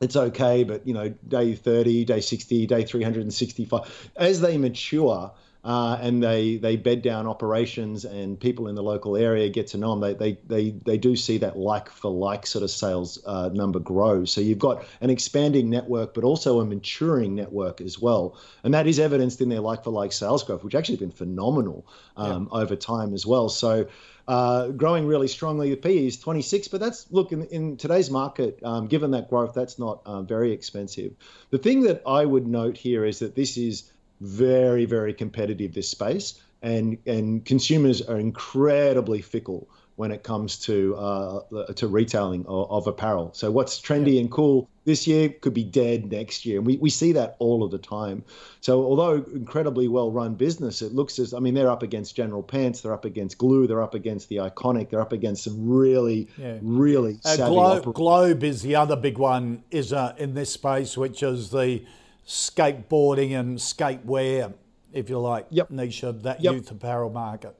it's 0.00 0.16
okay, 0.16 0.64
but 0.64 0.84
you 0.84 0.94
know, 0.94 1.14
day 1.28 1.54
30, 1.54 2.04
day 2.04 2.20
60, 2.20 2.66
day 2.66 2.84
365, 2.84 4.10
as 4.16 4.40
they 4.40 4.58
mature, 4.58 5.30
uh, 5.64 5.96
and 6.00 6.22
they 6.22 6.56
they 6.56 6.76
bed 6.76 7.02
down 7.02 7.26
operations 7.26 8.04
and 8.04 8.38
people 8.38 8.66
in 8.66 8.74
the 8.74 8.82
local 8.82 9.16
area 9.16 9.48
get 9.48 9.68
to 9.68 9.78
know 9.78 9.90
them, 9.90 10.00
they 10.00 10.14
they 10.14 10.38
they, 10.46 10.70
they 10.70 10.98
do 10.98 11.14
see 11.14 11.38
that 11.38 11.56
like 11.56 11.88
for 11.88 12.10
like 12.10 12.46
sort 12.46 12.64
of 12.64 12.70
sales 12.70 13.22
uh, 13.26 13.48
number 13.52 13.78
grow. 13.78 14.24
So 14.24 14.40
you've 14.40 14.58
got 14.58 14.84
an 15.00 15.10
expanding 15.10 15.70
network, 15.70 16.14
but 16.14 16.24
also 16.24 16.58
a 16.60 16.64
maturing 16.64 17.36
network 17.36 17.80
as 17.80 18.00
well, 18.00 18.36
and 18.64 18.74
that 18.74 18.88
is 18.88 18.98
evidenced 18.98 19.40
in 19.40 19.48
their 19.48 19.60
like 19.60 19.84
for 19.84 19.90
like 19.90 20.12
sales 20.12 20.42
growth, 20.42 20.64
which 20.64 20.74
actually 20.74 20.96
has 20.96 21.00
been 21.00 21.12
phenomenal 21.12 21.86
um, 22.16 22.48
yeah. 22.52 22.60
over 22.60 22.76
time 22.76 23.14
as 23.14 23.24
well. 23.24 23.48
So. 23.48 23.88
Uh, 24.28 24.68
growing 24.68 25.04
really 25.04 25.26
strongly. 25.26 25.70
The 25.70 25.76
PE 25.76 26.06
is 26.06 26.16
26, 26.16 26.68
but 26.68 26.78
that's 26.78 27.10
look 27.10 27.32
in, 27.32 27.44
in 27.46 27.76
today's 27.76 28.08
market, 28.08 28.56
um, 28.62 28.86
given 28.86 29.10
that 29.10 29.28
growth, 29.28 29.52
that's 29.52 29.80
not 29.80 30.00
uh, 30.06 30.22
very 30.22 30.52
expensive. 30.52 31.12
The 31.50 31.58
thing 31.58 31.80
that 31.82 32.02
I 32.06 32.24
would 32.24 32.46
note 32.46 32.76
here 32.76 33.04
is 33.04 33.18
that 33.18 33.34
this 33.34 33.56
is 33.56 33.91
very, 34.22 34.84
very 34.84 35.12
competitive, 35.12 35.74
this 35.74 35.88
space, 35.88 36.40
and, 36.62 36.96
and 37.06 37.44
consumers 37.44 38.00
are 38.02 38.18
incredibly 38.18 39.20
fickle 39.20 39.68
when 39.96 40.10
it 40.10 40.22
comes 40.22 40.58
to 40.58 40.96
uh, 40.96 41.40
to 41.74 41.86
retailing 41.86 42.46
of, 42.46 42.70
of, 42.70 42.86
apparel. 42.86 43.30
So 43.34 43.50
what's 43.50 43.80
trendy 43.80 44.14
yeah. 44.14 44.22
and 44.22 44.30
cool 44.30 44.68
this 44.84 45.06
year 45.06 45.28
could 45.28 45.54
be 45.54 45.64
dead 45.64 46.10
next 46.10 46.44
year, 46.44 46.58
and 46.58 46.66
we, 46.66 46.76
we 46.78 46.90
see 46.90 47.12
that 47.12 47.36
all 47.38 47.62
of 47.62 47.70
the 47.70 47.78
time. 47.78 48.24
So 48.62 48.82
although 48.84 49.24
incredibly 49.34 49.88
well 49.88 50.10
run 50.10 50.34
business, 50.34 50.82
it 50.82 50.94
looks 50.94 51.18
as 51.18 51.34
I 51.34 51.40
mean 51.40 51.54
they're 51.54 51.70
up 51.70 51.82
against 51.82 52.16
General 52.16 52.42
Pants, 52.42 52.80
they're 52.80 52.94
up 52.94 53.04
against 53.04 53.38
Glue, 53.38 53.66
they're 53.66 53.82
up 53.82 53.94
against 53.94 54.28
the 54.28 54.36
Iconic, 54.36 54.90
they're 54.90 55.00
up 55.00 55.12
against 55.12 55.44
some 55.44 55.68
really 55.68 56.28
yeah. 56.38 56.58
really 56.62 57.18
uh, 57.24 57.36
Globe, 57.36 57.94
Globe 57.94 58.42
is 58.42 58.62
the 58.62 58.76
other 58.76 58.96
big 58.96 59.18
one 59.18 59.62
is 59.70 59.92
uh, 59.92 60.14
in 60.16 60.34
this 60.34 60.50
space, 60.50 60.96
which 60.96 61.22
is 61.22 61.50
the 61.50 61.84
skateboarding 62.26 63.38
and 63.38 63.58
skatewear, 63.58 64.52
if 64.92 65.10
you 65.10 65.18
like, 65.18 65.46
yep. 65.50 65.70
niche 65.70 66.02
of 66.02 66.22
that 66.22 66.42
yep. 66.42 66.54
youth 66.54 66.70
apparel 66.70 67.10
market. 67.10 67.56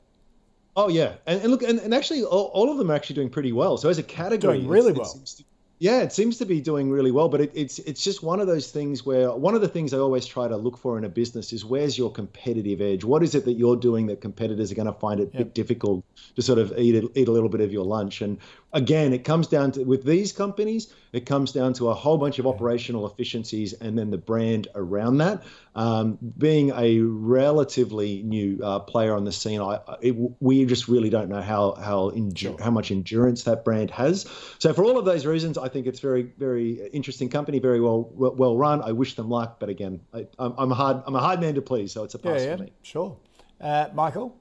Oh 0.75 0.89
yeah, 0.89 1.15
and, 1.27 1.43
and 1.43 1.51
look, 1.51 1.63
and, 1.63 1.79
and 1.81 1.93
actually, 1.93 2.25
all, 2.25 2.51
all, 2.55 2.71
of 2.71 2.79
them 2.79 2.91
are 2.91 2.95
actually 2.95 3.17
doing 3.17 3.29
pretty 3.29 3.53
well. 3.53 3.77
So 3.77 3.91
as 3.91 3.99
a 3.99 4.03
category, 4.03 4.59
doing 4.59 4.69
really 4.69 4.93
well. 4.93 5.05
To, 5.05 5.45
yeah, 5.83 6.01
it 6.01 6.13
seems 6.13 6.39
to 6.39 6.47
be 6.47 6.61
doing 6.61 6.91
really 6.91 7.11
well, 7.11 7.29
but 7.29 7.41
it, 7.41 7.51
it's 7.55 7.81
it's 7.81 8.05
just 8.05 8.23
one 8.23 8.41
of 8.41 8.47
those 8.47 8.71
things 8.71 9.05
where 9.05 9.33
one 9.33 9.55
of 9.57 9.61
the 9.61 9.69
things 9.69 9.93
I 9.93 9.99
always 9.99 10.25
try 10.25 10.47
to 10.47 10.57
look 10.57 10.79
for 10.79 10.97
in 10.97 11.03
a 11.03 11.09
business 11.09 11.53
is 11.53 11.65
where's 11.65 11.99
your 11.99 12.11
competitive 12.11 12.81
edge? 12.81 13.05
What 13.05 13.23
is 13.23 13.35
it 13.35 13.45
that 13.47 13.55
you're 13.55 13.77
doing 13.77 14.07
that 14.07 14.21
competitors 14.21 14.71
are 14.71 14.77
going 14.77 14.87
to 14.87 14.93
find 14.93 15.19
it 15.19 15.31
yep. 15.33 15.39
bit 15.39 15.55
difficult 15.55 16.05
to 16.37 16.41
sort 16.41 16.61
of 16.61 16.73
eat 16.79 17.05
eat 17.17 17.27
a 17.27 17.33
little 17.33 17.49
bit 17.49 17.61
of 17.61 17.73
your 17.73 17.85
lunch? 17.85 18.23
And 18.23 18.39
again, 18.73 19.13
it 19.13 19.25
comes 19.25 19.47
down 19.47 19.73
to 19.73 19.85
with 19.85 20.05
these 20.05 20.33
companies, 20.33 20.93
it 21.13 21.27
comes 21.27 21.53
down 21.53 21.75
to 21.75 21.89
a 21.89 21.95
whole 21.95 22.17
bunch 22.17 22.39
of 22.39 22.47
operational 22.47 23.07
efficiencies 23.07 23.73
and 23.75 23.99
then 23.99 24.11
the 24.11 24.19
brand 24.19 24.69
around 24.75 25.19
that. 25.19 25.43
Um, 25.75 26.19
being 26.37 26.71
a 26.71 27.01
relatively 27.01 28.23
new 28.23 28.61
uh, 28.63 28.81
player 28.81 29.15
on 29.15 29.25
the 29.25 29.33
scene, 29.33 29.61
I, 29.61 29.81
it, 30.01 30.15
we 30.41 30.65
just 30.65 30.89
really 30.89 31.11
don't 31.11 31.29
know 31.29 31.41
how 31.41 31.73
how 31.75 32.11
endu- 32.11 32.61
how 32.61 32.71
much 32.71 32.91
endurance 32.91 33.45
that 33.45 33.65
brand 33.65 33.91
has. 33.91 34.29
So 34.59 34.73
for 34.73 34.85
all 34.85 34.99
of 34.99 35.05
those 35.05 35.27
reasons, 35.27 35.59
I 35.59 35.69
think 35.69 35.87
it's 35.87 36.01
very 36.01 36.23
very 36.39 36.87
interesting 36.89 37.29
company, 37.29 37.59
very 37.59 37.81
well 37.81 38.11
well 38.15 38.57
run. 38.57 38.83
I 38.83 38.93
wish 38.93 39.15
them 39.15 39.31
luck, 39.31 39.61
but 39.61 39.69
again, 39.69 40.01
I, 40.13 40.27
am 40.39 40.73
a 40.73 40.75
hard 40.75 41.03
I'm 41.07 41.15
a 41.15 41.21
hard 41.21 41.41
man 41.41 41.55
to 41.55 41.63
please, 41.63 41.93
so 41.93 42.05
it's 42.05 42.15
a 42.15 42.19
pass 42.19 42.41
yeah, 42.41 42.47
yeah, 42.47 42.57
for 42.57 42.63
me. 42.65 42.73
Sure, 42.83 43.17
uh, 43.61 43.89
Michael. 43.95 44.37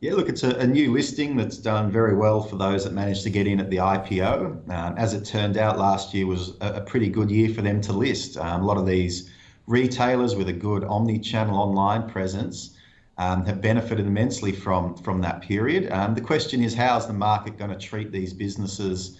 Yeah, 0.00 0.12
look, 0.12 0.28
it's 0.28 0.42
a, 0.42 0.50
a, 0.56 0.66
new 0.66 0.92
listing 0.92 1.36
that's 1.36 1.56
done 1.56 1.90
very 1.90 2.14
well 2.14 2.42
for 2.42 2.56
those 2.56 2.84
that 2.84 2.92
managed 2.92 3.22
to 3.22 3.30
get 3.30 3.46
in 3.46 3.58
at 3.58 3.70
the 3.70 3.78
IPO. 3.78 4.68
Um, 4.70 4.98
as 4.98 5.14
it 5.14 5.24
turned 5.24 5.56
out, 5.56 5.78
last 5.78 6.12
year 6.12 6.26
was 6.26 6.52
a, 6.60 6.74
a, 6.74 6.80
pretty 6.82 7.08
good 7.08 7.30
year 7.30 7.48
for 7.54 7.62
them 7.62 7.80
to 7.80 7.94
list. 7.94 8.36
Um, 8.36 8.60
a 8.60 8.66
lot 8.66 8.76
of 8.76 8.84
these 8.84 9.30
retailers 9.66 10.36
with 10.36 10.50
a 10.50 10.52
good 10.52 10.84
omni-channel 10.84 11.56
online 11.56 12.10
presence 12.10 12.76
um, 13.16 13.46
have 13.46 13.62
benefited 13.62 14.06
immensely 14.06 14.52
from 14.52 14.94
from 14.96 15.22
that 15.22 15.40
period. 15.40 15.90
Um, 15.90 16.14
the 16.14 16.20
question 16.20 16.62
is, 16.62 16.74
how 16.74 16.98
is 16.98 17.06
the 17.06 17.14
market 17.14 17.56
going 17.56 17.70
to 17.70 17.78
treat 17.78 18.12
these 18.12 18.34
businesses 18.34 19.18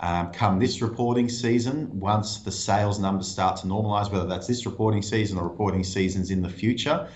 um, 0.00 0.32
come 0.32 0.58
this 0.58 0.82
reporting 0.82 1.28
season? 1.28 1.88
Once 2.00 2.40
the 2.40 2.50
sales 2.50 2.98
numbers 2.98 3.28
start 3.28 3.60
to 3.60 3.68
normalise, 3.68 4.10
whether 4.10 4.26
that's 4.26 4.48
this 4.48 4.66
reporting 4.66 5.02
season 5.02 5.38
or 5.38 5.44
reporting 5.44 5.84
seasons 5.84 6.32
in 6.32 6.42
the 6.42 6.48
future. 6.48 7.08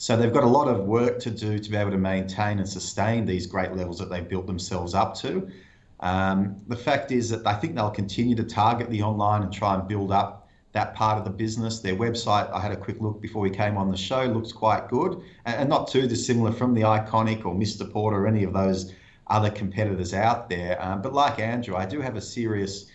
So 0.00 0.16
they've 0.16 0.32
got 0.32 0.44
a 0.44 0.48
lot 0.48 0.66
of 0.66 0.86
work 0.86 1.18
to 1.18 1.30
do 1.30 1.58
to 1.58 1.70
be 1.70 1.76
able 1.76 1.90
to 1.90 1.98
maintain 1.98 2.58
and 2.58 2.66
sustain 2.66 3.26
these 3.26 3.46
great 3.46 3.76
levels 3.76 3.98
that 3.98 4.08
they've 4.08 4.26
built 4.26 4.46
themselves 4.46 4.94
up 4.94 5.14
to. 5.16 5.50
Um, 6.00 6.56
the 6.68 6.76
fact 6.76 7.12
is 7.12 7.28
that 7.28 7.46
I 7.46 7.52
think 7.52 7.74
they'll 7.74 7.90
continue 7.90 8.34
to 8.36 8.44
target 8.44 8.88
the 8.88 9.02
online 9.02 9.42
and 9.42 9.52
try 9.52 9.74
and 9.74 9.86
build 9.86 10.10
up 10.10 10.48
that 10.72 10.94
part 10.94 11.18
of 11.18 11.24
the 11.24 11.30
business. 11.30 11.80
Their 11.80 11.96
website, 11.96 12.50
I 12.50 12.60
had 12.60 12.72
a 12.72 12.78
quick 12.78 12.98
look 12.98 13.20
before 13.20 13.42
we 13.42 13.50
came 13.50 13.76
on 13.76 13.90
the 13.90 13.96
show, 13.98 14.24
looks 14.24 14.52
quite 14.52 14.88
good 14.88 15.20
and 15.44 15.68
not 15.68 15.88
too 15.88 16.08
dissimilar 16.08 16.52
from 16.52 16.72
the 16.72 16.80
Iconic 16.80 17.44
or 17.44 17.54
Mr. 17.54 17.92
Porter 17.92 18.24
or 18.24 18.26
any 18.26 18.42
of 18.42 18.54
those 18.54 18.94
other 19.26 19.50
competitors 19.50 20.14
out 20.14 20.48
there. 20.48 20.82
Um, 20.82 21.02
but 21.02 21.12
like 21.12 21.38
Andrew, 21.38 21.76
I 21.76 21.84
do 21.84 22.00
have 22.00 22.16
a 22.16 22.22
serious 22.22 22.86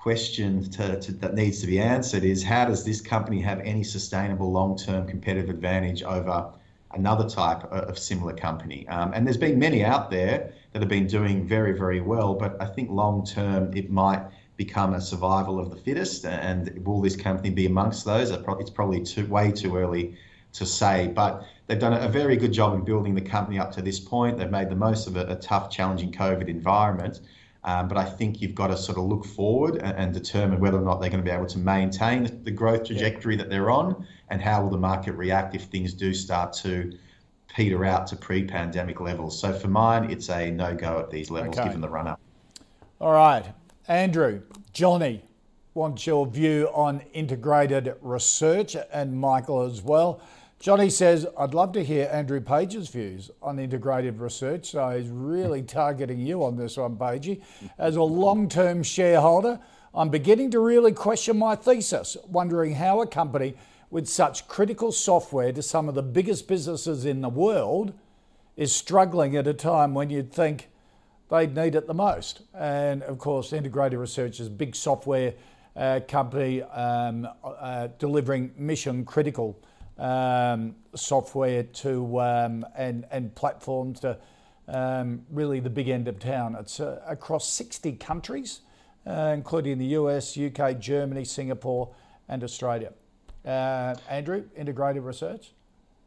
question 0.00 0.68
to, 0.70 0.98
to, 1.00 1.12
that 1.12 1.34
needs 1.34 1.60
to 1.60 1.66
be 1.66 1.78
answered 1.78 2.24
is 2.24 2.42
how 2.42 2.64
does 2.64 2.84
this 2.84 3.00
company 3.00 3.40
have 3.40 3.60
any 3.60 3.84
sustainable 3.84 4.50
long-term 4.50 5.06
competitive 5.06 5.50
advantage 5.50 6.02
over 6.02 6.50
another 6.92 7.28
type 7.28 7.62
of 7.64 7.98
similar 7.98 8.32
company? 8.32 8.88
Um, 8.88 9.12
and 9.12 9.26
there's 9.26 9.36
been 9.36 9.58
many 9.58 9.84
out 9.84 10.10
there 10.10 10.52
that 10.72 10.80
have 10.80 10.88
been 10.88 11.06
doing 11.06 11.46
very, 11.46 11.76
very 11.76 12.00
well, 12.00 12.34
but 12.34 12.56
I 12.60 12.66
think 12.66 12.90
long-term 12.90 13.76
it 13.76 13.90
might– 13.90 14.22
become 14.60 14.92
a 14.92 15.00
survival 15.00 15.58
of 15.58 15.70
the 15.70 15.76
fittest, 15.76 16.26
and 16.26 16.84
will 16.84 17.00
this 17.00 17.16
company 17.16 17.48
be 17.48 17.64
amongst 17.64 18.04
those? 18.04 18.30
It's 18.30 18.70
probably 18.70 19.02
too, 19.02 19.24
way 19.26 19.50
too 19.50 19.74
early 19.74 20.18
to 20.52 20.66
say, 20.66 21.06
but 21.06 21.46
they've 21.66 21.78
done 21.78 21.94
a 21.94 22.08
very 22.08 22.36
good 22.36 22.52
job 22.52 22.74
in 22.74 22.84
building 22.84 23.14
the 23.14 23.22
company 23.22 23.58
up 23.58 23.72
to 23.72 23.80
this 23.80 23.98
point. 23.98 24.36
They've 24.36 24.50
made 24.50 24.68
the 24.68 24.76
most 24.76 25.06
of 25.06 25.16
a, 25.16 25.24
a 25.28 25.36
tough, 25.36 25.70
challenging 25.70 26.12
COVID 26.12 26.48
environment. 26.48 27.20
Um, 27.62 27.88
but 27.88 27.98
I 27.98 28.04
think 28.04 28.40
you've 28.40 28.54
got 28.54 28.68
to 28.68 28.76
sort 28.76 28.96
of 28.96 29.04
look 29.04 29.24
forward 29.24 29.76
and, 29.76 29.96
and, 29.96 30.14
determine 30.14 30.60
whether 30.60 30.78
or 30.78 30.82
not 30.82 30.98
they're 30.98 31.10
going 31.10 31.22
to 31.22 31.30
be 31.30 31.34
able 31.34 31.46
to 31.46 31.58
maintain 31.58 32.42
the 32.42 32.50
growth 32.50 32.86
trajectory 32.86 33.34
yeah. 33.34 33.42
that 33.42 33.50
they're 33.50 33.70
on, 33.70 34.06
and 34.30 34.40
how 34.40 34.62
will 34.62 34.70
the 34.70 34.78
market 34.78 35.12
react 35.12 35.54
if 35.54 35.64
things 35.64 35.92
do 35.92 36.14
start 36.14 36.54
to 36.54 36.90
peter 37.54 37.84
out 37.84 38.06
to 38.06 38.16
pre-pandemic 38.16 39.00
levels. 39.00 39.38
So 39.38 39.52
for 39.52 39.68
mine, 39.68 40.10
it's 40.10 40.30
a 40.30 40.50
no-go 40.50 41.00
at 41.00 41.10
these 41.10 41.30
levels, 41.30 41.58
okay. 41.58 41.68
given 41.68 41.80
the 41.80 41.88
run-up. 41.88 42.18
All 43.00 43.12
right, 43.12 43.44
Andrew, 43.88 44.40
Johnny 44.72 45.22
wants 45.74 46.06
your 46.06 46.26
view 46.26 46.68
on 46.72 47.00
integrated 47.12 47.94
research 48.00 48.76
and 48.92 49.18
Michael 49.18 49.62
as 49.62 49.82
well. 49.82 50.20
Johnny 50.60 50.90
says, 50.90 51.26
I'd 51.38 51.54
love 51.54 51.72
to 51.72 51.82
hear 51.82 52.10
Andrew 52.12 52.38
Page's 52.38 52.90
views 52.90 53.30
on 53.40 53.58
integrated 53.58 54.20
research. 54.20 54.72
So 54.72 54.90
he's 54.90 55.08
really 55.08 55.62
targeting 55.80 56.20
you 56.20 56.44
on 56.44 56.58
this 56.58 56.76
one, 56.76 56.96
Pagey. 56.96 57.40
As 57.78 57.96
a 57.96 58.02
long 58.02 58.46
term 58.46 58.82
shareholder, 58.82 59.58
I'm 59.94 60.10
beginning 60.10 60.50
to 60.50 60.60
really 60.60 60.92
question 60.92 61.38
my 61.38 61.56
thesis, 61.56 62.14
wondering 62.28 62.74
how 62.74 63.00
a 63.00 63.06
company 63.06 63.54
with 63.88 64.06
such 64.06 64.48
critical 64.48 64.92
software 64.92 65.50
to 65.50 65.62
some 65.62 65.88
of 65.88 65.94
the 65.94 66.02
biggest 66.02 66.46
businesses 66.46 67.06
in 67.06 67.22
the 67.22 67.30
world 67.30 67.94
is 68.58 68.76
struggling 68.76 69.36
at 69.36 69.46
a 69.46 69.54
time 69.54 69.94
when 69.94 70.10
you'd 70.10 70.30
think 70.30 70.68
they'd 71.30 71.54
need 71.54 71.74
it 71.74 71.86
the 71.86 71.94
most. 71.94 72.42
And 72.52 73.02
of 73.04 73.16
course, 73.16 73.54
Integrated 73.54 73.98
Research 73.98 74.40
is 74.40 74.48
a 74.48 74.50
big 74.50 74.76
software 74.76 75.32
uh, 75.74 76.00
company 76.06 76.62
um, 76.62 77.26
uh, 77.42 77.88
delivering 77.98 78.52
mission 78.58 79.06
critical 79.06 79.58
um, 80.00 80.74
software 80.96 81.62
to 81.62 82.20
um, 82.20 82.66
and, 82.76 83.06
and 83.12 83.34
platforms 83.34 84.00
to 84.00 84.18
um, 84.66 85.22
really 85.30 85.60
the 85.60 85.70
big 85.70 85.88
end 85.88 86.08
of 86.08 86.18
town. 86.18 86.56
It's 86.58 86.80
uh, 86.80 87.02
across 87.06 87.48
60 87.48 87.92
countries, 87.92 88.60
uh, 89.06 89.32
including 89.34 89.78
the 89.78 89.86
US, 89.86 90.36
UK, 90.36 90.78
Germany, 90.80 91.24
Singapore, 91.24 91.94
and 92.28 92.42
Australia. 92.42 92.92
Uh, 93.44 93.94
Andrew, 94.08 94.44
Integrated 94.56 95.02
Research? 95.02 95.52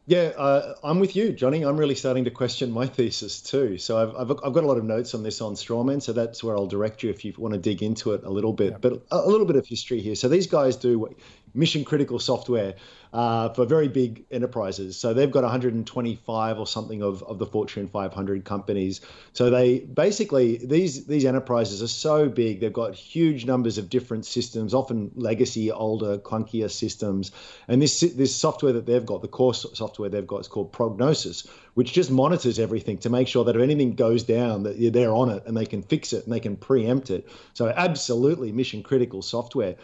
Yeah, 0.06 0.32
uh, 0.36 0.74
I'm 0.84 1.00
with 1.00 1.16
you, 1.16 1.32
Johnny. 1.32 1.62
I'm 1.62 1.78
really 1.78 1.94
starting 1.94 2.24
to 2.24 2.30
question 2.30 2.70
my 2.70 2.86
thesis 2.86 3.40
too. 3.40 3.78
So 3.78 3.96
I've, 3.96 4.14
I've, 4.14 4.38
I've, 4.44 4.52
got 4.52 4.62
a 4.62 4.66
lot 4.66 4.76
of 4.76 4.84
notes 4.84 5.14
on 5.14 5.22
this 5.22 5.40
on 5.40 5.54
Strawman, 5.54 6.02
so 6.02 6.12
that's 6.12 6.44
where 6.44 6.54
I'll 6.54 6.66
direct 6.66 7.02
you 7.02 7.08
if 7.08 7.24
you 7.24 7.32
want 7.38 7.54
to 7.54 7.60
dig 7.60 7.82
into 7.82 8.12
it 8.12 8.22
a 8.22 8.28
little 8.28 8.52
bit. 8.52 8.72
Yeah. 8.72 8.78
But 8.82 8.92
a, 9.10 9.16
a, 9.16 9.28
little 9.28 9.46
bit 9.46 9.56
of 9.56 9.66
history 9.66 10.02
here. 10.02 10.14
So 10.14 10.28
these 10.28 10.46
guys 10.46 10.76
do 10.76 11.08
mission 11.54 11.84
critical 11.84 12.18
software 12.18 12.74
uh, 13.14 13.48
for 13.50 13.64
very 13.64 13.86
big 13.86 14.24
enterprises. 14.32 14.96
So 14.96 15.14
they've 15.14 15.30
got 15.30 15.44
125 15.44 16.58
or 16.58 16.66
something 16.66 17.00
of, 17.00 17.22
of 17.22 17.38
the 17.38 17.46
Fortune 17.46 17.86
500 17.86 18.44
companies. 18.44 19.00
So 19.32 19.50
they 19.50 19.78
basically 19.78 20.56
these 20.56 21.06
these 21.06 21.24
enterprises 21.24 21.80
are 21.80 21.88
so 21.88 22.28
big. 22.28 22.58
They've 22.58 22.72
got 22.72 22.92
huge 22.96 23.46
numbers 23.46 23.78
of 23.78 23.88
different 23.88 24.26
systems, 24.26 24.74
often 24.74 25.12
legacy, 25.14 25.70
older, 25.70 26.18
clunkier 26.18 26.68
systems. 26.68 27.30
And 27.68 27.80
this 27.80 28.00
this 28.00 28.34
software 28.34 28.72
that 28.72 28.84
they've 28.84 29.06
got, 29.06 29.22
the 29.22 29.28
core 29.28 29.54
software 29.54 30.08
they've 30.08 30.26
got, 30.26 30.40
is 30.40 30.48
called 30.48 30.72
Prognosis, 30.72 31.46
which 31.74 31.92
just 31.92 32.10
monitors 32.10 32.58
everything 32.58 32.98
to 32.98 33.10
make 33.10 33.28
sure 33.28 33.44
that 33.44 33.54
if 33.54 33.62
anything 33.62 33.94
goes 33.94 34.24
down, 34.24 34.64
that 34.64 34.92
they're 34.92 35.14
on 35.14 35.30
it 35.30 35.44
and 35.46 35.56
they 35.56 35.66
can 35.66 35.82
fix 35.82 36.12
it 36.12 36.24
and 36.24 36.32
they 36.32 36.40
can 36.40 36.56
preempt 36.56 37.10
it. 37.10 37.28
So 37.52 37.68
absolutely 37.68 38.50
mission 38.50 38.82
critical 38.82 39.22
software 39.22 39.76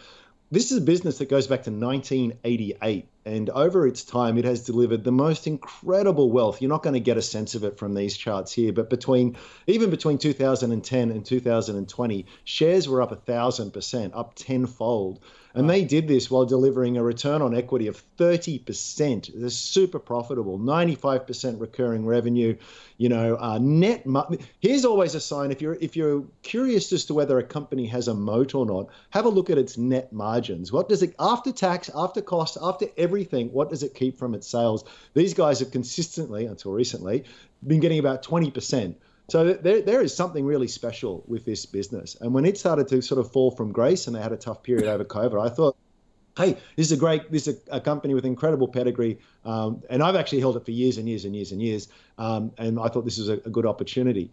this 0.51 0.71
is 0.71 0.79
a 0.79 0.81
business 0.81 1.17
that 1.19 1.29
goes 1.29 1.47
back 1.47 1.63
to 1.63 1.71
1988. 1.71 3.07
And 3.23 3.49
over 3.51 3.87
its 3.87 4.03
time, 4.03 4.37
it 4.37 4.43
has 4.43 4.65
delivered 4.65 5.03
the 5.03 5.11
most 5.11 5.47
incredible 5.47 6.29
wealth. 6.29 6.61
You're 6.61 6.69
not 6.69 6.83
going 6.83 6.95
to 6.95 6.99
get 6.99 7.17
a 7.17 7.21
sense 7.21 7.55
of 7.55 7.63
it 7.63 7.77
from 7.77 7.93
these 7.93 8.17
charts 8.17 8.51
here, 8.51 8.73
but 8.73 8.89
between 8.89 9.37
even 9.67 9.89
between 9.89 10.17
2010 10.17 11.11
and 11.11 11.25
2020, 11.25 12.25
shares 12.43 12.89
were 12.89 13.01
up 13.01 13.11
a 13.13 13.15
thousand 13.15 13.71
percent, 13.71 14.13
up 14.13 14.33
tenfold. 14.35 15.21
And 15.53 15.69
they 15.69 15.83
did 15.83 16.07
this 16.07 16.31
while 16.31 16.45
delivering 16.45 16.97
a 16.97 17.03
return 17.03 17.41
on 17.41 17.55
equity 17.55 17.87
of 17.87 18.01
30%. 18.17 19.31
They're 19.33 19.49
super 19.49 19.99
profitable, 19.99 20.57
95% 20.57 21.59
recurring 21.59 22.05
revenue. 22.05 22.55
You 22.97 23.09
know, 23.09 23.37
uh, 23.37 23.57
net. 23.59 24.05
Here's 24.59 24.85
always 24.85 25.15
a 25.15 25.19
sign 25.19 25.51
if 25.51 25.61
you're 25.61 25.77
if 25.81 25.95
you're 25.95 26.23
curious 26.43 26.93
as 26.93 27.05
to 27.05 27.13
whether 27.13 27.37
a 27.37 27.43
company 27.43 27.85
has 27.87 28.07
a 28.07 28.13
moat 28.13 28.55
or 28.55 28.65
not. 28.65 28.87
Have 29.09 29.25
a 29.25 29.29
look 29.29 29.49
at 29.49 29.57
its 29.57 29.77
net 29.77 30.13
margins. 30.13 30.71
What 30.71 30.87
does 30.87 31.03
it 31.03 31.15
after 31.19 31.51
tax, 31.51 31.89
after 31.93 32.21
cost, 32.21 32.57
after 32.61 32.87
everything? 32.97 33.51
What 33.51 33.69
does 33.69 33.83
it 33.83 33.95
keep 33.95 34.17
from 34.17 34.33
its 34.35 34.47
sales? 34.47 34.85
These 35.13 35.33
guys 35.33 35.59
have 35.59 35.71
consistently, 35.71 36.45
until 36.45 36.71
recently, 36.71 37.25
been 37.65 37.79
getting 37.79 37.99
about 37.99 38.23
20%. 38.23 38.95
So 39.31 39.53
there, 39.53 39.81
there 39.81 40.01
is 40.01 40.13
something 40.13 40.43
really 40.45 40.67
special 40.67 41.23
with 41.25 41.45
this 41.45 41.65
business. 41.65 42.17
And 42.19 42.33
when 42.33 42.43
it 42.43 42.57
started 42.57 42.89
to 42.89 43.01
sort 43.01 43.17
of 43.17 43.31
fall 43.31 43.49
from 43.49 43.71
grace 43.71 44.07
and 44.07 44.13
they 44.13 44.21
had 44.21 44.33
a 44.33 44.37
tough 44.37 44.61
period 44.61 44.89
over 44.89 45.05
COVID, 45.05 45.41
I 45.41 45.47
thought, 45.47 45.77
hey, 46.35 46.57
this 46.75 46.87
is 46.87 46.91
a 46.91 46.97
great, 46.97 47.31
this 47.31 47.47
is 47.47 47.61
a, 47.71 47.77
a 47.77 47.79
company 47.79 48.13
with 48.13 48.25
incredible 48.25 48.67
pedigree. 48.67 49.19
Um, 49.45 49.83
and 49.89 50.03
I've 50.03 50.17
actually 50.17 50.41
held 50.41 50.57
it 50.57 50.65
for 50.65 50.71
years 50.71 50.97
and 50.97 51.07
years 51.07 51.23
and 51.23 51.33
years 51.33 51.53
and 51.53 51.61
years. 51.61 51.87
Um, 52.17 52.51
and 52.57 52.77
I 52.77 52.89
thought 52.89 53.05
this 53.05 53.19
was 53.19 53.29
a, 53.29 53.35
a 53.45 53.49
good 53.49 53.65
opportunity. 53.65 54.29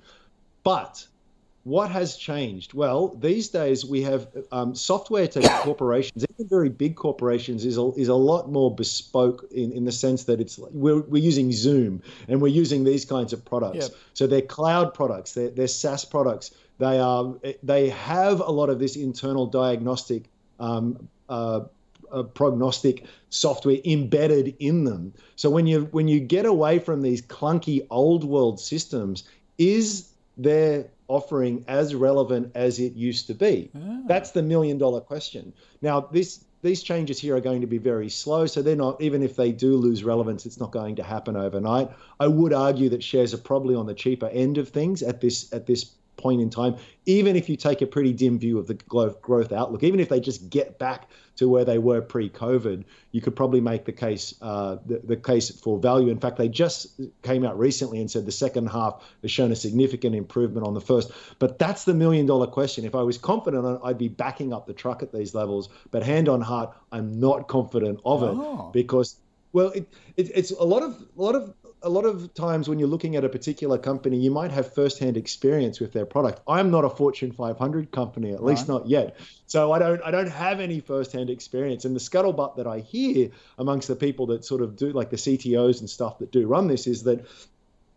But 0.65 1.07
what 1.69 1.91
has 1.91 2.17
changed? 2.17 2.73
Well, 2.73 3.09
these 3.09 3.49
days 3.49 3.85
we 3.85 4.01
have 4.03 4.27
um, 4.51 4.75
software 4.75 5.29
to 5.29 5.41
corporations, 5.63 6.25
even 6.31 6.49
very 6.49 6.71
big 6.71 6.97
corporations, 6.97 7.67
is 7.67 7.77
a, 7.77 7.93
is 7.93 8.09
a 8.09 8.15
lot 8.15 8.51
more 8.51 8.75
bespoke 8.75 9.45
in, 9.51 9.73
in 9.73 9.85
the 9.85 9.93
sense 9.93 10.25
that 10.25 10.41
it's 10.41 10.59
we're, 10.59 11.03
we're 11.03 11.23
using 11.23 11.53
Zoom 11.53 12.03
and 12.27 12.41
we're 12.41 12.49
using 12.49 12.85
these 12.85 13.05
kinds 13.05 13.35
of 13.35 13.45
products. 13.45 13.91
Yep. 13.91 13.99
So 14.15 14.27
they're 14.27 14.41
cloud 14.41 14.95
products, 14.95 15.35
they're, 15.35 15.51
they're 15.51 15.69
SaaS 15.69 16.07
products. 16.07 16.53
They 16.79 16.99
are 16.99 17.35
they 17.63 17.91
have 17.91 18.41
a 18.41 18.51
lot 18.51 18.71
of 18.71 18.79
this 18.79 18.97
internal 18.97 19.47
diagnostic 19.47 20.25
um, 20.59 21.09
uh, 21.29 21.61
uh, 22.11 22.23
prognostic 22.23 23.05
software 23.29 23.77
embedded 23.85 24.57
in 24.59 24.85
them. 24.85 25.13
So 25.37 25.51
when 25.51 25.67
you 25.67 25.89
when 25.91 26.09
you 26.09 26.21
get 26.21 26.47
away 26.47 26.79
from 26.79 27.03
these 27.03 27.21
clunky 27.21 27.87
old 27.91 28.25
world 28.25 28.59
systems, 28.59 29.25
is 29.59 30.09
there 30.39 30.87
offering 31.09 31.65
as 31.69 31.95
relevant 31.95 32.53
as 32.55 32.79
it 32.79 32.95
used 32.95 33.27
to 33.27 33.35
be? 33.35 33.71
Ah. 33.77 34.03
That's 34.07 34.31
the 34.31 34.43
million 34.43 34.79
dollar 34.79 35.01
question. 35.01 35.53
Now, 35.83 36.01
this 36.01 36.45
these 36.63 36.83
changes 36.83 37.21
here 37.21 37.37
are 37.37 37.41
going 37.41 37.61
to 37.61 37.67
be 37.67 37.79
very 37.79 38.09
slow, 38.09 38.47
so 38.47 38.63
they're 38.63 38.77
not. 38.77 39.01
Even 39.01 39.23
if 39.23 39.37
they 39.37 39.53
do 39.53 39.77
lose 39.77 40.05
relevance, 40.05 40.45
it's 40.47 40.59
not 40.59 40.73
going 40.73 40.97
to 40.97 41.03
happen 41.03 41.37
overnight. 41.37 41.91
I 42.19 42.27
would 42.27 42.53
argue 42.53 42.89
that 42.91 43.03
shares 43.03 43.33
are 43.33 43.39
probably 43.39 43.75
on 43.75 43.87
the 43.87 43.95
cheaper 43.95 44.29
end 44.29 44.59
of 44.59 44.69
things 44.69 45.03
at 45.03 45.21
this 45.21 45.53
at 45.53 45.67
this 45.67 45.85
point 46.17 46.41
in 46.41 46.51
time, 46.51 46.77
even 47.07 47.37
if 47.37 47.49
you 47.49 47.57
take 47.57 47.81
a 47.81 47.87
pretty 47.87 48.13
dim 48.13 48.39
view 48.39 48.59
of 48.59 48.67
the 48.67 48.75
growth 48.75 49.53
outlook, 49.53 49.83
even 49.85 50.01
if 50.01 50.09
they 50.09 50.21
just 50.21 50.51
get 50.51 50.79
back 50.79 51.09
to 51.39 51.49
where 51.49 51.65
they 51.65 51.79
were 51.79 52.01
pre-COVID, 52.01 52.85
you 53.13 53.21
could 53.21 53.37
probably 53.37 53.61
make 53.61 53.85
the 53.85 53.93
case 53.93 54.35
uh, 54.43 54.77
the, 54.87 54.99
the, 55.05 55.17
case 55.17 55.51
for 55.51 55.79
value. 55.79 56.09
In 56.09 56.19
fact, 56.19 56.37
they 56.37 56.49
just 56.49 57.01
came 57.23 57.45
out 57.45 57.57
recently 57.57 58.01
and 58.01 58.11
said 58.11 58.27
the 58.27 58.33
second 58.33 58.67
half 58.67 59.05
has 59.23 59.31
shown 59.31 59.53
a 59.53 59.57
significant 59.57 60.17
improvement 60.17 60.67
on 60.67 60.75
the 60.75 60.81
first. 60.81 61.13
But 61.39 61.59
that's 61.59 61.85
the 61.85 61.95
million 61.95 62.27
dollar 62.27 62.49
question. 62.49 62.85
If 62.85 62.97
I 62.97 63.03
was 63.03 63.19
confident, 63.19 63.81
I'd 63.85 63.99
be 63.99 64.09
backing 64.09 64.53
up 64.53 64.67
the 64.67 64.73
truck 64.73 65.03
at 65.03 65.13
these 65.13 65.33
levels. 65.33 65.69
But 65.93 66.03
hand 66.03 66.29
on 66.29 66.41
heart, 66.41 66.77
I'm 66.91 67.21
not 67.21 67.47
confident 67.47 68.01
of 68.05 68.25
it 68.25 68.35
oh. 68.35 68.71
because 68.73 69.17
well, 69.53 69.69
it, 69.69 69.89
it, 70.17 70.31
it's 70.35 70.51
a 70.51 70.65
lot 70.65 70.83
of 70.83 71.01
a 71.17 71.23
lot 71.23 71.35
of 71.35 71.55
a 71.83 71.89
lot 71.89 72.05
of 72.05 72.35
times 72.35 72.69
when 72.69 72.79
you're 72.79 72.89
looking 72.89 73.17
at 73.17 73.25
a 73.25 73.29
particular 73.29 73.79
company, 73.79 74.17
you 74.19 74.31
might 74.31 74.51
have 74.51 74.75
firsthand 74.75 75.17
experience 75.17 75.81
with 75.81 75.93
their 75.93 76.07
product. 76.07 76.41
I'm 76.49 76.71
not 76.71 76.85
a 76.85 76.91
Fortune 76.91 77.33
500 77.33 77.91
company, 77.93 78.33
at 78.33 78.41
right. 78.41 78.51
least 78.51 78.69
not 78.69 78.89
yet. 78.89 79.17
So 79.47 79.73
I 79.73 79.79
don't 79.79 80.03
I 80.03 80.11
don't 80.11 80.31
have 80.31 80.61
any 80.61 80.81
firsthand 80.81 81.31
experience. 81.31 81.85
And 81.85 81.95
the 81.95 82.01
scuttlebutt 82.01 82.57
that 82.57 82.67
I 82.67 82.81
hear 82.81 83.31
amongst 83.59 83.89
the 83.89 83.97
people 83.97 84.27
that 84.27 84.45
sort 84.45 84.63
of 84.63 84.77
do 84.77 84.93
like 84.93 85.11
the 85.11 85.17
CTOs 85.17 85.81
and 85.81 85.89
stuff 85.89 86.19
that 86.19 86.33
do 86.33 86.47
run 86.47 86.67
this 86.67 86.87
is 86.87 87.05
that 87.05 87.25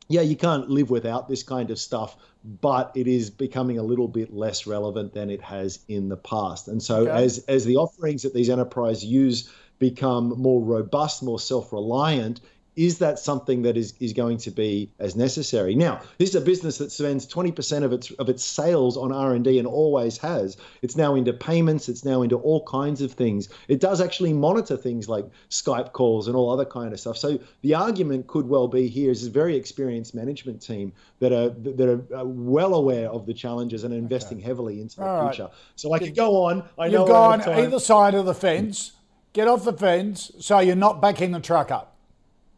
yeah, 0.08 0.22
you 0.22 0.36
can't 0.36 0.70
live 0.70 0.90
without 0.90 1.30
this 1.30 1.42
kind 1.42 1.72
of 1.72 1.80
stuff, 1.80 2.18
but 2.44 2.92
it 2.96 3.08
is 3.08 3.30
becoming 3.30 3.78
a 3.78 3.84
little 3.84 4.10
bit 4.10 4.34
less 4.34 4.68
relevant 4.68 5.14
than 5.14 5.30
it 5.30 5.42
has 5.42 5.80
in 5.88 6.10
the 6.10 6.18
past. 6.18 6.68
And 6.68 6.84
so 6.84 7.04
okay. 7.04 7.24
as 7.24 7.46
as 7.48 7.66
the 7.66 7.78
offerings 7.78 8.24
that 8.24 8.34
these 8.34 8.50
enterprise 8.50 9.04
use 9.04 9.50
become 9.80 10.40
more 10.40 10.62
robust, 10.62 11.24
more 11.24 11.40
self-reliant, 11.40 12.42
is 12.76 13.00
that 13.00 13.20
something 13.20 13.64
that 13.64 13.76
is, 13.76 13.94
is 14.00 14.14
going 14.14 14.38
to 14.38 14.52
be 14.52 14.90
as 15.00 15.16
necessary? 15.16 15.76
Now 15.76 16.02
this 16.18 16.30
is 16.30 16.36
a 16.36 16.42
business 16.42 16.78
that 16.78 16.92
spends 16.92 17.28
20% 17.28 17.84
of 17.84 17.92
its 17.92 18.12
of 18.12 18.30
its 18.30 18.44
sales 18.44 18.98
on 18.98 19.12
r&d 19.12 19.60
and 19.60 19.68
always 19.68 20.18
has. 20.20 20.58
It's 20.82 20.96
now 20.96 21.16
into 21.16 21.34
payments. 21.34 21.90
It's 21.90 22.06
now 22.06 22.22
into 22.22 22.38
all 22.38 22.64
kinds 22.66 23.02
of 23.02 23.12
things. 23.12 23.50
It 23.68 23.82
does 23.82 24.00
actually 24.00 24.34
monitor 24.34 24.78
things 24.78 25.10
like 25.10 25.26
skype 25.50 25.92
calls 25.92 26.28
and 26.28 26.36
all 26.36 26.50
other 26.50 26.66
kind 26.66 26.94
of 26.94 27.00
stuff. 27.00 27.18
So 27.18 27.40
the 27.62 27.76
argument 27.76 28.28
could 28.28 28.48
well 28.48 28.68
be 28.68 28.88
here 28.88 29.12
is 29.12 29.26
a 29.26 29.30
very 29.30 29.56
experienced 29.56 30.16
management 30.16 30.62
team 30.62 30.94
that 31.20 31.34
are 31.34 31.50
that 31.50 31.90
are 31.90 32.20
uh, 32.20 32.24
well 32.26 32.74
aware 32.74 33.10
of 33.10 33.26
the 33.26 33.34
challenges 33.34 33.84
and 33.84 33.94
investing 33.94 34.38
okay. 34.38 34.48
heavily 34.48 34.80
into 34.80 34.96
the 34.98 35.06
all 35.06 35.28
future. 35.28 35.44
Right. 35.44 35.54
so 35.76 35.94
i 35.94 36.00
could 36.00 36.16
go 36.16 36.46
on. 36.46 36.64
I 36.78 36.86
you've 36.88 37.08
gone 37.08 37.42
either 37.42 37.80
side 37.80 38.14
of 38.14 38.26
the 38.26 38.34
fence. 38.36 38.94
Get 39.34 39.48
off 39.48 39.64
the 39.64 39.74
fence 39.74 40.32
so 40.40 40.60
you're 40.60 40.76
not 40.76 41.02
backing 41.02 41.32
the 41.32 41.40
truck 41.40 41.72
up 41.72 41.91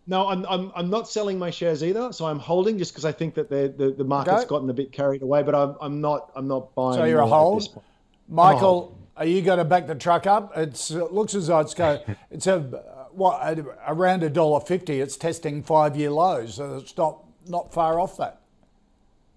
no, 0.05 0.27
I'm, 0.27 0.45
I'm, 0.47 0.71
I'm 0.75 0.89
not 0.89 1.07
selling 1.09 1.39
my 1.39 1.49
shares 1.49 1.83
either. 1.83 2.11
So 2.11 2.25
I'm 2.25 2.39
holding 2.39 2.77
just 2.77 2.91
because 2.91 3.05
I 3.05 3.11
think 3.11 3.35
that 3.35 3.49
the, 3.49 3.93
the 3.97 4.03
market's 4.03 4.41
okay. 4.41 4.47
gotten 4.47 4.69
a 4.69 4.73
bit 4.73 4.91
carried 4.91 5.21
away. 5.21 5.43
But 5.43 5.55
I'm, 5.55 5.75
I'm 5.79 6.01
not 6.01 6.31
I'm 6.35 6.47
not 6.47 6.73
buying. 6.75 6.97
So 6.97 7.05
you're 7.05 7.21
a 7.21 7.27
hold, 7.27 7.81
Michael. 8.27 8.97
Are 9.15 9.25
you 9.25 9.43
going 9.43 9.59
to 9.59 9.65
back 9.65 9.85
the 9.85 9.93
truck 9.93 10.25
up? 10.25 10.57
It's, 10.57 10.89
it 10.89 11.13
looks 11.13 11.35
as 11.35 11.47
though 11.47 11.59
it's 11.59 11.73
going. 11.73 11.99
It's 12.31 12.47
a 12.47 12.59
what 13.11 13.59
around 13.87 14.23
a 14.23 14.29
dollar 14.29 14.59
fifty. 14.59 14.99
It's 14.99 15.15
testing 15.15 15.61
five 15.61 15.95
year 15.95 16.09
lows. 16.09 16.55
So 16.55 16.77
it's 16.77 16.97
not 16.97 17.23
not 17.47 17.73
far 17.73 17.99
off 17.99 18.17
that. 18.17 18.41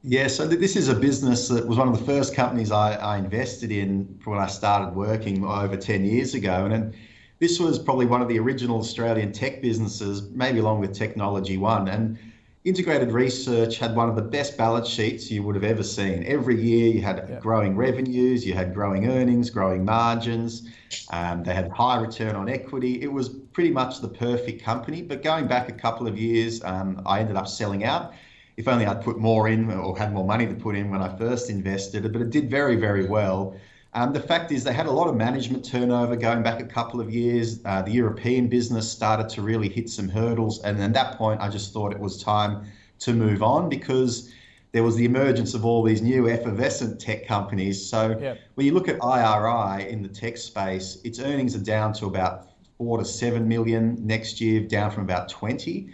Yeah, 0.02 0.28
so 0.28 0.46
this 0.46 0.76
is 0.76 0.88
a 0.88 0.94
business 0.94 1.48
that 1.48 1.66
was 1.66 1.78
one 1.78 1.88
of 1.88 1.98
the 1.98 2.04
first 2.04 2.32
companies 2.32 2.70
I, 2.70 2.94
I 2.94 3.18
invested 3.18 3.72
in 3.72 4.20
when 4.24 4.38
I 4.38 4.46
started 4.46 4.94
working 4.94 5.44
over 5.44 5.76
10 5.76 6.04
years 6.04 6.34
ago. 6.34 6.64
And 6.64 6.94
this 7.38 7.60
was 7.60 7.78
probably 7.78 8.06
one 8.06 8.22
of 8.22 8.28
the 8.28 8.38
original 8.38 8.78
Australian 8.78 9.32
tech 9.32 9.60
businesses, 9.60 10.30
maybe 10.30 10.58
along 10.58 10.80
with 10.80 10.94
Technology 10.94 11.58
One. 11.58 11.88
And 11.88 12.18
Integrated 12.64 13.12
Research 13.12 13.78
had 13.78 13.94
one 13.94 14.08
of 14.08 14.16
the 14.16 14.22
best 14.22 14.56
balance 14.56 14.88
sheets 14.88 15.30
you 15.30 15.42
would 15.44 15.54
have 15.54 15.62
ever 15.62 15.84
seen. 15.84 16.24
Every 16.26 16.60
year 16.60 16.88
you 16.88 17.00
had 17.00 17.24
yeah. 17.28 17.38
growing 17.38 17.76
revenues, 17.76 18.44
you 18.44 18.54
had 18.54 18.74
growing 18.74 19.08
earnings, 19.08 19.50
growing 19.50 19.84
margins. 19.84 20.68
Um, 21.10 21.44
they 21.44 21.54
had 21.54 21.70
high 21.70 22.00
return 22.00 22.34
on 22.34 22.48
equity. 22.48 23.02
It 23.02 23.12
was 23.12 23.28
pretty 23.28 23.70
much 23.70 24.00
the 24.00 24.08
perfect 24.08 24.64
company. 24.64 25.02
But 25.02 25.22
going 25.22 25.46
back 25.46 25.68
a 25.68 25.72
couple 25.72 26.08
of 26.08 26.18
years, 26.18 26.64
um, 26.64 27.02
I 27.06 27.20
ended 27.20 27.36
up 27.36 27.46
selling 27.46 27.84
out. 27.84 28.14
If 28.56 28.66
only 28.66 28.86
I'd 28.86 29.02
put 29.02 29.18
more 29.18 29.46
in 29.48 29.70
or 29.70 29.96
had 29.96 30.12
more 30.12 30.24
money 30.24 30.46
to 30.46 30.54
put 30.54 30.74
in 30.74 30.90
when 30.90 31.02
I 31.02 31.16
first 31.18 31.50
invested, 31.50 32.10
but 32.10 32.20
it 32.20 32.30
did 32.30 32.50
very, 32.50 32.76
very 32.76 33.06
well. 33.06 33.54
Um, 33.96 34.12
the 34.12 34.20
fact 34.20 34.52
is, 34.52 34.62
they 34.62 34.74
had 34.74 34.84
a 34.84 34.90
lot 34.90 35.08
of 35.08 35.16
management 35.16 35.64
turnover 35.64 36.16
going 36.16 36.42
back 36.42 36.60
a 36.60 36.66
couple 36.66 37.00
of 37.00 37.10
years. 37.10 37.60
Uh, 37.64 37.80
the 37.80 37.92
European 37.92 38.46
business 38.46 38.92
started 38.92 39.30
to 39.30 39.40
really 39.40 39.70
hit 39.70 39.88
some 39.88 40.06
hurdles. 40.06 40.62
And 40.64 40.78
at 40.82 40.92
that 40.92 41.16
point, 41.16 41.40
I 41.40 41.48
just 41.48 41.72
thought 41.72 41.92
it 41.92 41.98
was 41.98 42.22
time 42.22 42.66
to 42.98 43.14
move 43.14 43.42
on 43.42 43.70
because 43.70 44.30
there 44.72 44.82
was 44.82 44.96
the 44.96 45.06
emergence 45.06 45.54
of 45.54 45.64
all 45.64 45.82
these 45.82 46.02
new 46.02 46.28
effervescent 46.28 47.00
tech 47.00 47.26
companies. 47.26 47.88
So 47.88 48.36
when 48.56 48.66
you 48.66 48.74
look 48.74 48.88
at 48.90 49.02
IRI 49.02 49.88
in 49.88 50.02
the 50.02 50.10
tech 50.10 50.36
space, 50.36 50.98
its 51.02 51.18
earnings 51.18 51.56
are 51.56 51.64
down 51.64 51.94
to 51.94 52.04
about 52.04 52.50
four 52.76 52.98
to 52.98 53.04
seven 53.06 53.48
million 53.48 53.96
next 54.06 54.42
year, 54.42 54.60
down 54.60 54.90
from 54.90 55.04
about 55.04 55.30
20. 55.30 55.88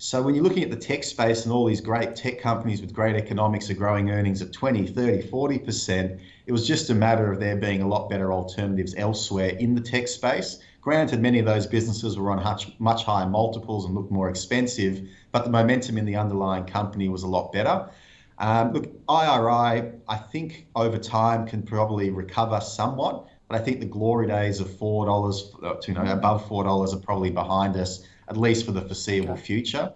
So 0.00 0.22
when 0.22 0.36
you're 0.36 0.44
looking 0.44 0.62
at 0.62 0.70
the 0.70 0.76
tech 0.76 1.02
space 1.02 1.42
and 1.42 1.52
all 1.52 1.66
these 1.66 1.80
great 1.80 2.14
tech 2.14 2.40
companies 2.40 2.80
with 2.80 2.94
great 2.94 3.16
economics 3.16 3.68
are 3.68 3.74
growing 3.74 4.12
earnings 4.12 4.40
at 4.40 4.52
20, 4.52 4.86
30, 4.86 5.28
40%, 5.28 6.20
it 6.46 6.52
was 6.52 6.64
just 6.68 6.88
a 6.90 6.94
matter 6.94 7.32
of 7.32 7.40
there 7.40 7.56
being 7.56 7.82
a 7.82 7.88
lot 7.88 8.08
better 8.08 8.32
alternatives 8.32 8.94
elsewhere 8.96 9.48
in 9.58 9.74
the 9.74 9.80
tech 9.80 10.06
space. 10.06 10.60
Granted, 10.82 11.20
many 11.20 11.40
of 11.40 11.46
those 11.46 11.66
businesses 11.66 12.16
were 12.16 12.30
on 12.30 12.44
much, 12.44 12.70
much 12.78 13.02
higher 13.02 13.26
multiples 13.26 13.86
and 13.86 13.94
looked 13.96 14.12
more 14.12 14.30
expensive, 14.30 15.02
but 15.32 15.42
the 15.42 15.50
momentum 15.50 15.98
in 15.98 16.04
the 16.04 16.14
underlying 16.14 16.64
company 16.64 17.08
was 17.08 17.24
a 17.24 17.28
lot 17.28 17.52
better. 17.52 17.90
Um, 18.38 18.72
look, 18.74 18.84
IRI, 19.08 19.94
I 20.08 20.16
think 20.30 20.68
over 20.76 20.96
time 20.96 21.44
can 21.44 21.64
probably 21.64 22.10
recover 22.10 22.60
somewhat, 22.60 23.26
but 23.48 23.60
I 23.60 23.64
think 23.64 23.80
the 23.80 23.86
glory 23.86 24.28
days 24.28 24.60
of 24.60 24.72
four 24.78 25.06
dollars, 25.06 25.52
uh, 25.60 25.74
you 25.88 25.94
know, 25.94 26.04
above 26.04 26.46
four 26.46 26.62
dollars 26.62 26.94
are 26.94 27.00
probably 27.00 27.30
behind 27.30 27.74
us 27.74 28.04
at 28.28 28.36
least 28.36 28.66
for 28.66 28.72
the 28.72 28.82
foreseeable 28.82 29.32
okay. 29.32 29.42
future. 29.42 29.92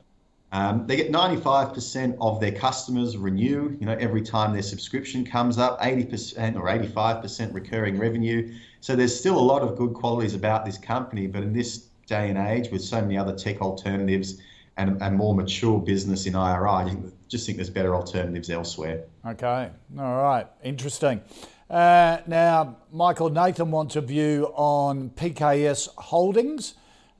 Um, 0.53 0.87
they 0.87 0.97
get 0.97 1.11
95% 1.11 2.16
of 2.20 2.39
their 2.39 2.53
customers 2.53 3.16
renew, 3.16 3.74
you 3.80 3.87
know, 3.87 3.97
every 3.99 4.20
time 4.20 4.53
their 4.53 4.62
subscription 4.62 5.24
comes 5.24 5.57
up, 5.57 5.80
80% 5.80 6.57
or 6.57 6.64
85% 6.64 7.55
recurring 7.55 7.99
revenue. 7.99 8.55
So 8.80 8.95
there's 8.95 9.18
still 9.18 9.39
a 9.39 9.41
lot 9.41 9.62
of 9.62 9.78
good 9.78 9.95
qualities 9.95 10.35
about 10.35 10.66
this 10.66 10.76
company, 10.76 11.26
but 11.26 11.43
in 11.43 11.55
this 11.55 11.89
day 12.07 12.28
and 12.28 12.37
age 12.37 12.70
with 12.70 12.83
so 12.83 13.01
many 13.01 13.16
other 13.16 13.35
tech 13.35 13.62
alternatives 13.62 14.43
and 14.76 15.01
a 15.01 15.11
more 15.11 15.35
mature 15.35 15.80
business 15.80 16.26
in 16.26 16.35
IRI, 16.35 16.68
I 16.68 16.97
just 17.28 17.47
think 17.47 17.57
there's 17.57 17.70
better 17.70 17.95
alternatives 17.95 18.51
elsewhere. 18.51 19.05
Okay, 19.26 19.70
all 19.99 20.22
right, 20.22 20.47
interesting. 20.62 21.22
Uh, 21.70 22.18
now, 22.26 22.76
Michael 22.93 23.30
Nathan 23.30 23.70
wants 23.70 23.97
a 23.97 24.03
view 24.03 24.53
on 24.55 25.09
PKS 25.11 25.89
Holdings. 25.97 26.74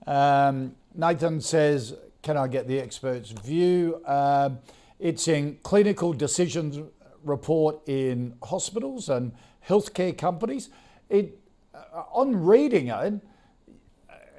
Um, 0.07 0.75
Nathan 0.95 1.40
says, 1.40 1.95
Can 2.22 2.36
I 2.36 2.49
get 2.49 2.68
the 2.68 2.78
expert's 2.78 3.30
view? 3.30 4.03
Um, 4.07 4.59
it's 4.99 5.26
in 5.28 5.59
clinical 5.62 6.12
decisions 6.12 6.78
report 7.24 7.80
in 7.86 8.34
hospitals 8.43 9.09
and 9.09 9.32
healthcare 9.66 10.16
companies. 10.16 10.68
It, 11.09 11.38
uh, 11.74 12.03
on 12.12 12.45
reading 12.45 12.88
it, 12.88 13.20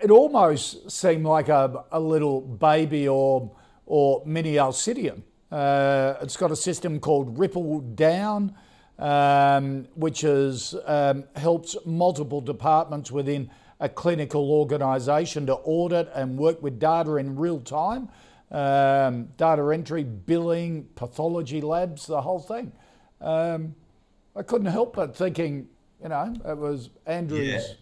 it 0.01 0.11
almost 0.11 0.91
seemed 0.91 1.25
like 1.25 1.49
a, 1.49 1.85
a 1.91 1.99
little 1.99 2.41
baby 2.41 3.07
or, 3.07 3.51
or 3.85 4.21
mini 4.25 4.55
Alcidion. 4.55 5.21
Uh, 5.51 6.15
it's 6.21 6.35
got 6.35 6.51
a 6.51 6.55
system 6.55 6.99
called 6.99 7.37
Ripple 7.37 7.79
Down, 7.81 8.55
um, 8.99 9.87
which 9.95 10.21
has 10.21 10.75
um, 10.85 11.23
helps 11.35 11.77
multiple 11.85 12.41
departments 12.41 13.11
within 13.11 13.49
a 13.83 13.89
clinical 13.89 14.49
organisation 14.49 15.45
to 15.45 15.55
audit 15.55 16.09
and 16.15 16.37
work 16.37 16.63
with 16.63 16.79
data 16.79 17.17
in 17.17 17.35
real 17.35 17.59
time. 17.59 18.07
Um, 18.49 19.25
data 19.35 19.61
entry, 19.73 20.05
billing, 20.05 20.85
pathology 20.95 21.59
labs, 21.59 22.07
the 22.07 22.21
whole 22.21 22.39
thing. 22.39 22.71
Um, 23.19 23.75
I 24.37 24.41
couldn't 24.41 24.67
help 24.67 24.95
but 24.95 25.17
thinking, 25.17 25.67
you 26.01 26.07
know, 26.07 26.33
it 26.45 26.57
was 26.57 26.91
Andrew's 27.05 27.75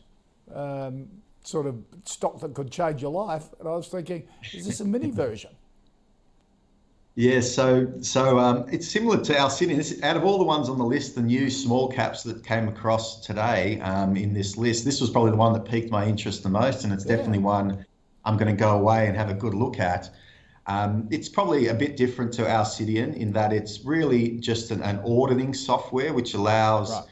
yeah. 0.49 0.87
um, 0.87 1.07
sort 1.43 1.67
of 1.67 1.75
stock 2.05 2.39
that 2.39 2.55
could 2.55 2.71
change 2.71 3.03
your 3.03 3.11
life. 3.11 3.45
And 3.59 3.69
I 3.69 3.73
was 3.73 3.87
thinking, 3.87 4.27
is 4.53 4.65
this 4.65 4.79
a 4.79 4.85
mini 4.85 5.11
version? 5.25 5.51
Yeah, 7.15 7.41
so 7.41 7.91
so 8.01 8.39
um, 8.39 8.65
it's 8.71 8.89
similar 8.89 9.21
to 9.23 9.33
Alcidion. 9.33 9.75
This, 9.75 10.01
out 10.01 10.15
of 10.15 10.23
all 10.23 10.37
the 10.37 10.45
ones 10.45 10.69
on 10.69 10.77
the 10.77 10.85
list, 10.85 11.15
the 11.15 11.21
new 11.21 11.49
small 11.49 11.89
caps 11.89 12.23
that 12.23 12.45
came 12.45 12.69
across 12.69 13.19
today 13.19 13.81
um, 13.81 14.15
in 14.15 14.33
this 14.33 14.55
list, 14.55 14.85
this 14.85 15.01
was 15.01 15.09
probably 15.09 15.31
the 15.31 15.37
one 15.37 15.51
that 15.53 15.65
piqued 15.65 15.91
my 15.91 16.05
interest 16.05 16.41
the 16.43 16.49
most, 16.49 16.85
and 16.85 16.93
it's 16.93 17.05
yeah. 17.05 17.17
definitely 17.17 17.39
one 17.39 17.85
I'm 18.23 18.37
going 18.37 18.55
to 18.55 18.57
go 18.57 18.77
away 18.77 19.07
and 19.07 19.17
have 19.17 19.29
a 19.29 19.33
good 19.33 19.53
look 19.53 19.79
at. 19.79 20.09
Um, 20.67 21.07
it's 21.11 21.27
probably 21.27 21.67
a 21.67 21.73
bit 21.73 21.97
different 21.97 22.31
to 22.33 22.43
Alcidion 22.43 23.15
in 23.15 23.33
that 23.33 23.51
it's 23.51 23.83
really 23.83 24.37
just 24.37 24.71
an, 24.71 24.81
an 24.83 24.99
auditing 24.99 25.53
software 25.53 26.13
which 26.13 26.33
allows 26.33 26.91
right. 26.91 27.03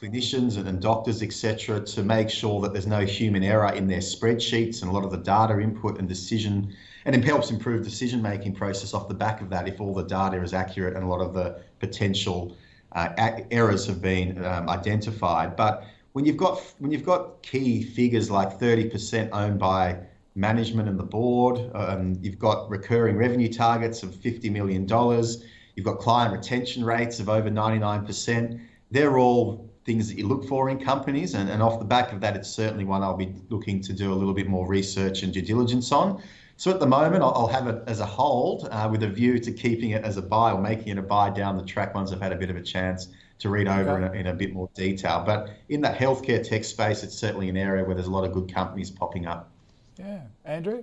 Clinicians 0.00 0.56
and, 0.56 0.68
and 0.68 0.80
doctors, 0.80 1.22
etc., 1.22 1.80
to 1.80 2.02
make 2.02 2.30
sure 2.30 2.60
that 2.60 2.72
there's 2.72 2.86
no 2.86 3.04
human 3.04 3.42
error 3.42 3.72
in 3.72 3.86
their 3.86 3.98
spreadsheets 3.98 4.82
and 4.82 4.90
a 4.90 4.94
lot 4.94 5.04
of 5.04 5.10
the 5.10 5.18
data 5.18 5.58
input 5.60 5.98
and 5.98 6.08
decision 6.08 6.72
and 7.04 7.16
it 7.16 7.24
helps 7.24 7.50
improve 7.50 7.82
decision 7.82 8.20
making 8.20 8.54
process 8.54 8.92
off 8.92 9.08
the 9.08 9.14
back 9.14 9.40
of 9.40 9.48
that 9.48 9.66
if 9.66 9.80
all 9.80 9.94
the 9.94 10.02
data 10.02 10.42
is 10.42 10.52
accurate 10.52 10.94
and 10.94 11.04
a 11.04 11.06
lot 11.06 11.20
of 11.20 11.32
the 11.32 11.58
potential 11.80 12.54
uh, 12.92 13.08
errors 13.50 13.86
have 13.86 14.02
been 14.02 14.44
um, 14.44 14.68
identified. 14.68 15.56
But 15.56 15.84
when 16.12 16.24
you've 16.24 16.36
got 16.36 16.60
when 16.78 16.90
you've 16.90 17.04
got 17.04 17.42
key 17.42 17.82
figures 17.82 18.30
like 18.30 18.58
30% 18.58 19.30
owned 19.32 19.58
by 19.58 19.98
management 20.34 20.88
and 20.88 20.98
the 20.98 21.04
board, 21.04 21.70
um, 21.74 22.16
you've 22.20 22.38
got 22.38 22.68
recurring 22.68 23.16
revenue 23.16 23.50
targets 23.50 24.02
of 24.02 24.14
50 24.14 24.50
million 24.50 24.86
dollars, 24.86 25.44
you've 25.76 25.86
got 25.86 25.98
client 25.98 26.32
retention 26.32 26.84
rates 26.84 27.20
of 27.20 27.28
over 27.28 27.50
99%. 27.50 28.60
They're 28.90 29.18
all 29.18 29.67
things 29.88 30.06
that 30.08 30.18
you 30.18 30.26
look 30.26 30.44
for 30.46 30.68
in 30.68 30.78
companies, 30.78 31.32
and, 31.32 31.48
and 31.48 31.62
off 31.62 31.78
the 31.78 31.84
back 31.96 32.12
of 32.12 32.20
that, 32.20 32.36
it's 32.36 32.50
certainly 32.50 32.84
one 32.84 33.02
I'll 33.02 33.16
be 33.16 33.34
looking 33.48 33.80
to 33.80 33.94
do 33.94 34.12
a 34.12 34.16
little 34.20 34.34
bit 34.34 34.46
more 34.46 34.68
research 34.68 35.22
and 35.22 35.32
due 35.32 35.40
diligence 35.40 35.90
on. 35.92 36.22
So 36.58 36.70
at 36.70 36.78
the 36.78 36.86
moment, 36.86 37.22
I'll 37.22 37.46
have 37.46 37.66
it 37.68 37.82
as 37.86 38.00
a 38.00 38.04
hold 38.04 38.68
uh, 38.70 38.86
with 38.90 39.02
a 39.02 39.08
view 39.08 39.38
to 39.38 39.50
keeping 39.50 39.90
it 39.92 40.04
as 40.04 40.18
a 40.18 40.22
buy 40.22 40.52
or 40.52 40.60
making 40.60 40.88
it 40.88 40.98
a 40.98 41.02
buy 41.02 41.30
down 41.30 41.56
the 41.56 41.64
track 41.64 41.94
once 41.94 42.12
I've 42.12 42.20
had 42.20 42.32
a 42.32 42.36
bit 42.36 42.50
of 42.50 42.56
a 42.56 42.62
chance 42.62 43.08
to 43.38 43.48
read 43.48 43.66
over 43.66 43.92
okay. 43.92 44.04
in, 44.04 44.12
a, 44.12 44.20
in, 44.20 44.26
a, 44.26 44.34
bit 44.34 44.52
more 44.52 44.68
detail. 44.74 45.22
But 45.24 45.50
in 45.70 45.80
that 45.80 45.96
healthcare 45.96 46.46
tech 46.46 46.64
space, 46.64 47.02
it's 47.02 47.16
certainly 47.16 47.48
an 47.48 47.56
area 47.56 47.82
where 47.82 47.94
there's 47.94 48.08
a 48.08 48.10
lot 48.18 48.24
of 48.24 48.32
good 48.32 48.52
companies 48.52 48.90
popping 48.90 49.26
up. 49.26 49.48
Yeah. 49.96 50.20
Andrew? 50.44 50.82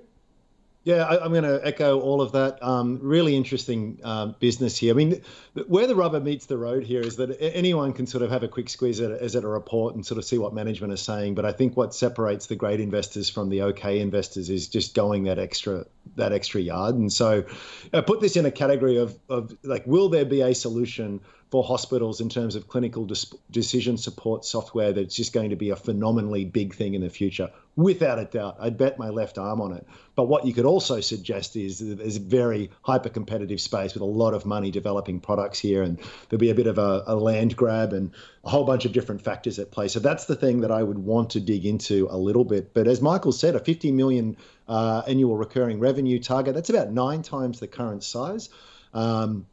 Yeah, 0.86 1.04
I, 1.04 1.26
am 1.26 1.32
going 1.32 1.44
to 1.44 1.60
echo 1.66 2.00
all 2.00 2.22
of 2.22 2.34
that. 2.34 2.62
Um, 2.62 3.00
really 3.02 3.36
interesting 3.36 4.00
um, 4.04 4.36
business 4.40 4.78
here. 4.78 4.94
I 4.94 4.96
mean, 4.96 5.20
where 5.66 5.88
the 5.88 5.96
rubber 5.96 6.20
meets 6.20 6.46
the 6.46 6.60
road 6.60 6.84
here 6.84 7.02
is 7.02 7.16
that 7.16 7.36
anyone 7.40 7.92
can 7.92 8.06
sort 8.06 8.22
of 8.22 8.30
have 8.30 8.44
a 8.44 8.48
quick 8.48 8.70
squeeze 8.70 9.02
at, 9.02 9.12
at 9.12 9.44
a 9.44 9.48
report 9.48 9.96
and 9.96 10.06
sort 10.06 10.20
of 10.20 10.26
see 10.26 10.38
what 10.38 10.54
management 10.54 10.94
is 10.94 11.02
saying. 11.02 11.34
But 11.34 11.44
I 11.44 11.54
think 11.54 11.76
what 11.76 11.96
separates 11.96 12.46
the 12.46 12.56
great 12.56 12.80
investors 12.80 13.32
from 13.32 13.50
the 13.50 13.64
okay 13.64 14.00
investors 14.00 14.52
is 14.52 14.68
just 14.68 14.94
going 14.94 15.24
that 15.24 15.40
extra 15.40 15.88
that 16.18 16.32
extra 16.32 16.62
yard. 16.62 16.94
And 16.94 17.12
so, 17.12 17.46
I 17.92 18.02
put 18.02 18.22
this 18.22 18.36
in 18.36 18.46
a 18.46 18.52
category 18.52 18.98
of 18.98 19.18
of 19.28 19.58
like, 19.64 19.88
will 19.88 20.10
there 20.10 20.24
be 20.24 20.42
a 20.42 20.54
solution 20.54 21.20
for 21.56 21.64
hospitals 21.64 22.20
in 22.20 22.28
terms 22.28 22.58
of 22.58 22.68
clinical 22.68 23.08
decision 23.50 23.98
support 23.98 24.44
software 24.44 24.92
that's 24.92 25.16
just 25.16 25.32
going 25.32 25.52
to 25.52 25.56
be 25.56 25.70
a 25.70 25.76
phenomenally 25.78 26.44
big 26.44 26.76
thing 26.76 26.96
in 26.96 27.00
the 27.00 27.10
future, 27.10 27.50
without 27.78 28.20
a 28.20 28.26
doubt. 28.26 28.58
I'd 28.60 28.78
bet 28.78 29.00
my 29.00 29.08
left 29.08 29.38
arm 29.38 29.62
on 29.62 29.72
it. 29.72 29.88
But 30.16 30.26
what 30.26 30.46
you 30.46 30.54
could 30.54 30.66
also 30.66 31.00
suggest 31.00 31.56
is 31.56 31.80
that 31.80 32.00
there's 32.00 32.18
a 32.18 32.20
very 32.20 32.72
hyper 32.82 33.08
competitive 33.08 33.62
space 33.62 33.94
with 33.94 34.02
a 34.02 34.06
lot 34.06 34.34
of 34.34 34.46
money 34.46 34.70
developing 34.70 35.22
products 35.22 35.58
here, 35.58 35.82
and 35.82 35.98
there'll 36.28 36.42
be 36.42 36.50
a 36.50 36.56
bit 36.56 36.68
of 36.68 36.78
a, 36.78 37.04
a 37.08 37.16
land 37.16 37.56
grab 37.56 37.94
and 37.94 38.12
a 38.44 38.50
whole 38.50 38.66
bunch 38.66 38.84
of 38.84 38.92
different 38.92 39.22
factors 39.22 39.58
at 39.58 39.72
play. 39.72 39.88
So 39.88 40.02
that's 40.02 40.26
the 40.26 40.36
thing 40.36 40.60
that 40.60 40.72
I 40.72 40.84
would 40.84 41.00
want 41.00 41.30
to 41.32 41.40
dig 41.40 41.66
into 41.66 42.10
a 42.12 42.18
little 42.18 42.44
bit. 42.44 42.74
But 42.74 42.86
as 42.86 43.02
Michael 43.02 43.32
said, 43.32 43.56
a 43.56 43.60
50 43.62 43.94
million 43.94 44.36
uh, 44.68 45.04
annual 45.08 45.38
recurring 45.38 45.80
revenue 45.80 46.20
target, 46.20 46.54
that's 46.54 46.70
about 46.70 46.92
nine 46.92 47.22
times 47.22 47.62
the 47.62 47.68
current 47.68 48.04
size. 48.04 48.50
Um, 48.94 49.46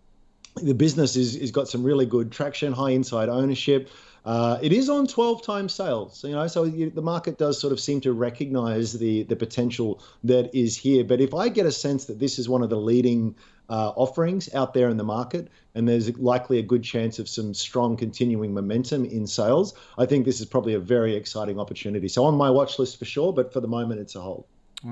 the 0.57 0.75
business 0.75 1.17
is, 1.17 1.37
is 1.37 1.51
got 1.51 1.69
some 1.69 1.83
really 1.83 2.07
good 2.07 2.31
traction, 2.31 2.73
high 2.73 2.91
inside 2.91 3.29
ownership. 3.29 3.89
Uh, 4.25 4.59
it 4.63 4.73
is 4.73 4.89
on 4.89 5.07
12 5.07 5.43
times 5.43 5.75
sales, 5.75 6.23
you 6.23 6.31
know, 6.31 6.47
so 6.47 6.63
you, 6.63 6.91
the 6.91 7.03
market 7.03 7.39
does 7.39 7.61
sort 7.61 7.73
of 7.73 7.81
seem 7.81 8.01
to 8.01 8.13
recognize 8.13 8.93
the 8.93 9.25
the 9.25 9.35
potential 9.35 10.01
that 10.23 10.55
is 10.55 10.77
here. 10.77 11.03
But 11.03 11.21
if 11.21 11.35
I 11.35 11.49
get 11.49 11.67
a 11.67 11.73
sense 11.73 12.05
that 12.05 12.21
this 12.21 12.39
is 12.39 12.49
one 12.49 12.63
of 12.63 12.71
the 12.71 12.77
leading 12.77 13.35
uh, 13.69 13.91
offerings 13.97 14.53
out 14.55 14.75
there 14.75 14.89
in 14.91 14.97
the 14.97 15.05
market, 15.05 15.49
and 15.75 15.89
there's 15.89 16.17
likely 16.19 16.61
a 16.61 16.63
good 16.63 16.85
chance 16.85 17.19
of 17.19 17.29
some 17.29 17.53
strong 17.53 17.97
continuing 17.97 18.55
momentum 18.55 19.05
in 19.07 19.27
sales, 19.27 19.75
I 19.99 20.07
think 20.07 20.25
this 20.25 20.41
is 20.41 20.47
probably 20.47 20.75
a 20.75 20.81
very 20.81 21.17
exciting 21.17 21.59
opportunity. 21.59 22.07
So 22.07 22.25
on 22.25 22.37
my 22.37 22.49
watch 22.49 22.79
list 22.79 23.01
for 23.01 23.05
sure, 23.05 23.33
but 23.33 23.53
for 23.53 23.61
the 23.61 23.69
moment, 23.69 24.01
it's 24.01 24.15
a 24.15 24.21
hold. 24.21 24.45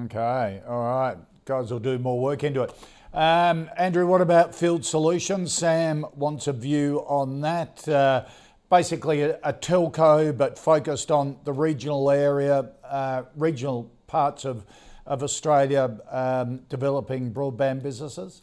Okay, 0.06 0.60
all 0.66 0.80
right, 0.80 1.16
guys, 1.44 1.70
will 1.70 1.78
do 1.78 1.98
more 1.98 2.18
work 2.18 2.42
into 2.42 2.62
it. 2.62 2.72
Um, 3.12 3.68
Andrew, 3.76 4.06
what 4.06 4.20
about 4.20 4.54
Field 4.54 4.84
Solutions? 4.84 5.52
Sam 5.52 6.06
wants 6.14 6.46
a 6.46 6.52
view 6.52 7.04
on 7.08 7.40
that. 7.40 7.88
Uh, 7.88 8.24
basically, 8.70 9.22
a, 9.22 9.36
a, 9.42 9.52
telco, 9.52 10.36
but 10.36 10.56
focused 10.56 11.10
on 11.10 11.36
the 11.42 11.52
regional 11.52 12.08
area, 12.08 12.70
uh, 12.84 13.24
regional 13.34 13.90
parts 14.06 14.44
of, 14.44 14.64
of 15.06 15.24
Australia, 15.24 15.98
um, 16.08 16.60
developing 16.68 17.34
broadband 17.34 17.82
businesses. 17.82 18.42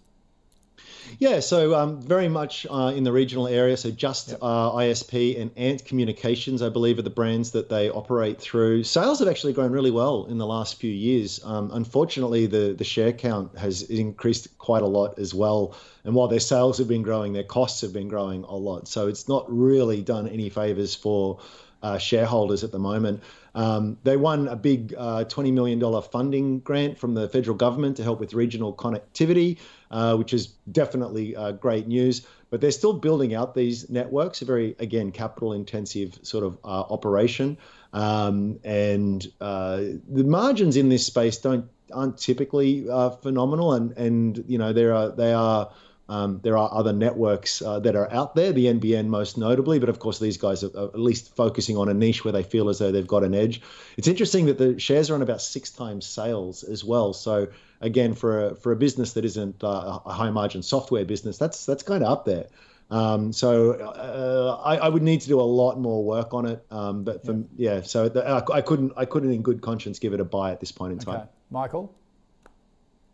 Yeah, 1.20 1.40
so 1.40 1.76
um, 1.76 2.02
very 2.02 2.28
much 2.28 2.68
uh, 2.70 2.94
in 2.96 3.04
the 3.04 3.12
regional 3.12 3.48
area. 3.48 3.76
So 3.78 3.92
just 3.92 4.30
yep. 4.30 4.40
uh, 4.42 4.72
ISP 4.72 5.40
and 5.40 5.52
Ant 5.58 5.84
Communications, 5.86 6.62
I 6.62 6.70
believe, 6.70 7.00
are 7.00 7.04
the 7.04 7.10
brands 7.10 7.52
that 7.52 7.70
they 7.70 7.90
operate 7.90 8.40
through. 8.40 8.84
Sales 8.84 9.20
have 9.20 9.28
actually 9.28 9.54
grown 9.54 9.72
really 9.72 9.92
well 9.92 10.26
in 10.30 10.38
the 10.38 10.46
last 10.46 10.80
few 10.80 10.92
years. 10.92 11.44
Um, 11.44 11.72
unfortunately, 11.74 12.46
the 12.46 12.74
the 12.78 12.84
share 12.84 13.14
count 13.14 13.58
has 13.58 13.84
increased 13.84 14.58
quite 14.58 14.84
a 14.84 14.88
lot 14.88 15.18
as 15.18 15.34
well. 15.34 15.76
And 16.04 16.16
while 16.16 16.28
their 16.28 16.40
sales 16.40 16.78
have 16.78 16.88
been 16.88 17.04
growing, 17.04 17.34
their 17.34 17.44
costs 17.44 17.82
have 17.82 17.94
been 17.94 18.08
growing 18.08 18.44
a 18.44 18.56
lot. 18.56 18.88
So 18.88 19.08
it's 19.08 19.28
not 19.28 19.46
really 19.48 20.02
done 20.02 20.28
any 20.28 20.50
favors 20.50 20.96
for 20.96 21.40
uh, 21.84 21.98
shareholders 21.98 22.64
at 22.64 22.72
the 22.72 22.80
moment. 22.80 23.22
Um, 23.58 23.98
they 24.04 24.18
won 24.18 24.48
a 24.48 24.56
big 24.56 24.94
uh, 24.96 25.24
$20 25.24 25.52
million 25.52 26.02
funding 26.04 26.60
grant 26.60 27.00
from 27.00 27.16
the 27.16 27.28
federal 27.28 27.58
government 27.58 27.98
to 27.98 28.04
help 28.04 28.20
with 28.20 28.36
regional 28.36 28.72
connectivity, 28.72 29.58
uh, 29.90 30.16
which 30.16 30.32
is 30.32 30.48
definitely 30.72 31.36
uh, 31.36 31.54
great 31.54 31.88
news. 31.88 32.28
But 32.52 32.62
they're 32.62 32.70
still 32.72 32.94
building 32.94 33.34
out 33.34 33.56
these 33.56 33.90
networks, 33.90 34.44
a 34.44 34.46
very, 34.46 34.76
again, 34.78 35.12
capital 35.12 35.54
intensive 35.54 36.20
sort 36.22 36.44
of 36.44 36.60
uh, 36.64 36.68
operation. 36.68 37.58
Um, 37.94 38.60
and 38.64 39.26
uh, 39.42 39.78
the 40.08 40.24
margins 40.24 40.78
in 40.78 40.90
this 40.90 41.06
space 41.06 41.40
don't 41.40 41.68
aren't 41.92 42.18
typically 42.18 42.88
uh, 42.88 43.10
phenomenal. 43.10 43.74
And, 43.74 43.92
and, 43.98 44.44
you 44.48 44.58
know, 44.58 44.72
there 44.72 44.94
are, 44.94 45.10
they 45.10 45.34
are, 45.34 45.72
um, 46.10 46.40
there 46.42 46.58
are 46.58 46.70
other 46.72 46.94
networks 46.94 47.62
uh, 47.62 47.80
that 47.82 47.96
are 47.96 48.12
out 48.12 48.36
there, 48.36 48.54
the 48.54 48.66
NBN 48.66 49.08
most 49.08 49.38
notably, 49.38 49.80
but 49.80 49.90
of 49.90 50.00
course 50.00 50.20
these 50.20 50.38
guys 50.38 50.64
are, 50.64 50.68
at 50.68 51.00
least 51.00 51.36
focusing 51.36 51.78
on 51.78 51.90
a 51.90 51.94
niche 51.94 52.24
where 52.24 52.32
they 52.32 52.44
feel 52.44 52.70
as 52.70 52.80
though 52.80 52.92
they've 52.92 53.08
got 53.08 53.24
an 53.24 53.36
edge. 53.36 53.62
It's 53.98 54.08
interesting 54.08 54.46
that 54.46 54.58
the 54.58 54.80
shares 54.80 55.10
are 55.10 55.16
on 55.16 55.22
about 55.22 55.42
six 55.42 55.70
times 55.70 56.06
sales 56.06 56.64
as 56.64 56.84
well. 56.84 57.14
So 57.14 57.48
again, 57.82 58.14
for 58.14 58.48
a, 58.48 58.56
for 58.56 58.72
a 58.72 58.76
business 58.76 59.14
that 59.14 59.26
isn't 59.26 59.64
uh, 59.64 60.00
a 60.06 60.14
high 60.14 60.32
margin 60.32 60.64
software 60.64 61.04
business, 61.04 61.38
that's 61.38 61.66
that's 61.66 61.84
kind 61.84 62.04
of 62.04 62.10
up 62.10 62.26
there. 62.26 62.48
Um, 62.90 63.34
so 63.34 63.74
uh, 63.74 64.62
I, 64.64 64.78
I, 64.78 64.88
would 64.88 65.04
need 65.04 65.20
to 65.20 65.28
do 65.28 65.42
a 65.42 65.44
lot 65.44 65.78
more 65.78 66.06
work 66.06 66.34
on 66.34 66.46
it. 66.46 66.66
Um, 66.72 67.04
but 67.04 67.26
for, 67.26 67.34
yeah. 67.34 67.76
yeah, 67.76 67.82
so 67.82 68.08
the, 68.08 68.26
I, 68.26 68.42
I, 68.58 68.62
couldn't 68.62 68.94
I 68.96 69.04
couldn't 69.04 69.32
in 69.32 69.42
good 69.42 69.62
conscience 69.62 70.00
give 70.00 70.14
it 70.14 70.22
a 70.22 70.24
buy 70.24 70.52
at 70.52 70.62
this 70.62 70.72
point 70.72 70.94
in 70.94 71.00
time. 71.00 71.16
Okay. 71.18 71.30
Michael. 71.52 71.94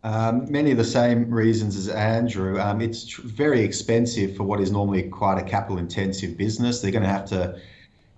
Um, 0.04 0.52
many 0.52 0.70
of 0.70 0.76
the 0.76 0.84
same 0.84 1.30
reasons 1.30 1.76
as 1.76 1.88
Andrew. 1.88 2.60
Um, 2.60 2.82
it's 2.82 3.06
tr- 3.06 3.22
very 3.22 3.62
expensive 3.62 4.36
for 4.36 4.42
what 4.44 4.60
is 4.60 4.70
normally 4.70 5.04
quite 5.04 5.38
a 5.38 5.42
capital 5.42 5.78
intensive 5.78 6.36
business. 6.36 6.80
They're 6.82 6.92
going 6.92 7.04
to 7.04 7.08
have 7.08 7.24
to 7.30 7.58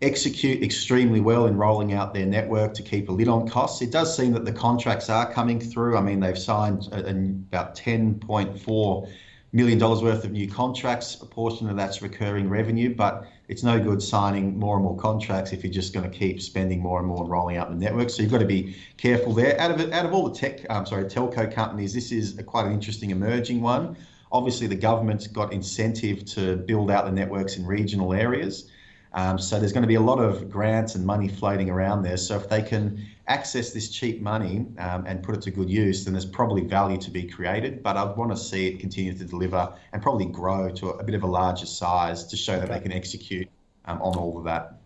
execute 0.03 0.65
extremely 0.65 1.21
well 1.21 1.47
in 1.47 1.57
rolling 1.57 1.93
out 1.93 2.13
their 2.13 2.27
network 2.27 2.75
to 2.75 2.83
keep 2.83 3.09
a 3.09 3.13
lid 3.13 3.29
on 3.29 3.49
costs. 3.49 3.83
It 3.83 3.93
does 3.93 4.15
seem 4.15 4.33
that 4.33 4.45
the 4.45 4.53
contracts 4.53 5.09
are 5.09 5.33
coming 5.33 5.61
through. 5.61 5.97
I 5.97 6.01
mean, 6.01 6.19
they've 6.19 6.37
signed 6.37 6.89
a, 6.91 7.07
a, 7.07 7.11
about 7.11 7.77
10.4 7.77 9.09
million 9.57 9.79
dollars 9.79 10.03
worth 10.03 10.23
of 10.23 10.33
new 10.33 10.49
contracts. 10.49 11.21
A 11.23 11.27
portion 11.27 11.71
of 11.71 11.77
that's 11.77 12.03
recurring 12.03 12.49
revenue, 12.51 12.95
but 12.95 13.27
it's 13.49 13.63
no 13.63 13.81
good 13.83 14.03
signing 14.03 14.59
more 14.59 14.77
and 14.77 14.85
more 14.85 14.97
contracts 14.99 15.53
if 15.53 15.65
you're 15.65 15.73
just 15.73 15.95
going 15.95 16.09
to 16.09 16.17
keep 16.17 16.43
spending 16.43 16.81
more 16.81 16.99
and 16.99 17.09
more 17.09 17.23
and 17.23 17.31
rolling 17.31 17.57
out 17.57 17.71
the 17.71 17.77
network. 17.77 18.11
So 18.11 18.23
you've 18.23 18.31
got 18.31 18.41
to 18.41 18.45
be 18.47 18.77
careful 18.99 19.33
there. 19.33 19.59
Out 19.59 19.71
of 19.71 19.81
out 19.93 20.05
of 20.05 20.13
all 20.13 20.29
the 20.29 20.39
tech, 20.39 20.61
I'm 20.69 20.81
um, 20.81 20.87
sorry, 20.87 21.05
telco 21.05 21.53
companies, 21.53 21.95
this 21.95 22.13
is 22.13 22.39
a, 22.39 22.43
quite 22.43 22.67
an 22.67 22.73
interesting 22.73 23.11
emerging 23.11 23.63
one. 23.63 23.97
Obviously, 24.31 24.67
the 24.67 24.77
government's 24.77 25.27
got 25.27 25.53
incentive 25.55 26.27
to 26.27 26.57
build 26.57 26.91
out 26.91 27.07
the 27.07 27.13
networks 27.13 27.57
in 27.57 27.65
regional 27.65 28.13
areas. 28.13 28.71
Um, 29.15 29.39
so 29.39 29.59
there's 29.59 29.73
going 29.73 29.83
to 29.85 29.89
be 29.89 29.95
a 29.95 30.01
lot 30.01 30.19
of 30.19 30.51
grants 30.51 30.95
and 30.95 31.07
money 31.07 31.29
floating 31.29 31.71
around 31.71 32.03
there. 32.03 32.19
So 32.19 32.37
if 32.37 32.51
they 32.51 32.61
can 32.61 33.03
access 33.29 33.73
this 33.73 33.89
cheap 33.89 34.21
money 34.21 34.67
um, 34.79 35.05
and 35.07 35.23
put 35.23 35.35
it 35.35 35.43
to 35.43 35.51
good 35.51 35.69
use, 35.69 36.05
then 36.05 36.15
there's 36.15 36.27
probably 36.27 36.63
value 36.63 36.97
to 36.99 37.11
be 37.11 37.25
created. 37.25 37.83
But 37.83 37.97
I'd 37.97 38.17
want 38.17 38.31
to 38.31 38.37
see 38.37 38.69
it 38.69 38.81
continue 38.81 39.17
to 39.17 39.25
deliver 39.25 39.73
and 39.93 40.03
probably 40.03 40.27
grow 40.27 40.71
to 40.71 40.91
a, 40.91 41.05
bit 41.05 41.15
of 41.15 41.23
a 41.23 41.27
larger 41.27 41.67
size 41.67 42.25
to 42.25 42.37
show 42.37 42.59
that 42.59 42.69
they 42.69 42.81
can 42.81 42.93
execute 42.93 43.49
um, 43.87 44.01
on 44.03 44.17
all 44.17 44.39
of 44.39 44.45
that. 44.45 44.79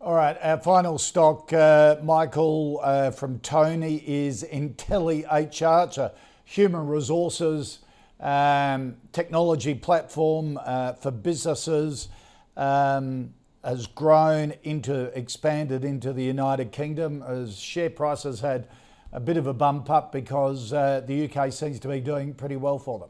All 0.00 0.14
right, 0.14 0.36
our 0.42 0.58
final 0.58 0.98
stock, 0.98 1.52
uh, 1.52 1.96
Michael, 2.02 2.80
uh, 2.82 3.12
from 3.12 3.38
Tony 3.38 4.02
is 4.04 4.42
IntelliHR. 4.42 5.86
It's 5.86 5.98
a 5.98 6.12
human 6.44 6.88
resources 6.88 7.78
um, 8.22 8.96
technology 9.12 9.74
platform 9.74 10.58
uh, 10.64 10.94
for 10.94 11.10
businesses. 11.10 12.08
Um, 12.56 13.34
has 13.64 13.86
grown 13.86 14.54
into, 14.62 15.16
expanded 15.18 15.84
into 15.84 16.12
the 16.12 16.24
United 16.24 16.72
Kingdom 16.72 17.22
as 17.22 17.56
share 17.56 17.90
prices 17.90 18.40
had 18.40 18.68
a 19.12 19.20
bit 19.20 19.36
of 19.36 19.46
a 19.46 19.54
bump 19.54 19.90
up 19.90 20.10
because 20.10 20.72
uh, 20.72 21.02
the 21.06 21.30
UK 21.30 21.52
seems 21.52 21.78
to 21.80 21.88
be 21.88 22.00
doing 22.00 22.34
pretty 22.34 22.56
well 22.56 22.78
for 22.78 22.98
them. 22.98 23.08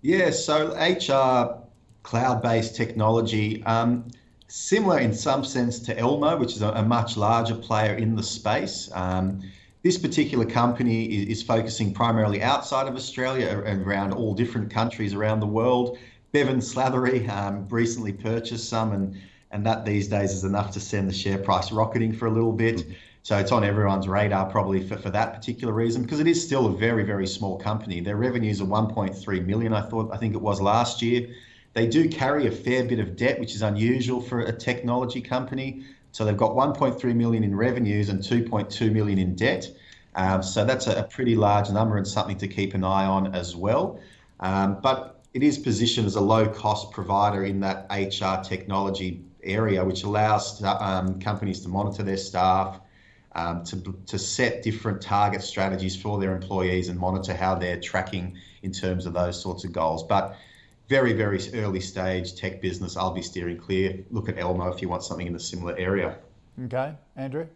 Yeah, 0.00 0.30
so 0.30 0.74
HR 0.76 1.62
cloud 2.02 2.42
based 2.42 2.74
technology, 2.74 3.62
um, 3.64 4.08
similar 4.48 4.98
in 4.98 5.14
some 5.14 5.44
sense 5.44 5.78
to 5.80 5.98
Elmo, 5.98 6.36
which 6.36 6.52
is 6.52 6.62
a, 6.62 6.70
a 6.70 6.82
much 6.82 7.16
larger 7.16 7.54
player 7.54 7.94
in 7.94 8.16
the 8.16 8.22
space. 8.22 8.90
Um, 8.94 9.42
this 9.82 9.98
particular 9.98 10.44
company 10.44 11.04
is, 11.04 11.38
is, 11.38 11.42
focusing 11.42 11.92
primarily 11.92 12.42
outside 12.42 12.86
of 12.86 12.94
Australia 12.94 13.62
and 13.66 13.84
around 13.86 14.12
all 14.12 14.32
different 14.34 14.70
countries 14.70 15.12
around 15.12 15.40
the 15.40 15.46
world. 15.46 15.98
Bevan 16.32 16.60
Slattery 16.60 17.28
um, 17.28 17.68
recently 17.68 18.12
purchased 18.12 18.68
some, 18.68 18.92
and 18.92 19.20
and 19.50 19.66
that 19.66 19.84
these 19.84 20.08
days 20.08 20.32
is 20.32 20.44
enough 20.44 20.70
to 20.72 20.80
send 20.80 21.08
the 21.08 21.12
share 21.12 21.36
price 21.36 21.70
rocketing 21.70 22.12
for 22.12 22.26
a 22.26 22.30
little 22.30 22.52
bit. 22.52 22.76
Mm-hmm. 22.76 22.92
So 23.22 23.38
it's 23.38 23.52
on 23.52 23.62
everyone's 23.62 24.08
radar 24.08 24.50
probably 24.50 24.86
for, 24.86 24.96
for 24.96 25.10
that 25.10 25.34
particular 25.34 25.72
reason 25.72 26.02
because 26.02 26.18
it 26.18 26.26
is 26.26 26.42
still 26.42 26.66
a 26.66 26.72
very 26.72 27.04
very 27.04 27.26
small 27.26 27.58
company. 27.58 28.00
Their 28.00 28.16
revenues 28.16 28.60
are 28.60 28.64
1.3 28.64 29.46
million. 29.46 29.72
I 29.74 29.82
thought 29.82 30.12
I 30.12 30.16
think 30.16 30.34
it 30.34 30.40
was 30.40 30.60
last 30.60 31.02
year. 31.02 31.28
They 31.74 31.86
do 31.86 32.08
carry 32.08 32.46
a 32.46 32.50
fair 32.50 32.84
bit 32.84 32.98
of 32.98 33.16
debt, 33.16 33.38
which 33.38 33.54
is 33.54 33.62
unusual 33.62 34.20
for 34.20 34.40
a 34.40 34.52
technology 34.52 35.20
company. 35.20 35.84
So 36.12 36.24
they've 36.24 36.36
got 36.36 36.52
1.3 36.52 37.14
million 37.14 37.44
in 37.44 37.56
revenues 37.56 38.10
and 38.10 38.20
2.2 38.20 38.92
million 38.92 39.18
in 39.18 39.34
debt. 39.34 39.70
Um, 40.14 40.42
so 40.42 40.64
that's 40.64 40.86
a, 40.86 40.96
a, 41.00 41.04
pretty 41.04 41.34
large 41.34 41.70
number 41.70 41.96
and 41.96 42.06
something 42.06 42.36
to 42.36 42.46
keep 42.46 42.74
an 42.74 42.84
eye 42.84 43.06
on 43.06 43.34
as 43.34 43.56
well. 43.56 43.98
Um, 44.40 44.78
but 44.82 45.11
it 45.34 45.42
is 45.42 45.58
positioned 45.58 46.06
as 46.06 46.16
a 46.16 46.20
low 46.20 46.46
cost 46.46 46.90
provider 46.90 47.44
in 47.44 47.60
that 47.60 47.86
HR 47.90 48.42
technology 48.46 49.24
area, 49.42 49.84
which 49.84 50.04
allows 50.04 50.62
um, 50.62 51.20
companies 51.20 51.60
to 51.60 51.68
monitor 51.68 52.02
their 52.02 52.16
staff, 52.16 52.80
um, 53.34 53.64
to, 53.64 53.96
to 54.06 54.18
set 54.18 54.62
different 54.62 55.00
target 55.00 55.42
strategies 55.42 56.00
for 56.00 56.18
their 56.20 56.34
employees 56.34 56.88
and 56.88 56.98
monitor 56.98 57.32
how 57.32 57.54
they're 57.54 57.80
tracking 57.80 58.36
in 58.62 58.72
terms 58.72 59.06
of 59.06 59.14
those 59.14 59.40
sorts 59.40 59.64
of 59.64 59.72
goals. 59.72 60.02
But 60.02 60.36
very, 60.88 61.14
very 61.14 61.40
early 61.54 61.80
stage 61.80 62.34
tech 62.34 62.60
business, 62.60 62.96
I'll 62.96 63.14
be 63.14 63.22
steering 63.22 63.56
clear. 63.56 64.04
Look 64.10 64.28
at 64.28 64.38
Elmo 64.38 64.70
if 64.70 64.82
you 64.82 64.88
want 64.90 65.02
something 65.02 65.26
in 65.26 65.34
a 65.34 65.40
similar 65.40 65.74
area. 65.78 66.18
Okay, 66.64 66.92
Andrew? 67.16 67.46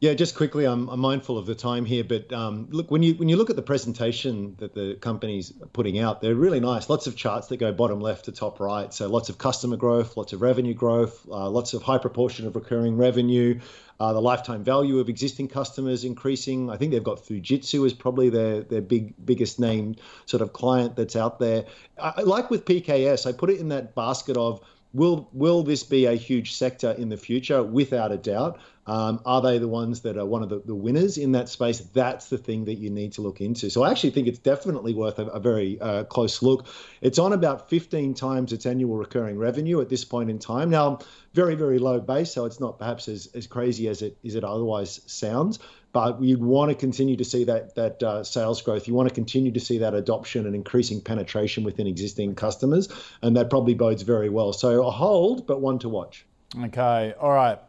Yeah, 0.00 0.12
just 0.12 0.34
quickly, 0.34 0.66
I'm, 0.66 0.88
I'm, 0.88 1.00
mindful 1.00 1.38
of 1.38 1.46
the 1.46 1.54
time 1.54 1.86
here, 1.86 2.04
but 2.04 2.30
um, 2.32 2.66
look 2.70 2.90
when 2.90 3.02
you 3.02 3.14
when 3.14 3.28
you 3.28 3.36
look 3.36 3.48
at 3.48 3.56
the 3.56 3.62
presentation 3.62 4.54
that 4.58 4.74
the 4.74 4.98
company's 5.00 5.52
putting 5.72 5.98
out, 5.98 6.20
they're 6.20 6.34
really 6.34 6.60
nice. 6.60 6.90
Lots 6.90 7.06
of 7.06 7.16
charts 7.16 7.46
that 7.46 7.58
go 7.58 7.72
bottom 7.72 8.00
left 8.00 8.26
to 8.26 8.32
top 8.32 8.60
right. 8.60 8.92
So 8.92 9.08
lots 9.08 9.28
of 9.28 9.38
customer 9.38 9.76
growth, 9.76 10.16
lots 10.16 10.32
of 10.32 10.42
revenue 10.42 10.74
growth, 10.74 11.26
uh, 11.30 11.48
lots 11.48 11.72
of 11.74 11.82
high 11.82 11.98
proportion 11.98 12.46
of 12.46 12.54
recurring 12.54 12.96
revenue. 12.96 13.60
Uh, 14.00 14.12
the 14.12 14.20
lifetime 14.20 14.64
value 14.64 14.98
of 14.98 15.08
existing 15.08 15.46
customers 15.48 16.04
increasing. 16.04 16.68
I 16.68 16.76
think 16.76 16.90
they've 16.90 17.02
got 17.02 17.24
Fujitsu 17.24 17.86
is 17.86 17.94
probably 17.94 18.28
their 18.28 18.62
their 18.62 18.82
big 18.82 19.14
biggest 19.24 19.60
name 19.60 19.94
sort 20.26 20.42
of 20.42 20.52
client 20.52 20.96
that's 20.96 21.14
out 21.14 21.38
there. 21.38 21.64
I, 21.98 22.22
like 22.22 22.50
with 22.50 22.64
PKS, 22.64 23.26
I 23.26 23.32
put 23.32 23.48
it 23.48 23.60
in 23.60 23.68
that 23.68 23.94
basket 23.94 24.36
of 24.36 24.60
will 24.92 25.28
will 25.32 25.62
this 25.62 25.82
be 25.82 26.06
a 26.06 26.14
huge 26.14 26.54
sector 26.54 26.90
in 26.92 27.08
the 27.08 27.16
future? 27.16 27.62
Without 27.62 28.12
a 28.12 28.16
doubt. 28.16 28.58
Um, 28.86 29.20
are 29.24 29.40
they 29.40 29.58
the 29.58 29.68
ones 29.68 30.02
that 30.02 30.18
are 30.18 30.26
one 30.26 30.42
of 30.42 30.50
the, 30.50 30.60
the, 30.60 30.74
winners 30.74 31.16
in 31.16 31.32
that 31.32 31.48
space? 31.48 31.80
That's 31.80 32.28
the 32.28 32.36
thing 32.36 32.66
that 32.66 32.74
you 32.74 32.90
need 32.90 33.12
to 33.14 33.22
look 33.22 33.40
into. 33.40 33.70
So 33.70 33.82
I 33.82 33.90
actually 33.90 34.10
think 34.10 34.28
it's 34.28 34.38
definitely 34.38 34.92
worth 34.92 35.18
a, 35.18 35.26
a 35.26 35.40
very 35.40 35.80
uh, 35.80 36.04
close 36.04 36.42
look. 36.42 36.66
It's 37.00 37.18
on 37.18 37.32
about 37.32 37.70
15 37.70 38.12
times 38.12 38.52
its 38.52 38.66
annual 38.66 38.96
recurring 38.96 39.38
revenue 39.38 39.80
at 39.80 39.88
this 39.88 40.04
point 40.04 40.28
in 40.28 40.38
time. 40.38 40.68
Now, 40.68 40.98
very, 41.32 41.54
very 41.54 41.78
low 41.78 41.98
base, 41.98 42.32
so 42.32 42.44
it's 42.44 42.60
not 42.60 42.78
perhaps 42.78 43.08
as, 43.08 43.26
as 43.34 43.46
crazy 43.46 43.88
as 43.88 44.02
it, 44.02 44.18
as 44.24 44.34
it 44.34 44.44
otherwise 44.44 45.00
sounds. 45.06 45.58
But 45.92 46.20
you'd 46.22 46.42
want 46.42 46.70
to 46.70 46.74
continue 46.74 47.16
to 47.16 47.24
see 47.24 47.44
that 47.44 47.76
that 47.76 48.02
uh, 48.02 48.24
sales 48.24 48.60
growth. 48.60 48.88
You 48.88 48.94
want 48.94 49.08
to 49.08 49.14
continue 49.14 49.52
to 49.52 49.60
see 49.60 49.78
that 49.78 49.94
adoption 49.94 50.44
and 50.44 50.54
increasing 50.54 51.00
penetration 51.00 51.62
within 51.62 51.86
existing 51.86 52.34
customers, 52.34 52.88
and 53.22 53.36
that 53.36 53.48
probably 53.48 53.74
bodes 53.74 54.02
very 54.02 54.28
well. 54.28 54.52
So 54.52 54.84
a 54.84 54.90
hold, 54.90 55.46
but 55.46 55.60
one 55.60 55.78
to 55.78 55.88
watch. 55.88 56.26
Okay, 56.64 57.14
all 57.20 57.30
right. 57.30 57.60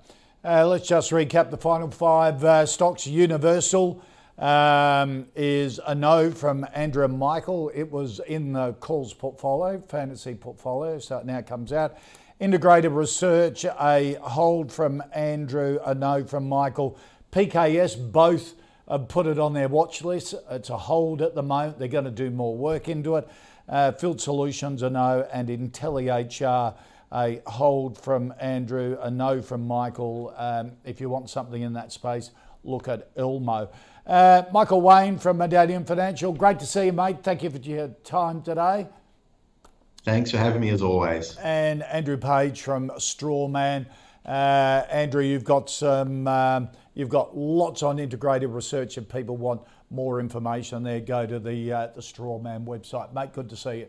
Uh, 0.45 0.63
let's 0.67 0.87
just 0.87 1.09
recap 1.09 1.49
the 1.49 1.57
final 1.57 1.89
five 1.89 2.43
uh, 2.43 2.67
stocks. 2.67 3.07
Universal 3.07 3.99
um, 4.37 5.25
is 5.35 5.79
a 5.87 5.95
no 5.95 6.29
from 6.29 6.63
Andrew 6.75 7.03
and 7.03 7.17
Michael. 7.17 7.71
It 7.73 7.89
was 7.89 8.21
in 8.27 8.53
the 8.53 8.73
calls 8.73 9.11
portfolio, 9.11 9.81
fantasy 9.87 10.35
portfolio, 10.35 10.99
so 10.99 11.17
it 11.17 11.25
now 11.25 11.41
comes 11.41 11.73
out. 11.73 11.97
Integrated 12.39 12.91
Research, 12.91 13.65
a 13.65 14.19
hold 14.21 14.71
from 14.71 15.01
Andrew, 15.15 15.79
a 15.83 15.95
no 15.95 16.23
from 16.23 16.47
Michael. 16.47 16.95
PKS, 17.31 18.11
both 18.11 18.53
have 18.87 19.07
put 19.07 19.25
it 19.25 19.39
on 19.39 19.53
their 19.53 19.67
watch 19.67 20.03
list. 20.03 20.35
It's 20.51 20.69
a 20.69 20.77
hold 20.77 21.23
at 21.23 21.33
the 21.33 21.41
moment. 21.41 21.79
They're 21.79 21.87
going 21.87 22.05
to 22.05 22.11
do 22.11 22.29
more 22.29 22.55
work 22.55 22.87
into 22.87 23.15
it. 23.15 23.27
Uh, 23.67 23.93
Field 23.93 24.21
Solutions, 24.21 24.83
a 24.83 24.91
no, 24.91 25.27
and 25.33 25.49
IntelliHR 25.49 26.75
a 27.11 27.41
hold 27.45 27.97
from 27.97 28.33
Andrew, 28.39 28.97
a 29.01 29.09
no 29.09 29.41
from 29.41 29.67
Michael. 29.67 30.33
Um, 30.37 30.73
if 30.83 30.99
you 30.99 31.09
want 31.09 31.29
something 31.29 31.61
in 31.61 31.73
that 31.73 31.91
space, 31.91 32.31
look 32.63 32.87
at 32.87 33.09
Elmo. 33.15 33.69
Uh, 34.05 34.43
Michael 34.51 34.81
Wayne 34.81 35.17
from 35.17 35.37
Medallion 35.37 35.85
Financial, 35.85 36.31
great 36.33 36.59
to 36.59 36.65
see 36.65 36.85
you, 36.85 36.93
mate. 36.93 37.23
Thank 37.23 37.43
you 37.43 37.49
for 37.49 37.57
your 37.57 37.89
time 38.03 38.41
today. 38.41 38.87
Thanks 40.03 40.29
for 40.29 40.37
having 40.37 40.61
me 40.61 40.69
as 40.69 40.83
always. 40.83 41.35
And 41.37 41.81
Andrew 41.83 42.17
Page 42.17 42.61
from 42.61 42.89
Strawman. 42.97 43.87
Uh, 44.23 44.83
Andrew, 44.89 45.23
you've 45.23 45.43
got 45.43 45.69
some, 45.69 46.27
um, 46.27 46.69
you've 46.93 47.09
got 47.09 47.35
lots 47.35 47.81
on 47.81 47.97
integrated 47.97 48.49
research. 48.49 48.97
If 48.97 49.09
people 49.09 49.37
want 49.37 49.61
more 49.89 50.19
information, 50.19 50.83
there 50.83 50.99
go 50.99 51.25
to 51.25 51.39
the 51.39 51.71
uh, 51.71 51.87
the 51.87 52.01
Strawman 52.01 52.65
website, 52.65 53.13
mate. 53.13 53.33
Good 53.33 53.49
to 53.49 53.55
see 53.55 53.79
you. 53.79 53.87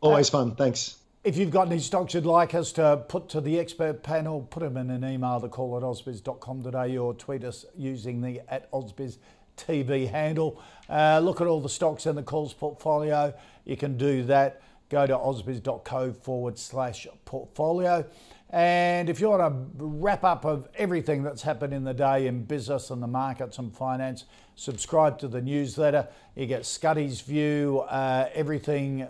Always 0.00 0.28
fun. 0.28 0.54
Thanks. 0.54 0.96
If 1.26 1.36
you've 1.36 1.50
got 1.50 1.66
any 1.66 1.80
stocks 1.80 2.14
you'd 2.14 2.24
like 2.24 2.54
us 2.54 2.70
to 2.74 3.02
put 3.08 3.28
to 3.30 3.40
the 3.40 3.58
expert 3.58 4.04
panel, 4.04 4.42
put 4.42 4.60
them 4.60 4.76
in 4.76 4.90
an 4.90 5.04
email 5.04 5.40
to 5.40 5.48
call 5.48 5.76
at 5.76 5.82
ausbiz.com.au 5.82 6.98
or 6.98 7.14
tweet 7.14 7.42
us 7.42 7.64
using 7.76 8.20
the 8.20 8.42
at 8.48 8.70
ausbiz 8.70 9.18
TV 9.56 10.08
handle. 10.08 10.62
Uh, 10.88 11.18
look 11.18 11.40
at 11.40 11.48
all 11.48 11.60
the 11.60 11.68
stocks 11.68 12.06
in 12.06 12.14
the 12.14 12.22
calls 12.22 12.54
portfolio. 12.54 13.34
You 13.64 13.76
can 13.76 13.96
do 13.96 14.22
that. 14.26 14.62
Go 14.88 15.04
to 15.04 15.14
ausbiz.co 15.14 16.12
forward 16.12 16.60
slash 16.60 17.08
portfolio. 17.24 18.04
And 18.50 19.10
if 19.10 19.20
you 19.20 19.28
want 19.28 19.42
a 19.42 19.84
wrap 19.84 20.22
up 20.22 20.44
of 20.44 20.68
everything 20.76 21.24
that's 21.24 21.42
happened 21.42 21.74
in 21.74 21.82
the 21.82 21.92
day 21.92 22.28
in 22.28 22.44
business 22.44 22.90
and 22.90 23.02
the 23.02 23.08
markets 23.08 23.58
and 23.58 23.76
finance, 23.76 24.26
subscribe 24.54 25.18
to 25.18 25.26
the 25.26 25.40
newsletter. 25.40 26.06
You 26.36 26.46
get 26.46 26.64
Scuddy's 26.64 27.20
view, 27.20 27.80
uh, 27.88 28.28
everything 28.32 29.08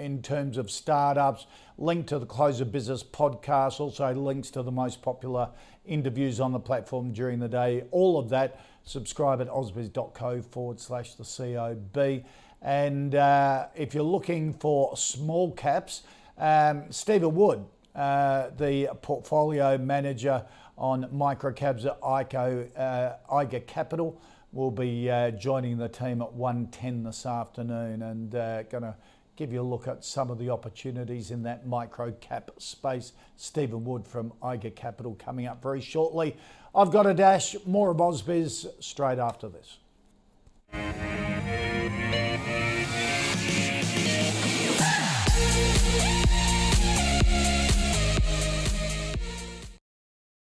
in 0.00 0.22
terms 0.22 0.56
of 0.56 0.70
startups, 0.70 1.46
link 1.76 2.06
to 2.06 2.18
the 2.18 2.26
Close 2.26 2.60
of 2.60 2.72
Business 2.72 3.04
podcast, 3.04 3.78
also 3.78 4.12
links 4.14 4.50
to 4.50 4.62
the 4.62 4.72
most 4.72 5.02
popular 5.02 5.50
interviews 5.84 6.40
on 6.40 6.52
the 6.52 6.58
platform 6.58 7.12
during 7.12 7.38
the 7.38 7.48
day. 7.48 7.84
All 7.90 8.18
of 8.18 8.30
that, 8.30 8.58
subscribe 8.82 9.40
at 9.40 9.48
ausbiz.co 9.48 10.42
forward 10.42 10.80
slash 10.80 11.14
the 11.14 11.24
COB. 11.24 12.24
And 12.62 13.14
uh, 13.14 13.66
if 13.74 13.94
you're 13.94 14.02
looking 14.02 14.54
for 14.54 14.96
small 14.96 15.52
caps, 15.52 16.02
um, 16.38 16.90
Stephen 16.90 17.34
Wood, 17.34 17.64
uh, 17.94 18.48
the 18.56 18.88
portfolio 19.02 19.76
manager 19.76 20.44
on 20.78 21.04
microcaps 21.12 21.84
at 21.84 22.00
ICO, 22.00 22.68
uh, 22.78 23.16
IGA 23.30 23.66
Capital, 23.66 24.20
will 24.52 24.70
be 24.70 25.08
uh, 25.10 25.30
joining 25.30 25.78
the 25.78 25.88
team 25.88 26.22
at 26.22 26.28
1.10 26.28 27.04
this 27.04 27.24
afternoon 27.24 28.02
and 28.02 28.34
uh, 28.34 28.62
going 28.64 28.82
to 28.82 28.94
give 29.40 29.54
you 29.54 29.62
a 29.62 29.62
look 29.62 29.88
at 29.88 30.04
some 30.04 30.30
of 30.30 30.38
the 30.38 30.50
opportunities 30.50 31.30
in 31.30 31.42
that 31.44 31.66
micro 31.66 32.12
cap 32.20 32.50
space. 32.58 33.12
Stephen 33.36 33.82
Wood 33.86 34.06
from 34.06 34.34
IGA 34.42 34.76
Capital 34.76 35.16
coming 35.18 35.46
up 35.46 35.62
very 35.62 35.80
shortly. 35.80 36.36
I've 36.74 36.90
got 36.90 37.06
a 37.06 37.14
dash, 37.14 37.56
more 37.64 37.90
of 37.90 37.96
AusBiz 37.96 38.66
straight 38.80 39.18
after 39.18 39.48
this. 39.48 39.78